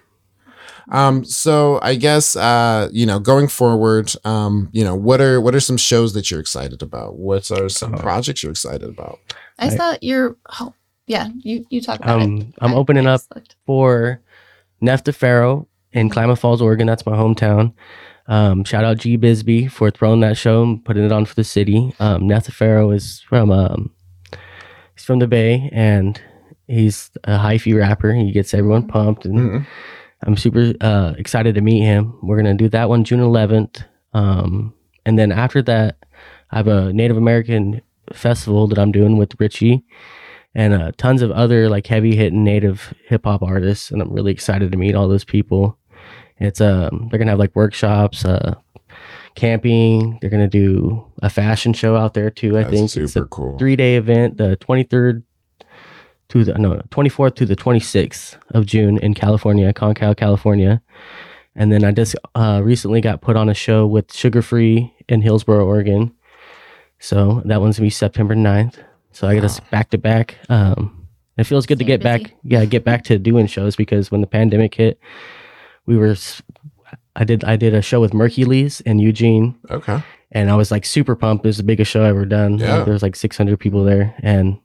Um 0.92 1.24
so 1.24 1.80
i 1.82 1.96
guess 1.96 2.36
uh 2.36 2.90
you 2.92 3.06
know 3.06 3.20
going 3.20 3.48
forward 3.48 4.12
um 4.26 4.70
you 4.74 4.84
know 4.84 4.96
what 4.96 5.22
are 5.22 5.40
what 5.40 5.56
are 5.56 5.60
some 5.62 5.78
shows 5.78 6.14
that 6.14 6.30
you're 6.30 6.40
excited 6.42 6.82
about 6.82 7.18
what 7.18 7.50
are 7.52 7.70
some 7.70 7.96
Oh. 7.96 7.98
projects 7.98 8.44
you're 8.44 8.52
excited 8.52 8.90
about 8.90 9.20
I 9.60 9.68
I- 9.68 9.70
thought 9.70 10.04
you're. 10.04 10.36
Oh, 10.60 10.74
yeah, 11.08 11.28
you 11.40 11.66
you 11.70 11.80
talk 11.82 12.00
about 12.00 12.22
it. 12.22 12.26
Um, 12.26 12.54
I'm 12.60 12.74
I- 12.74 12.76
opening 12.76 13.08
I 13.08 13.14
up 13.14 13.22
looked. 13.36 13.56
for 13.66 14.22
Nef 14.82 15.04
the 15.04 15.14
Pharaoh 15.14 15.68
in 15.92 16.10
Klamath 16.10 16.40
Falls, 16.40 16.62
Oregon. 16.62 16.88
That's 16.88 17.06
my 17.06 17.16
hometown. 17.16 17.74
Um, 18.28 18.64
shout 18.64 18.84
out 18.86 18.98
G 18.98 19.16
Bisbee 19.18 19.68
for 19.68 19.92
throwing 19.92 20.22
that 20.22 20.38
show 20.38 20.64
and 20.64 20.84
putting 20.84 21.04
it 21.06 21.12
on 21.12 21.26
for 21.26 21.36
the 21.36 21.44
city. 21.44 21.94
Um, 22.00 22.26
Nef 22.28 22.46
the 22.46 22.52
Pharaoh 22.52 22.92
is 22.92 23.20
from 23.28 23.52
um, 23.52 23.92
he's 24.96 25.06
from 25.06 25.20
the 25.20 25.28
Bay 25.28 25.70
and 25.74 26.20
he's 26.68 27.12
a 27.26 27.38
hyphy 27.38 27.78
rapper. 27.78 28.14
He 28.14 28.32
gets 28.32 28.54
everyone 28.54 28.88
pumped, 28.88 29.26
and 29.26 29.38
Mhm. 29.38 29.66
I'm 30.26 30.38
super 30.38 30.74
uh, 30.82 31.14
excited 31.18 31.56
to 31.56 31.62
meet 31.62 31.82
him. 31.82 32.18
We're 32.22 32.38
gonna 32.38 32.54
do 32.54 32.70
that 32.70 32.90
one 32.90 33.04
June 33.04 33.20
11th, 33.20 33.84
um, 34.14 34.74
and 35.06 35.20
then 35.20 35.32
after 35.32 35.62
that, 35.64 35.98
I 36.52 36.58
have 36.58 36.68
a 36.68 36.94
Native 36.94 37.18
American 37.18 37.82
festival 38.14 38.68
that 38.68 38.78
I'm 38.78 38.92
doing 38.92 39.18
with 39.18 39.40
Richie 39.40 39.84
and 40.56 40.74
uh, 40.74 40.92
tons 40.98 41.22
of 41.22 41.32
other 41.32 41.70
like 41.70 41.88
heavy 41.88 42.16
hitting 42.16 42.44
native 42.44 42.94
hip 43.08 43.26
hop 43.26 43.42
artists, 43.42 43.92
and 43.92 44.02
I'm 44.02 44.14
really 44.14 44.32
excited 44.32 44.72
to 44.72 44.78
meet 44.78 44.96
all 44.96 45.08
those 45.08 45.26
people. 45.26 45.78
It's 46.38 46.62
um 46.62 47.08
they're 47.10 47.20
gonna 47.20 47.32
have 47.32 47.40
like 47.40 47.56
workshops, 47.56 48.26
uh, 48.26 48.56
camping. 49.36 50.18
They're 50.22 50.30
gonna 50.30 50.48
do 50.48 51.06
a 51.22 51.30
fashion 51.30 51.74
show 51.74 51.96
out 51.96 52.14
there 52.14 52.30
too. 52.30 52.58
I 52.58 52.64
That's 52.64 52.74
think 52.74 52.90
super 52.90 53.04
it's 53.06 53.16
a 53.16 53.26
cool 53.26 53.58
three 53.58 53.76
day 53.76 53.96
event, 53.96 54.38
the 54.38 54.58
23rd 54.58 55.24
to 56.34 56.44
the 56.44 56.54
no 56.58 56.82
24th 56.90 57.36
to 57.36 57.46
the 57.46 57.56
26th 57.56 58.38
of 58.52 58.66
June 58.66 58.98
in 58.98 59.14
California, 59.14 59.72
Concow, 59.72 60.18
California. 60.18 60.82
And 61.56 61.72
then 61.72 61.84
I 61.84 61.92
just 61.92 62.16
uh, 62.34 62.62
recently 62.64 63.02
got 63.02 63.22
put 63.22 63.36
on 63.36 63.48
a 63.50 63.54
show 63.54 63.86
with 63.86 64.08
Suga 64.08 64.44
Free 64.44 64.92
in 65.08 65.22
Hillsboro, 65.22 65.64
Oregon. 65.64 66.12
So 67.00 67.44
that 67.46 67.62
one's 67.62 67.78
gonna 67.78 67.86
be 67.86 67.92
September 67.92 68.34
9th. 68.36 68.84
So 69.12 69.28
I 69.28 69.36
got 69.36 69.44
us 69.44 69.60
back 69.60 69.92
to 69.92 70.00
back. 70.00 70.38
Um, 70.50 71.08
it 71.38 71.44
feels 71.44 71.68
good 71.68 71.78
to 71.78 71.86
Staying 71.86 72.00
get 72.00 72.04
back, 72.04 72.34
yeah, 72.44 72.66
get 72.66 72.84
back 72.84 73.04
to 73.06 73.20
doing 73.20 73.46
shows 73.46 73.76
because 73.76 74.10
when 74.10 74.22
the 74.22 74.28
pandemic 74.28 74.74
hit, 74.74 75.00
we 75.86 75.98
were, 75.98 76.16
I 77.16 77.24
did, 77.24 77.44
I 77.44 77.56
did 77.58 77.76
a 77.76 77.82
show 77.84 78.02
with 78.02 78.14
Mercules 78.14 78.82
in 78.82 78.98
Eugene, 79.00 79.56
okay 79.70 80.02
and 80.36 80.50
I 80.50 80.56
was 80.56 80.72
like 80.72 80.84
super 80.84 81.16
pumped. 81.16 81.46
It 81.46 81.50
was 81.50 81.58
the 81.58 81.64
biggest 81.64 81.92
show 81.92 82.04
I 82.04 82.08
ever 82.08 82.26
done. 82.26 82.54
Like, 82.54 82.62
Yeah. 82.68 82.84
there 82.86 82.94
was 82.94 83.04
like 83.04 83.16
600 83.16 83.60
people 83.60 83.84
there, 83.84 84.16
and 84.24 84.58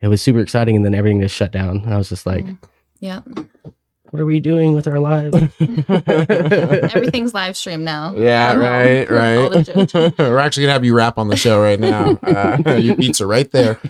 it 0.00 0.08
was 0.08 0.20
super 0.22 0.40
exciting. 0.40 0.76
And 0.76 0.84
then 0.84 0.94
everything 0.94 1.20
just 1.20 1.34
shut 1.34 1.52
down, 1.52 1.84
I 1.86 1.96
was 1.96 2.08
just 2.08 2.26
like, 2.26 2.44
Mm. 2.44 2.58
Yeah, 3.02 3.20
"What 4.10 4.20
are 4.20 4.26
we 4.26 4.40
doing 4.40 4.74
with 4.74 4.86
our 4.86 4.98
lives?" 4.98 5.34
everything's 6.94 7.32
live 7.32 7.56
stream 7.56 7.82
now. 7.82 8.14
Yeah, 8.14 8.50
At 8.52 8.58
right, 9.08 9.10
right. 9.10 10.14
We're 10.18 10.38
actually 10.38 10.64
gonna 10.64 10.72
have 10.74 10.84
you 10.84 10.94
rap 10.94 11.16
on 11.18 11.28
the 11.28 11.36
show 11.36 11.62
right 11.62 11.80
now. 11.80 12.18
Uh, 12.22 12.76
your 12.76 12.96
beats 12.96 13.20
are 13.22 13.26
right 13.26 13.50
there. 13.50 13.80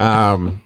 Um, 0.00 0.62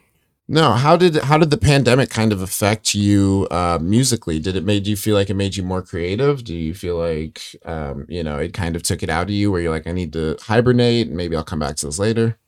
no, 0.48 0.72
how 0.72 0.96
did 0.96 1.16
how 1.16 1.36
did 1.38 1.50
the 1.50 1.58
pandemic 1.58 2.08
kind 2.08 2.32
of 2.32 2.40
affect 2.40 2.94
you 2.94 3.46
uh, 3.50 3.78
musically? 3.82 4.38
Did 4.38 4.56
it 4.56 4.64
made 4.64 4.86
you 4.86 4.96
feel 4.96 5.16
like 5.16 5.28
it 5.28 5.34
made 5.34 5.56
you 5.56 5.62
more 5.64 5.82
creative? 5.82 6.44
Do 6.44 6.54
you 6.54 6.72
feel 6.72 6.96
like 6.96 7.42
um, 7.64 8.06
you 8.08 8.22
know 8.22 8.38
it 8.38 8.54
kind 8.54 8.76
of 8.76 8.82
took 8.84 9.02
it 9.02 9.10
out 9.10 9.24
of 9.24 9.30
you, 9.30 9.50
where 9.50 9.60
you're 9.60 9.72
like, 9.72 9.86
I 9.86 9.92
need 9.92 10.12
to 10.14 10.38
hibernate, 10.40 11.08
and 11.08 11.16
maybe 11.16 11.36
I'll 11.36 11.44
come 11.44 11.58
back 11.58 11.76
to 11.76 11.86
this 11.86 11.98
later? 11.98 12.38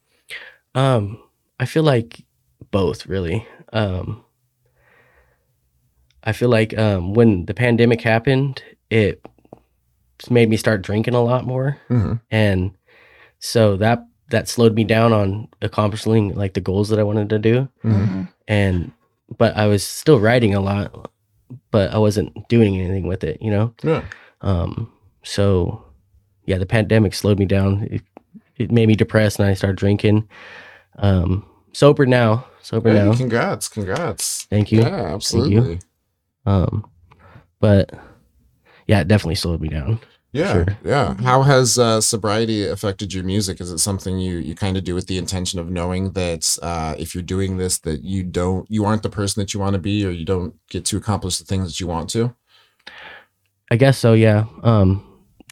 Um, 0.74 1.20
I 1.60 1.66
feel 1.66 1.82
like 1.82 2.24
both 2.70 3.06
really. 3.06 3.46
Um, 3.72 4.24
I 6.24 6.32
feel 6.32 6.48
like 6.48 6.76
um, 6.76 7.14
when 7.14 7.46
the 7.46 7.54
pandemic 7.54 8.00
happened, 8.02 8.62
it 8.90 9.24
made 10.30 10.48
me 10.48 10.56
start 10.56 10.82
drinking 10.82 11.14
a 11.14 11.22
lot 11.22 11.46
more, 11.46 11.78
hmm 11.88 12.14
and 12.30 12.72
so 13.38 13.76
that 13.76 14.04
that 14.30 14.48
slowed 14.48 14.74
me 14.74 14.84
down 14.84 15.12
on 15.12 15.48
accomplishing 15.62 16.34
like 16.34 16.54
the 16.54 16.60
goals 16.60 16.88
that 16.88 16.98
I 16.98 17.04
wanted 17.04 17.30
to 17.30 17.38
do. 17.38 17.68
Mhm. 17.84 18.28
And 18.48 18.92
but 19.38 19.56
I 19.56 19.66
was 19.66 19.84
still 19.84 20.18
writing 20.18 20.54
a 20.54 20.60
lot, 20.60 21.10
but 21.70 21.92
I 21.92 21.98
wasn't 21.98 22.48
doing 22.48 22.76
anything 22.76 23.06
with 23.06 23.22
it, 23.24 23.40
you 23.40 23.50
know. 23.50 23.74
Yeah. 23.82 24.02
Um, 24.40 24.92
so 25.22 25.84
yeah, 26.46 26.58
the 26.58 26.66
pandemic 26.66 27.14
slowed 27.14 27.38
me 27.38 27.46
down. 27.46 27.86
It, 27.90 28.02
it 28.56 28.72
made 28.72 28.88
me 28.88 28.96
depressed, 28.96 29.38
and 29.38 29.48
I 29.48 29.54
started 29.54 29.76
drinking. 29.76 30.28
Um, 30.98 31.47
sober 31.72 32.06
now. 32.06 32.46
Sober 32.62 32.90
Hey, 32.92 32.96
now. 33.04 33.14
congrats, 33.14 33.68
congrats. 33.68 34.44
Thank 34.50 34.70
you. 34.72 34.80
Yeah, 34.82 35.14
absolutely. 35.14 35.80
Um, 36.44 36.86
but 37.60 37.92
yeah, 38.86 39.00
it 39.00 39.08
definitely 39.08 39.34
slowed 39.36 39.60
me 39.60 39.68
down. 39.68 40.00
Yeah, 40.32 40.52
Sure. 40.52 40.66
yeah. 40.84 41.14
How 41.22 41.42
has 41.42 41.78
uh, 41.78 42.02
sobriety 42.02 42.66
affected 42.66 43.14
your 43.14 43.24
music? 43.24 43.60
Is 43.62 43.70
it 43.72 43.78
something 43.78 44.18
you 44.18 44.36
you 44.36 44.54
kind 44.54 44.76
of 44.76 44.84
do 44.84 44.94
with 44.94 45.06
the 45.06 45.16
intention 45.16 45.58
of 45.58 45.70
knowing 45.70 46.12
that 46.12 46.58
uh, 46.62 46.94
if 46.98 47.14
you're 47.14 47.22
doing 47.22 47.56
this, 47.56 47.78
that 47.78 48.02
you 48.04 48.22
don't, 48.24 48.70
you 48.70 48.84
aren't 48.84 49.02
the 49.02 49.08
person 49.08 49.40
that 49.40 49.54
you 49.54 49.60
want 49.60 49.72
to 49.72 49.78
be, 49.80 50.04
or 50.04 50.10
you 50.10 50.26
don't 50.26 50.54
get 50.68 50.84
to 50.86 50.98
accomplish 50.98 51.38
the 51.38 51.44
things 51.46 51.66
that 51.68 51.80
you 51.80 51.86
want 51.86 52.10
to? 52.10 52.34
I 53.70 53.76
guess 53.76 53.96
so. 53.98 54.12
Yeah. 54.12 54.44
Um, 54.62 55.02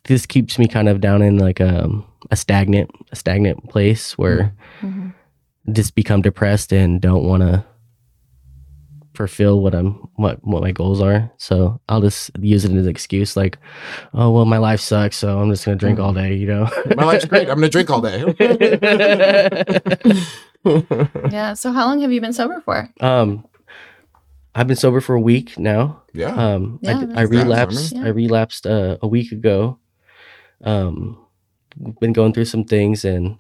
this 0.05 0.27
keeps 0.27 0.59
me 0.59 0.69
kind 0.69 0.89
of 0.91 1.01
down 1.01 1.23
in 1.23 1.39
like 1.39 1.61
um, 1.61 2.05
a 2.31 2.37
stagnant, 2.37 2.91
a 3.13 3.17
stagnant 3.17 3.69
place 3.71 4.17
where 4.19 4.55
Mhm. 4.83 5.15
Just 5.73 5.95
become 5.95 6.23
depressed 6.23 6.73
and 6.73 7.01
don't 7.01 7.25
want 7.25 7.43
to 7.43 7.65
fulfill 9.15 9.63
what 9.63 9.75
I'm 9.75 9.93
what 10.17 10.45
what 10.45 10.63
my 10.63 10.73
goals 10.73 11.01
are. 11.01 11.31
So 11.39 11.81
I'll 11.89 12.03
just 12.03 12.31
use 12.41 12.65
it 12.67 12.73
as 12.73 12.85
an 12.85 12.89
excuse, 12.91 13.35
like, 13.37 13.59
oh 14.13 14.31
well, 14.31 14.45
my 14.45 14.59
life 14.59 14.81
sucks, 14.81 15.17
so 15.17 15.39
I'm 15.41 15.51
just 15.51 15.65
gonna 15.65 15.77
drink 15.79 15.99
all 15.99 16.13
day. 16.13 16.35
You 16.35 16.47
know. 16.49 16.69
My 16.97 17.05
life's 17.05 17.25
great. 17.25 17.49
I'm 17.49 17.57
gonna 17.57 17.69
drink 17.71 17.89
all 17.91 18.01
day. 18.03 18.25
Yeah. 21.31 21.55
So 21.55 21.71
how 21.73 21.87
long 21.87 22.01
have 22.01 22.11
you 22.13 22.21
been 22.21 22.33
sober 22.33 22.61
for? 22.61 22.91
um, 23.01 23.47
I've 24.55 24.67
been 24.67 24.77
sober 24.77 25.01
for 25.01 25.15
a 25.15 25.21
week 25.21 25.59
now. 25.59 26.03
yeah. 26.13 26.35
Um, 26.35 26.81
I 26.85 26.89
Yeah, 26.91 26.93
d- 26.93 26.99
I, 26.99 27.07
that's- 27.07 27.29
Congrats, 27.29 27.31
relapsed. 27.45 27.93
Armin. 27.95 28.07
I 28.07 28.11
relapsed 28.11 28.67
uh, 28.67 28.97
a 29.03 29.07
week 29.07 29.31
ago. 29.33 29.79
Um, 30.65 31.25
been 32.01 32.13
going 32.15 32.33
through 32.33 32.47
some 32.47 32.65
things 32.65 33.05
and 33.05 33.37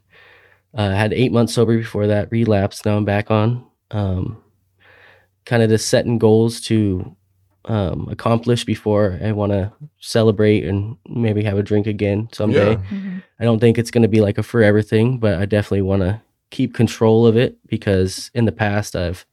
uh, 0.77 0.91
had 0.91 1.13
eight 1.13 1.33
months 1.33 1.55
sober 1.55 1.77
before 1.77 2.07
that. 2.09 2.31
Relapsed. 2.31 2.85
Now 2.87 2.97
I'm 2.97 3.05
back 3.05 3.31
on. 3.31 3.65
Um, 3.91 4.43
kind 5.45 5.63
of 5.63 5.71
just 5.71 5.89
setting 5.89 6.19
goals 6.19 6.61
to 6.63 7.17
um, 7.67 8.09
accomplish 8.11 8.65
before 8.65 9.19
I 9.23 9.33
want 9.33 9.53
to 9.53 9.73
celebrate 10.01 10.65
and 10.65 10.97
maybe 11.09 11.43
have 11.45 11.59
a 11.59 11.63
drink 11.63 11.87
again 11.87 12.29
someday. 12.33 12.73
Yeah. 12.73 12.83
Mhm. 12.91 13.23
I 13.41 13.45
don't 13.45 13.59
think 13.59 13.79
it's 13.79 13.91
going 13.91 14.03
to 14.03 14.09
be 14.09 14.21
like 14.21 14.39
a 14.39 14.43
forever 14.43 14.83
thing, 14.83 15.19
but 15.19 15.39
I 15.41 15.47
definitely 15.47 15.83
want 15.83 16.03
to 16.03 16.21
keep 16.51 16.75
control 16.75 17.27
of 17.27 17.37
it 17.37 17.57
because 17.67 18.31
in 18.35 18.45
the 18.45 18.53
past 18.53 18.95
I've 18.95 19.27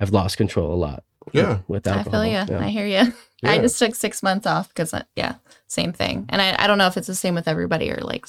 I've 0.00 0.10
lost 0.10 0.38
control 0.38 0.72
a 0.72 0.76
lot. 0.76 1.04
Yeah. 1.32 1.58
with 1.68 1.86
I 1.86 1.98
alcohol. 1.98 2.22
feel 2.22 2.26
you. 2.30 2.32
Yeah. 2.48 2.58
I 2.64 2.68
hear 2.70 2.86
you. 2.86 3.12
I 3.44 3.58
just 3.58 3.78
took 3.78 3.94
six 3.94 4.22
months 4.22 4.46
off 4.46 4.68
because, 4.68 4.94
yeah, 5.14 5.34
same 5.66 5.92
thing. 5.92 6.24
And 6.30 6.40
I, 6.42 6.56
I 6.58 6.66
don't 6.66 6.78
know 6.78 6.86
if 6.86 6.96
it's 6.96 7.06
the 7.06 7.14
same 7.14 7.34
with 7.34 7.46
everybody 7.46 7.90
or 7.90 7.98
like, 8.02 8.26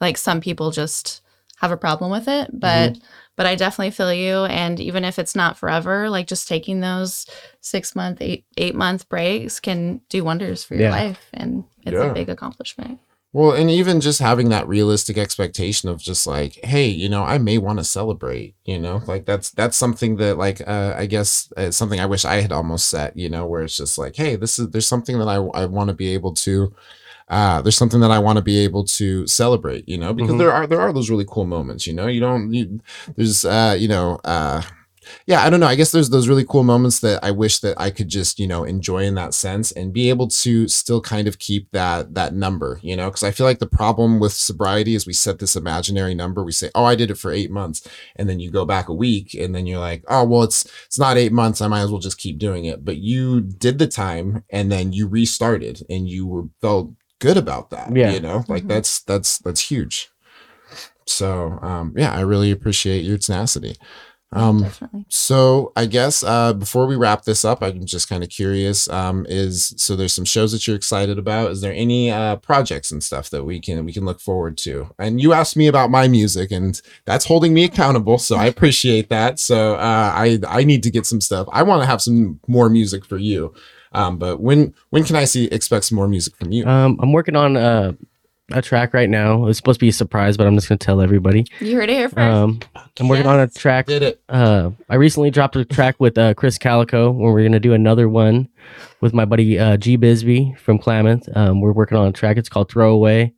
like 0.00 0.16
some 0.16 0.40
people 0.40 0.70
just 0.70 1.20
have 1.60 1.70
a 1.72 1.76
problem 1.76 2.10
with 2.10 2.26
it, 2.26 2.50
but, 2.52 2.98
but 3.36 3.46
I 3.46 3.54
definitely 3.54 3.90
feel 3.90 4.12
you. 4.12 4.44
And 4.46 4.80
even 4.80 5.04
if 5.04 5.18
it's 5.18 5.36
not 5.36 5.58
forever, 5.58 6.08
like 6.08 6.26
just 6.26 6.48
taking 6.48 6.80
those 6.80 7.26
six 7.60 7.94
month, 7.94 8.18
eight, 8.20 8.46
eight 8.56 8.74
month 8.74 9.08
breaks 9.08 9.60
can 9.60 10.00
do 10.08 10.24
wonders 10.24 10.64
for 10.64 10.74
your 10.74 10.84
Yeah. 10.84 10.90
life. 10.90 11.28
And 11.34 11.64
it's 11.82 11.94
Yeah. 11.94 12.10
a 12.10 12.14
big 12.14 12.28
accomplishment. 12.30 12.98
Well, 13.32 13.52
and 13.52 13.70
even 13.70 14.00
just 14.00 14.18
having 14.18 14.48
that 14.48 14.66
realistic 14.66 15.16
expectation 15.16 15.88
of 15.88 16.00
just 16.00 16.26
like, 16.26 16.54
hey, 16.64 16.88
you 16.88 17.08
know, 17.08 17.22
I 17.22 17.38
may 17.38 17.58
want 17.58 17.78
to 17.78 17.84
celebrate, 17.84 18.56
you 18.64 18.76
know, 18.76 19.02
like 19.06 19.24
that's 19.24 19.50
that's 19.52 19.76
something 19.76 20.16
that 20.16 20.36
like 20.36 20.66
uh, 20.66 20.94
I 20.96 21.06
guess 21.06 21.52
it's 21.56 21.76
something 21.76 22.00
I 22.00 22.06
wish 22.06 22.24
I 22.24 22.40
had 22.40 22.50
almost 22.50 22.88
set, 22.88 23.16
you 23.16 23.28
know, 23.28 23.46
where 23.46 23.62
it's 23.62 23.76
just 23.76 23.98
like, 23.98 24.16
hey, 24.16 24.34
this 24.34 24.58
is 24.58 24.70
there's 24.70 24.88
something 24.88 25.16
that 25.20 25.28
I 25.28 25.36
I 25.36 25.66
want 25.66 25.88
to 25.88 25.94
be 25.94 26.08
able 26.12 26.34
to 26.34 26.74
uh 27.30 27.62
there's 27.62 27.76
something 27.76 28.00
that 28.00 28.10
I 28.10 28.18
want 28.18 28.36
to 28.38 28.42
be 28.42 28.58
able 28.58 28.84
to 28.84 29.26
celebrate, 29.26 29.88
you 29.88 29.98
know, 29.98 30.12
because 30.12 30.34
Mhm. 30.34 30.38
there 30.38 30.52
are 30.52 30.66
there 30.66 30.80
are 30.80 30.92
those 30.92 31.10
really 31.10 31.26
cool 31.28 31.46
moments, 31.46 31.86
you 31.86 31.92
know. 31.94 32.06
You 32.08 32.20
don't 32.20 32.52
you, 32.52 32.80
there's 33.16 33.44
uh 33.44 33.76
you 33.78 33.88
know 33.88 34.18
uh 34.24 34.62
yeah, 35.26 35.42
I 35.42 35.50
don't 35.50 35.60
know. 35.60 35.66
I 35.66 35.74
guess 35.76 35.90
there's 35.92 36.10
those 36.10 36.28
really 36.28 36.44
cool 36.44 36.62
moments 36.62 37.00
that 37.00 37.24
I 37.24 37.30
wish 37.30 37.60
that 37.60 37.80
I 37.80 37.90
could 37.90 38.08
just, 38.08 38.38
you 38.38 38.46
know, 38.46 38.64
enjoy 38.64 39.04
in 39.04 39.14
that 39.16 39.34
sense 39.34 39.72
and 39.72 39.92
be 39.92 40.08
able 40.10 40.28
to 40.28 40.68
still 40.68 41.00
kind 41.00 41.26
of 41.26 41.38
keep 41.38 41.70
that 41.72 42.14
that 42.14 42.34
number, 42.34 42.78
you 42.82 42.94
know, 42.96 43.06
because 43.08 43.24
I 43.24 43.30
feel 43.30 43.46
like 43.46 43.58
the 43.60 43.66
problem 43.66 44.20
with 44.20 44.32
sobriety 44.32 44.94
is 44.94 45.06
we 45.06 45.12
set 45.14 45.38
this 45.38 45.56
imaginary 45.56 46.14
number. 46.14 46.44
We 46.44 46.52
say, 46.52 46.70
"Oh, 46.74 46.84
I 46.84 46.94
did 46.94 47.10
it 47.10 47.16
for 47.18 47.32
8 47.32 47.50
months." 47.50 47.82
And 48.16 48.28
then 48.28 48.40
you 48.40 48.50
go 48.50 48.64
back 48.66 48.88
a 48.88 48.94
week 48.94 49.34
and 49.34 49.54
then 49.54 49.66
you're 49.66 49.80
like, 49.80 50.04
"Oh, 50.08 50.24
well, 50.24 50.42
it's 50.42 50.66
it's 50.86 50.98
not 50.98 51.16
8 51.16 51.32
months. 51.32 51.60
I 51.60 51.68
might 51.68 51.80
as 51.82 51.90
well 51.90 52.00
just 52.00 52.18
keep 52.18 52.38
doing 52.38 52.66
it." 52.66 52.84
But 52.84 52.98
you 52.98 53.40
did 53.40 53.78
the 53.78 53.86
time 53.88 54.44
and 54.50 54.70
then 54.70 54.92
you 54.92 55.08
restarted 55.08 55.82
and 55.88 56.08
you 56.08 56.26
were 56.26 56.44
felt 56.60 56.90
good 57.20 57.36
about 57.36 57.70
that, 57.70 57.94
Yeah. 57.96 58.12
you 58.12 58.20
know? 58.20 58.44
Like 58.48 58.64
Mhm. 58.64 58.68
that's 58.68 59.00
that's 59.02 59.38
that's 59.38 59.60
huge. 59.70 60.10
So, 61.06 61.58
um 61.62 61.94
yeah, 61.96 62.12
I 62.12 62.20
really 62.20 62.50
appreciate 62.50 63.04
your 63.04 63.18
tenacity. 63.18 63.76
Um 64.32 64.62
definitely. 64.62 65.06
so 65.08 65.72
I 65.74 65.86
guess 65.86 66.22
uh, 66.22 66.52
before 66.52 66.86
we 66.86 66.94
wrap 66.94 67.24
this 67.24 67.44
up, 67.44 67.64
I'm 67.64 67.84
just 67.84 68.08
kind 68.08 68.22
of 68.22 68.28
curious. 68.30 68.88
Um, 68.88 69.26
is 69.28 69.74
so 69.76 69.96
there's 69.96 70.14
some 70.14 70.24
shows 70.24 70.52
that 70.52 70.68
you're 70.68 70.76
excited 70.76 71.18
about. 71.18 71.50
Is 71.50 71.62
there 71.62 71.72
any 71.74 72.12
uh, 72.12 72.36
projects 72.36 72.92
and 72.92 73.02
stuff 73.02 73.28
that 73.30 73.42
we 73.42 73.58
can 73.60 73.84
we 73.84 73.92
can 73.92 74.04
look 74.04 74.20
forward 74.20 74.56
to? 74.58 74.94
And 75.00 75.20
you 75.20 75.32
asked 75.32 75.56
me 75.56 75.66
about 75.66 75.90
my 75.90 76.06
music, 76.06 76.52
and 76.52 76.80
that's 77.06 77.24
holding 77.24 77.52
me 77.52 77.64
accountable. 77.64 78.18
So 78.18 78.36
I 78.36 78.44
appreciate 78.46 79.08
that. 79.08 79.40
So 79.40 79.74
uh, 79.74 80.12
I 80.14 80.38
I 80.46 80.62
need 80.62 80.84
to 80.84 80.92
get 80.92 81.06
some 81.06 81.20
stuff. 81.20 81.48
I 81.50 81.64
want 81.64 81.82
to 81.82 81.86
have 81.86 82.00
some 82.00 82.38
more 82.46 82.68
music 82.70 83.04
for 83.04 83.18
you. 83.18 83.52
Um, 83.92 84.18
but 84.18 84.40
when 84.40 84.74
when 84.90 85.04
can 85.04 85.16
I 85.16 85.24
see 85.24 85.46
expect 85.46 85.84
some 85.86 85.96
more 85.96 86.08
music 86.08 86.36
from 86.36 86.52
you? 86.52 86.66
Um, 86.66 86.98
I'm 87.02 87.12
working 87.12 87.36
on 87.36 87.56
uh, 87.56 87.92
a 88.52 88.62
track 88.62 88.94
right 88.94 89.08
now. 89.08 89.46
It's 89.46 89.58
supposed 89.58 89.80
to 89.80 89.84
be 89.84 89.88
a 89.88 89.92
surprise, 89.92 90.36
but 90.36 90.46
I'm 90.46 90.54
just 90.54 90.68
gonna 90.68 90.78
tell 90.78 91.00
everybody. 91.00 91.46
You 91.60 91.76
heard 91.76 91.88
it 91.88 91.94
here 91.94 92.08
first. 92.08 92.18
Um, 92.18 92.60
I'm 92.98 93.08
working 93.08 93.26
on 93.26 93.40
a 93.40 93.48
track. 93.48 93.86
Did 93.86 94.02
it? 94.02 94.22
Uh, 94.28 94.70
I 94.88 94.96
recently 94.96 95.30
dropped 95.30 95.56
a 95.56 95.64
track 95.64 95.96
with 95.98 96.16
uh, 96.18 96.34
Chris 96.34 96.58
Calico, 96.58 97.10
where 97.10 97.32
we're 97.32 97.44
gonna 97.44 97.60
do 97.60 97.72
another 97.72 98.08
one 98.08 98.48
with 99.00 99.12
my 99.12 99.24
buddy 99.24 99.58
uh, 99.58 99.76
G 99.76 99.96
Bisbee 99.96 100.54
from 100.54 100.78
Klamath. 100.78 101.28
Um, 101.36 101.60
we're 101.60 101.72
working 101.72 101.98
on 101.98 102.08
a 102.08 102.12
track. 102.12 102.36
It's 102.36 102.48
called 102.48 102.70
Throwaway. 102.70 103.32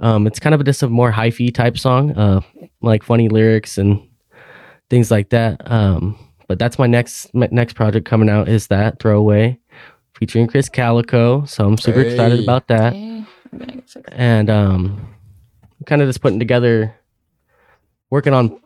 Um, 0.00 0.26
it's 0.26 0.38
kind 0.38 0.54
of 0.54 0.64
just 0.64 0.82
a 0.82 0.88
more 0.88 1.10
hyphy 1.10 1.52
type 1.52 1.78
song, 1.78 2.12
uh, 2.12 2.40
like 2.82 3.02
funny 3.02 3.28
lyrics 3.28 3.78
and 3.78 4.06
things 4.90 5.10
like 5.10 5.30
that. 5.30 5.70
Um, 5.70 6.16
but 6.46 6.58
that's 6.58 6.78
my 6.78 6.86
next 6.86 7.32
my 7.34 7.48
next 7.50 7.74
project 7.74 8.06
coming 8.06 8.30
out 8.30 8.48
is 8.48 8.68
that 8.68 9.00
Throwaway, 9.00 9.58
featuring 10.18 10.46
Chris 10.46 10.68
Calico. 10.68 11.44
So 11.44 11.66
I'm 11.66 11.78
super 11.78 12.00
excited 12.00 12.40
about 12.40 12.68
that 12.68 12.92
Okay. 12.92 13.24
I'm 13.52 13.58
gonna 13.58 13.72
fix 13.72 13.96
it. 13.96 14.04
and 14.12 14.50
um 14.50 15.14
kind 15.86 16.02
of 16.02 16.08
just 16.08 16.20
putting 16.20 16.38
together 16.38 16.94
working 18.10 18.34
on 18.34 18.60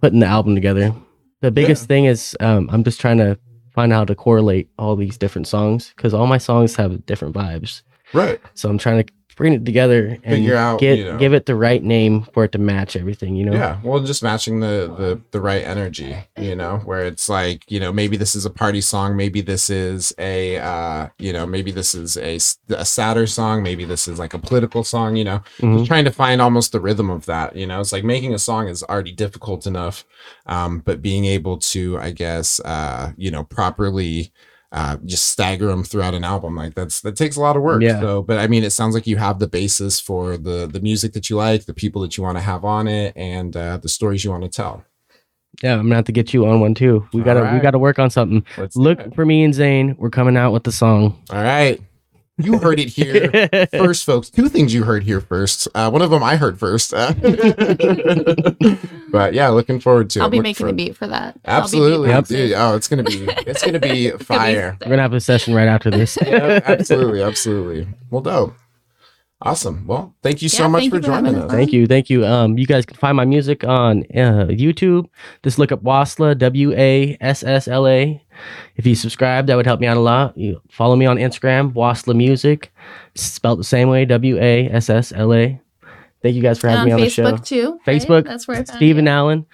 putting 0.00 0.20
the 0.20 0.26
album 0.26 0.54
together 0.54 0.94
the 1.40 1.50
biggest 1.50 1.86
thing 1.86 2.04
is 2.06 2.36
um 2.40 2.68
i'm 2.72 2.84
just 2.84 3.00
trying 3.00 3.18
to 3.18 3.38
find 3.74 3.92
out 3.92 3.96
how 3.98 4.04
to 4.06 4.14
correlate 4.14 4.68
all 4.78 4.96
these 4.96 5.18
different 5.18 5.46
songs 5.46 5.92
because 5.96 6.14
all 6.14 6.26
my 6.26 6.38
songs 6.38 6.76
have 6.76 7.04
different 7.06 7.34
vibes 7.34 7.82
Right. 8.12 8.40
so 8.54 8.68
i'm 8.68 8.78
trying 8.78 9.04
to 9.04 9.12
bring 9.36 9.52
it 9.52 9.66
together 9.66 10.16
and 10.24 10.36
Figure 10.36 10.56
out, 10.56 10.80
get, 10.80 10.96
you 10.96 11.04
know. 11.04 11.18
give 11.18 11.34
it 11.34 11.44
the 11.44 11.54
right 11.54 11.82
name 11.82 12.22
for 12.32 12.44
it 12.44 12.52
to 12.52 12.58
match 12.58 12.96
everything 12.96 13.36
you 13.36 13.44
know 13.44 13.52
Yeah, 13.52 13.78
well, 13.84 14.00
just 14.02 14.22
matching 14.22 14.60
the 14.60 14.90
the 14.96 15.20
the 15.30 15.42
right 15.42 15.62
energy, 15.62 16.16
you 16.38 16.56
know, 16.56 16.78
where 16.86 17.04
it's 17.04 17.28
like, 17.28 17.62
you 17.70 17.78
know, 17.78 17.92
maybe 17.92 18.16
this 18.16 18.34
is 18.34 18.46
a 18.46 18.50
party 18.50 18.80
song, 18.80 19.14
maybe 19.14 19.42
this 19.42 19.68
is 19.68 20.14
a, 20.18 20.56
uh, 20.56 21.08
you 21.18 21.34
know, 21.34 21.44
maybe 21.44 21.70
this 21.70 21.94
is 21.94 22.16
a, 22.16 22.36
a 22.74 22.84
sadder 22.86 23.26
song, 23.26 23.62
maybe 23.62 23.84
this 23.84 24.08
is 24.08 24.18
like 24.18 24.32
a 24.32 24.38
political 24.38 24.82
song, 24.82 25.16
you 25.16 25.24
know, 25.24 25.42
Mhm. 25.60 25.74
just 25.76 25.86
trying 25.86 26.06
to 26.06 26.12
find 26.12 26.40
almost 26.40 26.72
the 26.72 26.80
rhythm 26.80 27.10
of 27.10 27.26
that, 27.26 27.54
you 27.56 27.66
know, 27.66 27.78
it's 27.80 27.92
like 27.92 28.04
making 28.04 28.32
a 28.32 28.38
song 28.38 28.68
is 28.68 28.82
already 28.84 29.12
difficult 29.12 29.66
enough, 29.66 30.06
um, 30.46 30.78
but 30.82 31.02
being 31.02 31.26
able 31.26 31.58
to, 31.58 31.98
I 31.98 32.10
guess, 32.12 32.58
uh, 32.60 33.12
you 33.18 33.30
know, 33.30 33.44
properly. 33.44 34.32
Uh, 34.76 34.96
just 35.06 35.30
stagger 35.30 35.68
them 35.68 35.82
throughout 35.82 36.12
an 36.12 36.22
album. 36.22 36.54
Like 36.54 36.74
that's 36.74 37.00
that 37.00 37.16
takes 37.16 37.36
a 37.36 37.40
lot 37.40 37.56
of 37.56 37.62
work 37.62 37.80
Yeah. 37.82 37.98
so 37.98 38.22
but 38.22 38.36
i 38.38 38.46
mean 38.46 38.62
it 38.62 38.70
sounds 38.70 38.94
like 38.94 39.06
you 39.06 39.16
have 39.16 39.38
the 39.38 39.46
basis 39.48 39.98
for 40.00 40.36
the 40.36 40.66
the 40.70 40.80
music 40.80 41.14
that 41.14 41.30
you 41.30 41.36
like 41.36 41.64
the 41.64 41.72
people 41.72 42.02
that 42.02 42.16
you 42.18 42.22
want 42.22 42.36
to 42.36 42.42
have 42.42 42.62
on 42.64 42.86
it 42.86 43.16
and 43.16 43.56
uh, 43.56 43.78
the 43.78 43.88
stories 43.88 44.22
you 44.24 44.30
want 44.30 44.42
to 44.44 44.50
tell. 44.50 44.84
Yeah 45.62 45.74
i'm 45.78 45.84
gonna 45.86 45.94
have 45.94 46.04
to 46.04 46.12
get 46.12 46.34
you 46.34 46.44
on 46.46 46.60
one 46.60 46.74
too. 46.74 47.08
We 47.14 47.22
gotta 47.22 47.50
we 47.54 47.58
gotta 47.60 47.78
work 47.78 47.98
on 47.98 48.10
something. 48.10 48.44
Let's 48.58 48.76
look 48.76 49.14
for 49.14 49.24
me 49.24 49.44
and 49.44 49.54
zane. 49.54 49.96
We're 49.98 50.10
coming 50.10 50.36
out 50.36 50.52
with 50.52 50.64
the 50.64 50.72
song. 50.72 51.22
All 51.30 51.42
right 51.42 51.80
you 52.38 52.58
heard 52.58 52.78
it 52.78 52.88
here 52.88 53.48
first 53.72 54.04
folks. 54.04 54.28
Two 54.30 54.48
things 54.48 54.74
you 54.74 54.84
heard 54.84 55.02
here 55.04 55.20
first. 55.20 55.68
Uh, 55.74 55.90
one 55.90 56.02
of 56.02 56.10
them 56.10 56.22
i 56.22 56.36
heard 56.36 56.58
first. 56.58 56.92
Uh, 56.94 57.12
but 59.10 59.32
yeah 59.34 59.48
looking 59.48 59.80
forward 59.80 60.10
to 60.10 60.20
it. 60.20 60.22
I'll 60.22 60.28
be 60.30 60.38
Look 60.38 60.42
making 60.44 60.66
for- 60.66 60.70
a 60.70 60.74
beat 60.74 60.96
for 60.96 61.06
that. 61.06 61.38
Absolutely 61.44 62.08
Yep. 62.10 62.26
Dude, 62.26 62.52
oh 62.52 62.76
it's 62.76 62.88
gonna 62.88 63.02
be 63.04 63.24
it's 63.46 63.64
gonna 63.64 63.78
be 63.80 64.06
It'll 64.08 64.18
be 64.18 64.24
fire. 64.24 64.76
we're 64.82 64.90
gonna 64.90 65.02
have 65.02 65.12
a 65.14 65.20
session 65.20 65.54
right 65.54 65.68
after 65.68 65.90
this. 65.90 66.18
Yeah, 66.20 66.60
absolutely 66.64 67.22
absolutely. 67.22 67.88
Well 68.10 68.22
dope 68.22 68.54
awesome 69.42 69.86
well 69.86 70.14
thank 70.22 70.40
you 70.40 70.48
so 70.48 70.62
Yeah, 70.64 70.68
much 70.68 70.88
for 70.88 70.96
you 70.96 71.02
for 71.02 71.10
having 71.10 71.24
joining 71.32 71.42
us. 71.42 71.50
us 71.50 71.52
Thank 71.52 71.72
you, 71.72 71.86
thank 71.86 72.08
you. 72.10 72.24
Um, 72.24 72.56
you 72.58 72.66
guys 72.66 72.86
can 72.86 72.96
find 72.96 73.16
my 73.16 73.24
music 73.24 73.64
on 73.64 74.02
uh, 74.14 74.46
YouTube. 74.48 75.08
Just 75.42 75.58
look 75.58 75.72
up 75.72 75.82
Wassla 75.82 76.36
W 76.38 76.72
A 76.72 77.16
S 77.20 77.42
S 77.44 77.68
L 77.68 77.86
A. 77.86 78.22
If 78.76 78.86
you 78.86 78.94
subscribe, 78.94 79.46
that 79.46 79.56
would 79.56 79.66
help 79.66 79.80
me 79.80 79.86
out 79.86 79.96
a 79.96 80.00
lot. 80.00 80.36
You 80.36 80.60
follow 80.70 80.96
me 80.96 81.06
on 81.06 81.16
Instagram, 81.16 81.72
Wassla 81.74 82.14
Music, 82.16 82.72
spelled 83.14 83.58
the 83.58 83.64
same 83.64 83.88
way, 83.88 84.04
W 84.06 84.38
A 84.38 84.68
S 84.70 84.88
S 84.90 85.12
L 85.12 85.32
A. 85.34 85.60
Thank 86.22 86.34
you 86.34 86.42
guys 86.42 86.58
for 86.58 86.68
And 86.68 86.78
having 86.78 86.92
on 86.94 86.96
me 87.00 87.02
on 87.02 87.06
the 87.06 87.10
show. 87.10 87.24
Facebook 87.24 87.44
too. 87.46 87.78
right? 87.86 88.00
Facebook, 88.00 88.24
That's 88.24 88.48
where 88.48 88.56
I 88.58 88.64
found 88.64 88.76
Stephen 88.78 89.04
you. 89.04 89.10
Allen. 89.10 89.46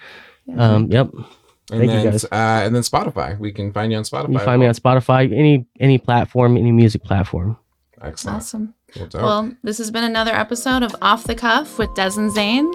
Yeah. 0.45 0.55
Um, 0.75 0.91
yep. 0.91 1.11
And 1.13 1.79
Thank 1.79 1.91
you, 1.91 2.09
guys. 2.11 2.23
Uh, 2.25 2.29
and 2.65 2.73
then 2.75 2.83
Spotify. 2.83 3.37
We 3.37 3.51
can 3.51 3.71
find 3.73 3.91
you 3.91 3.97
on 3.97 4.03
Spotify. 4.05 4.33
You 4.33 4.39
find 4.39 4.59
me 4.61 4.67
on 4.67 4.73
Spotify, 4.73 5.31
any 5.37 5.65
any 5.79 5.97
platform, 5.97 6.57
any 6.57 6.71
music 6.71 7.03
platform. 7.03 7.57
Excellent. 8.01 8.37
Awesome. 8.37 8.73
Well. 8.95 9.09
Well, 9.13 9.51
this 9.63 9.77
has 9.79 9.91
been 9.91 10.03
another 10.03 10.33
episode 10.33 10.83
of 10.83 10.95
Off 11.01 11.23
the 11.23 11.35
Cuff 11.35 11.79
with 11.79 11.93
Des 11.95 12.11
and 12.17 12.31
Zane. 12.31 12.71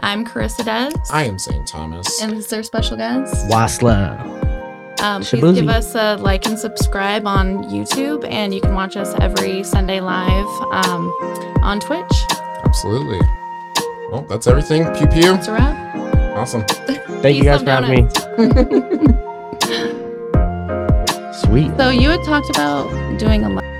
I'm 0.00 0.24
Carissa 0.24 0.64
Des. 0.64 0.92
I 1.12 1.24
am 1.24 1.38
St. 1.38 1.66
Thomas. 1.66 2.20
and 2.22 2.32
this 2.32 2.46
is 2.46 2.52
our 2.52 2.62
special 2.62 2.96
guest. 2.96 3.34
Wassla. 3.48 4.18
Um, 5.00 5.22
please 5.22 5.40
Shabuzi. 5.40 5.54
give 5.54 5.68
us 5.68 5.94
a 5.94 6.16
like 6.16 6.44
and 6.46 6.58
subscribe 6.58 7.26
on 7.26 7.64
YouTube, 7.64 8.26
and 8.28 8.52
you 8.52 8.60
can 8.60 8.74
watch 8.74 8.96
us 8.96 9.14
every 9.20 9.62
Sunday 9.62 10.00
live 10.00 10.46
um, 10.72 11.08
on 11.62 11.78
Twitch. 11.80 12.12
Absolutely. 12.64 13.20
Well, 14.10 14.26
that's 14.28 14.46
everything. 14.46 14.84
Pew 14.96 15.06
pew. 15.06 15.22
That's 15.22 15.48
a 15.48 15.52
wrap. 15.52 15.96
Awesome. 16.36 16.64
Thank 17.22 17.36
you 17.36 17.44
guys 17.44 17.62
for 17.62 17.70
having 17.70 18.06
me. 18.06 18.10
Sweet. 21.32 21.70
So 21.76 21.90
you 21.90 22.08
had 22.08 22.22
talked 22.24 22.50
about 22.50 22.88
doing 23.18 23.44
a 23.44 23.48
live 23.48 23.79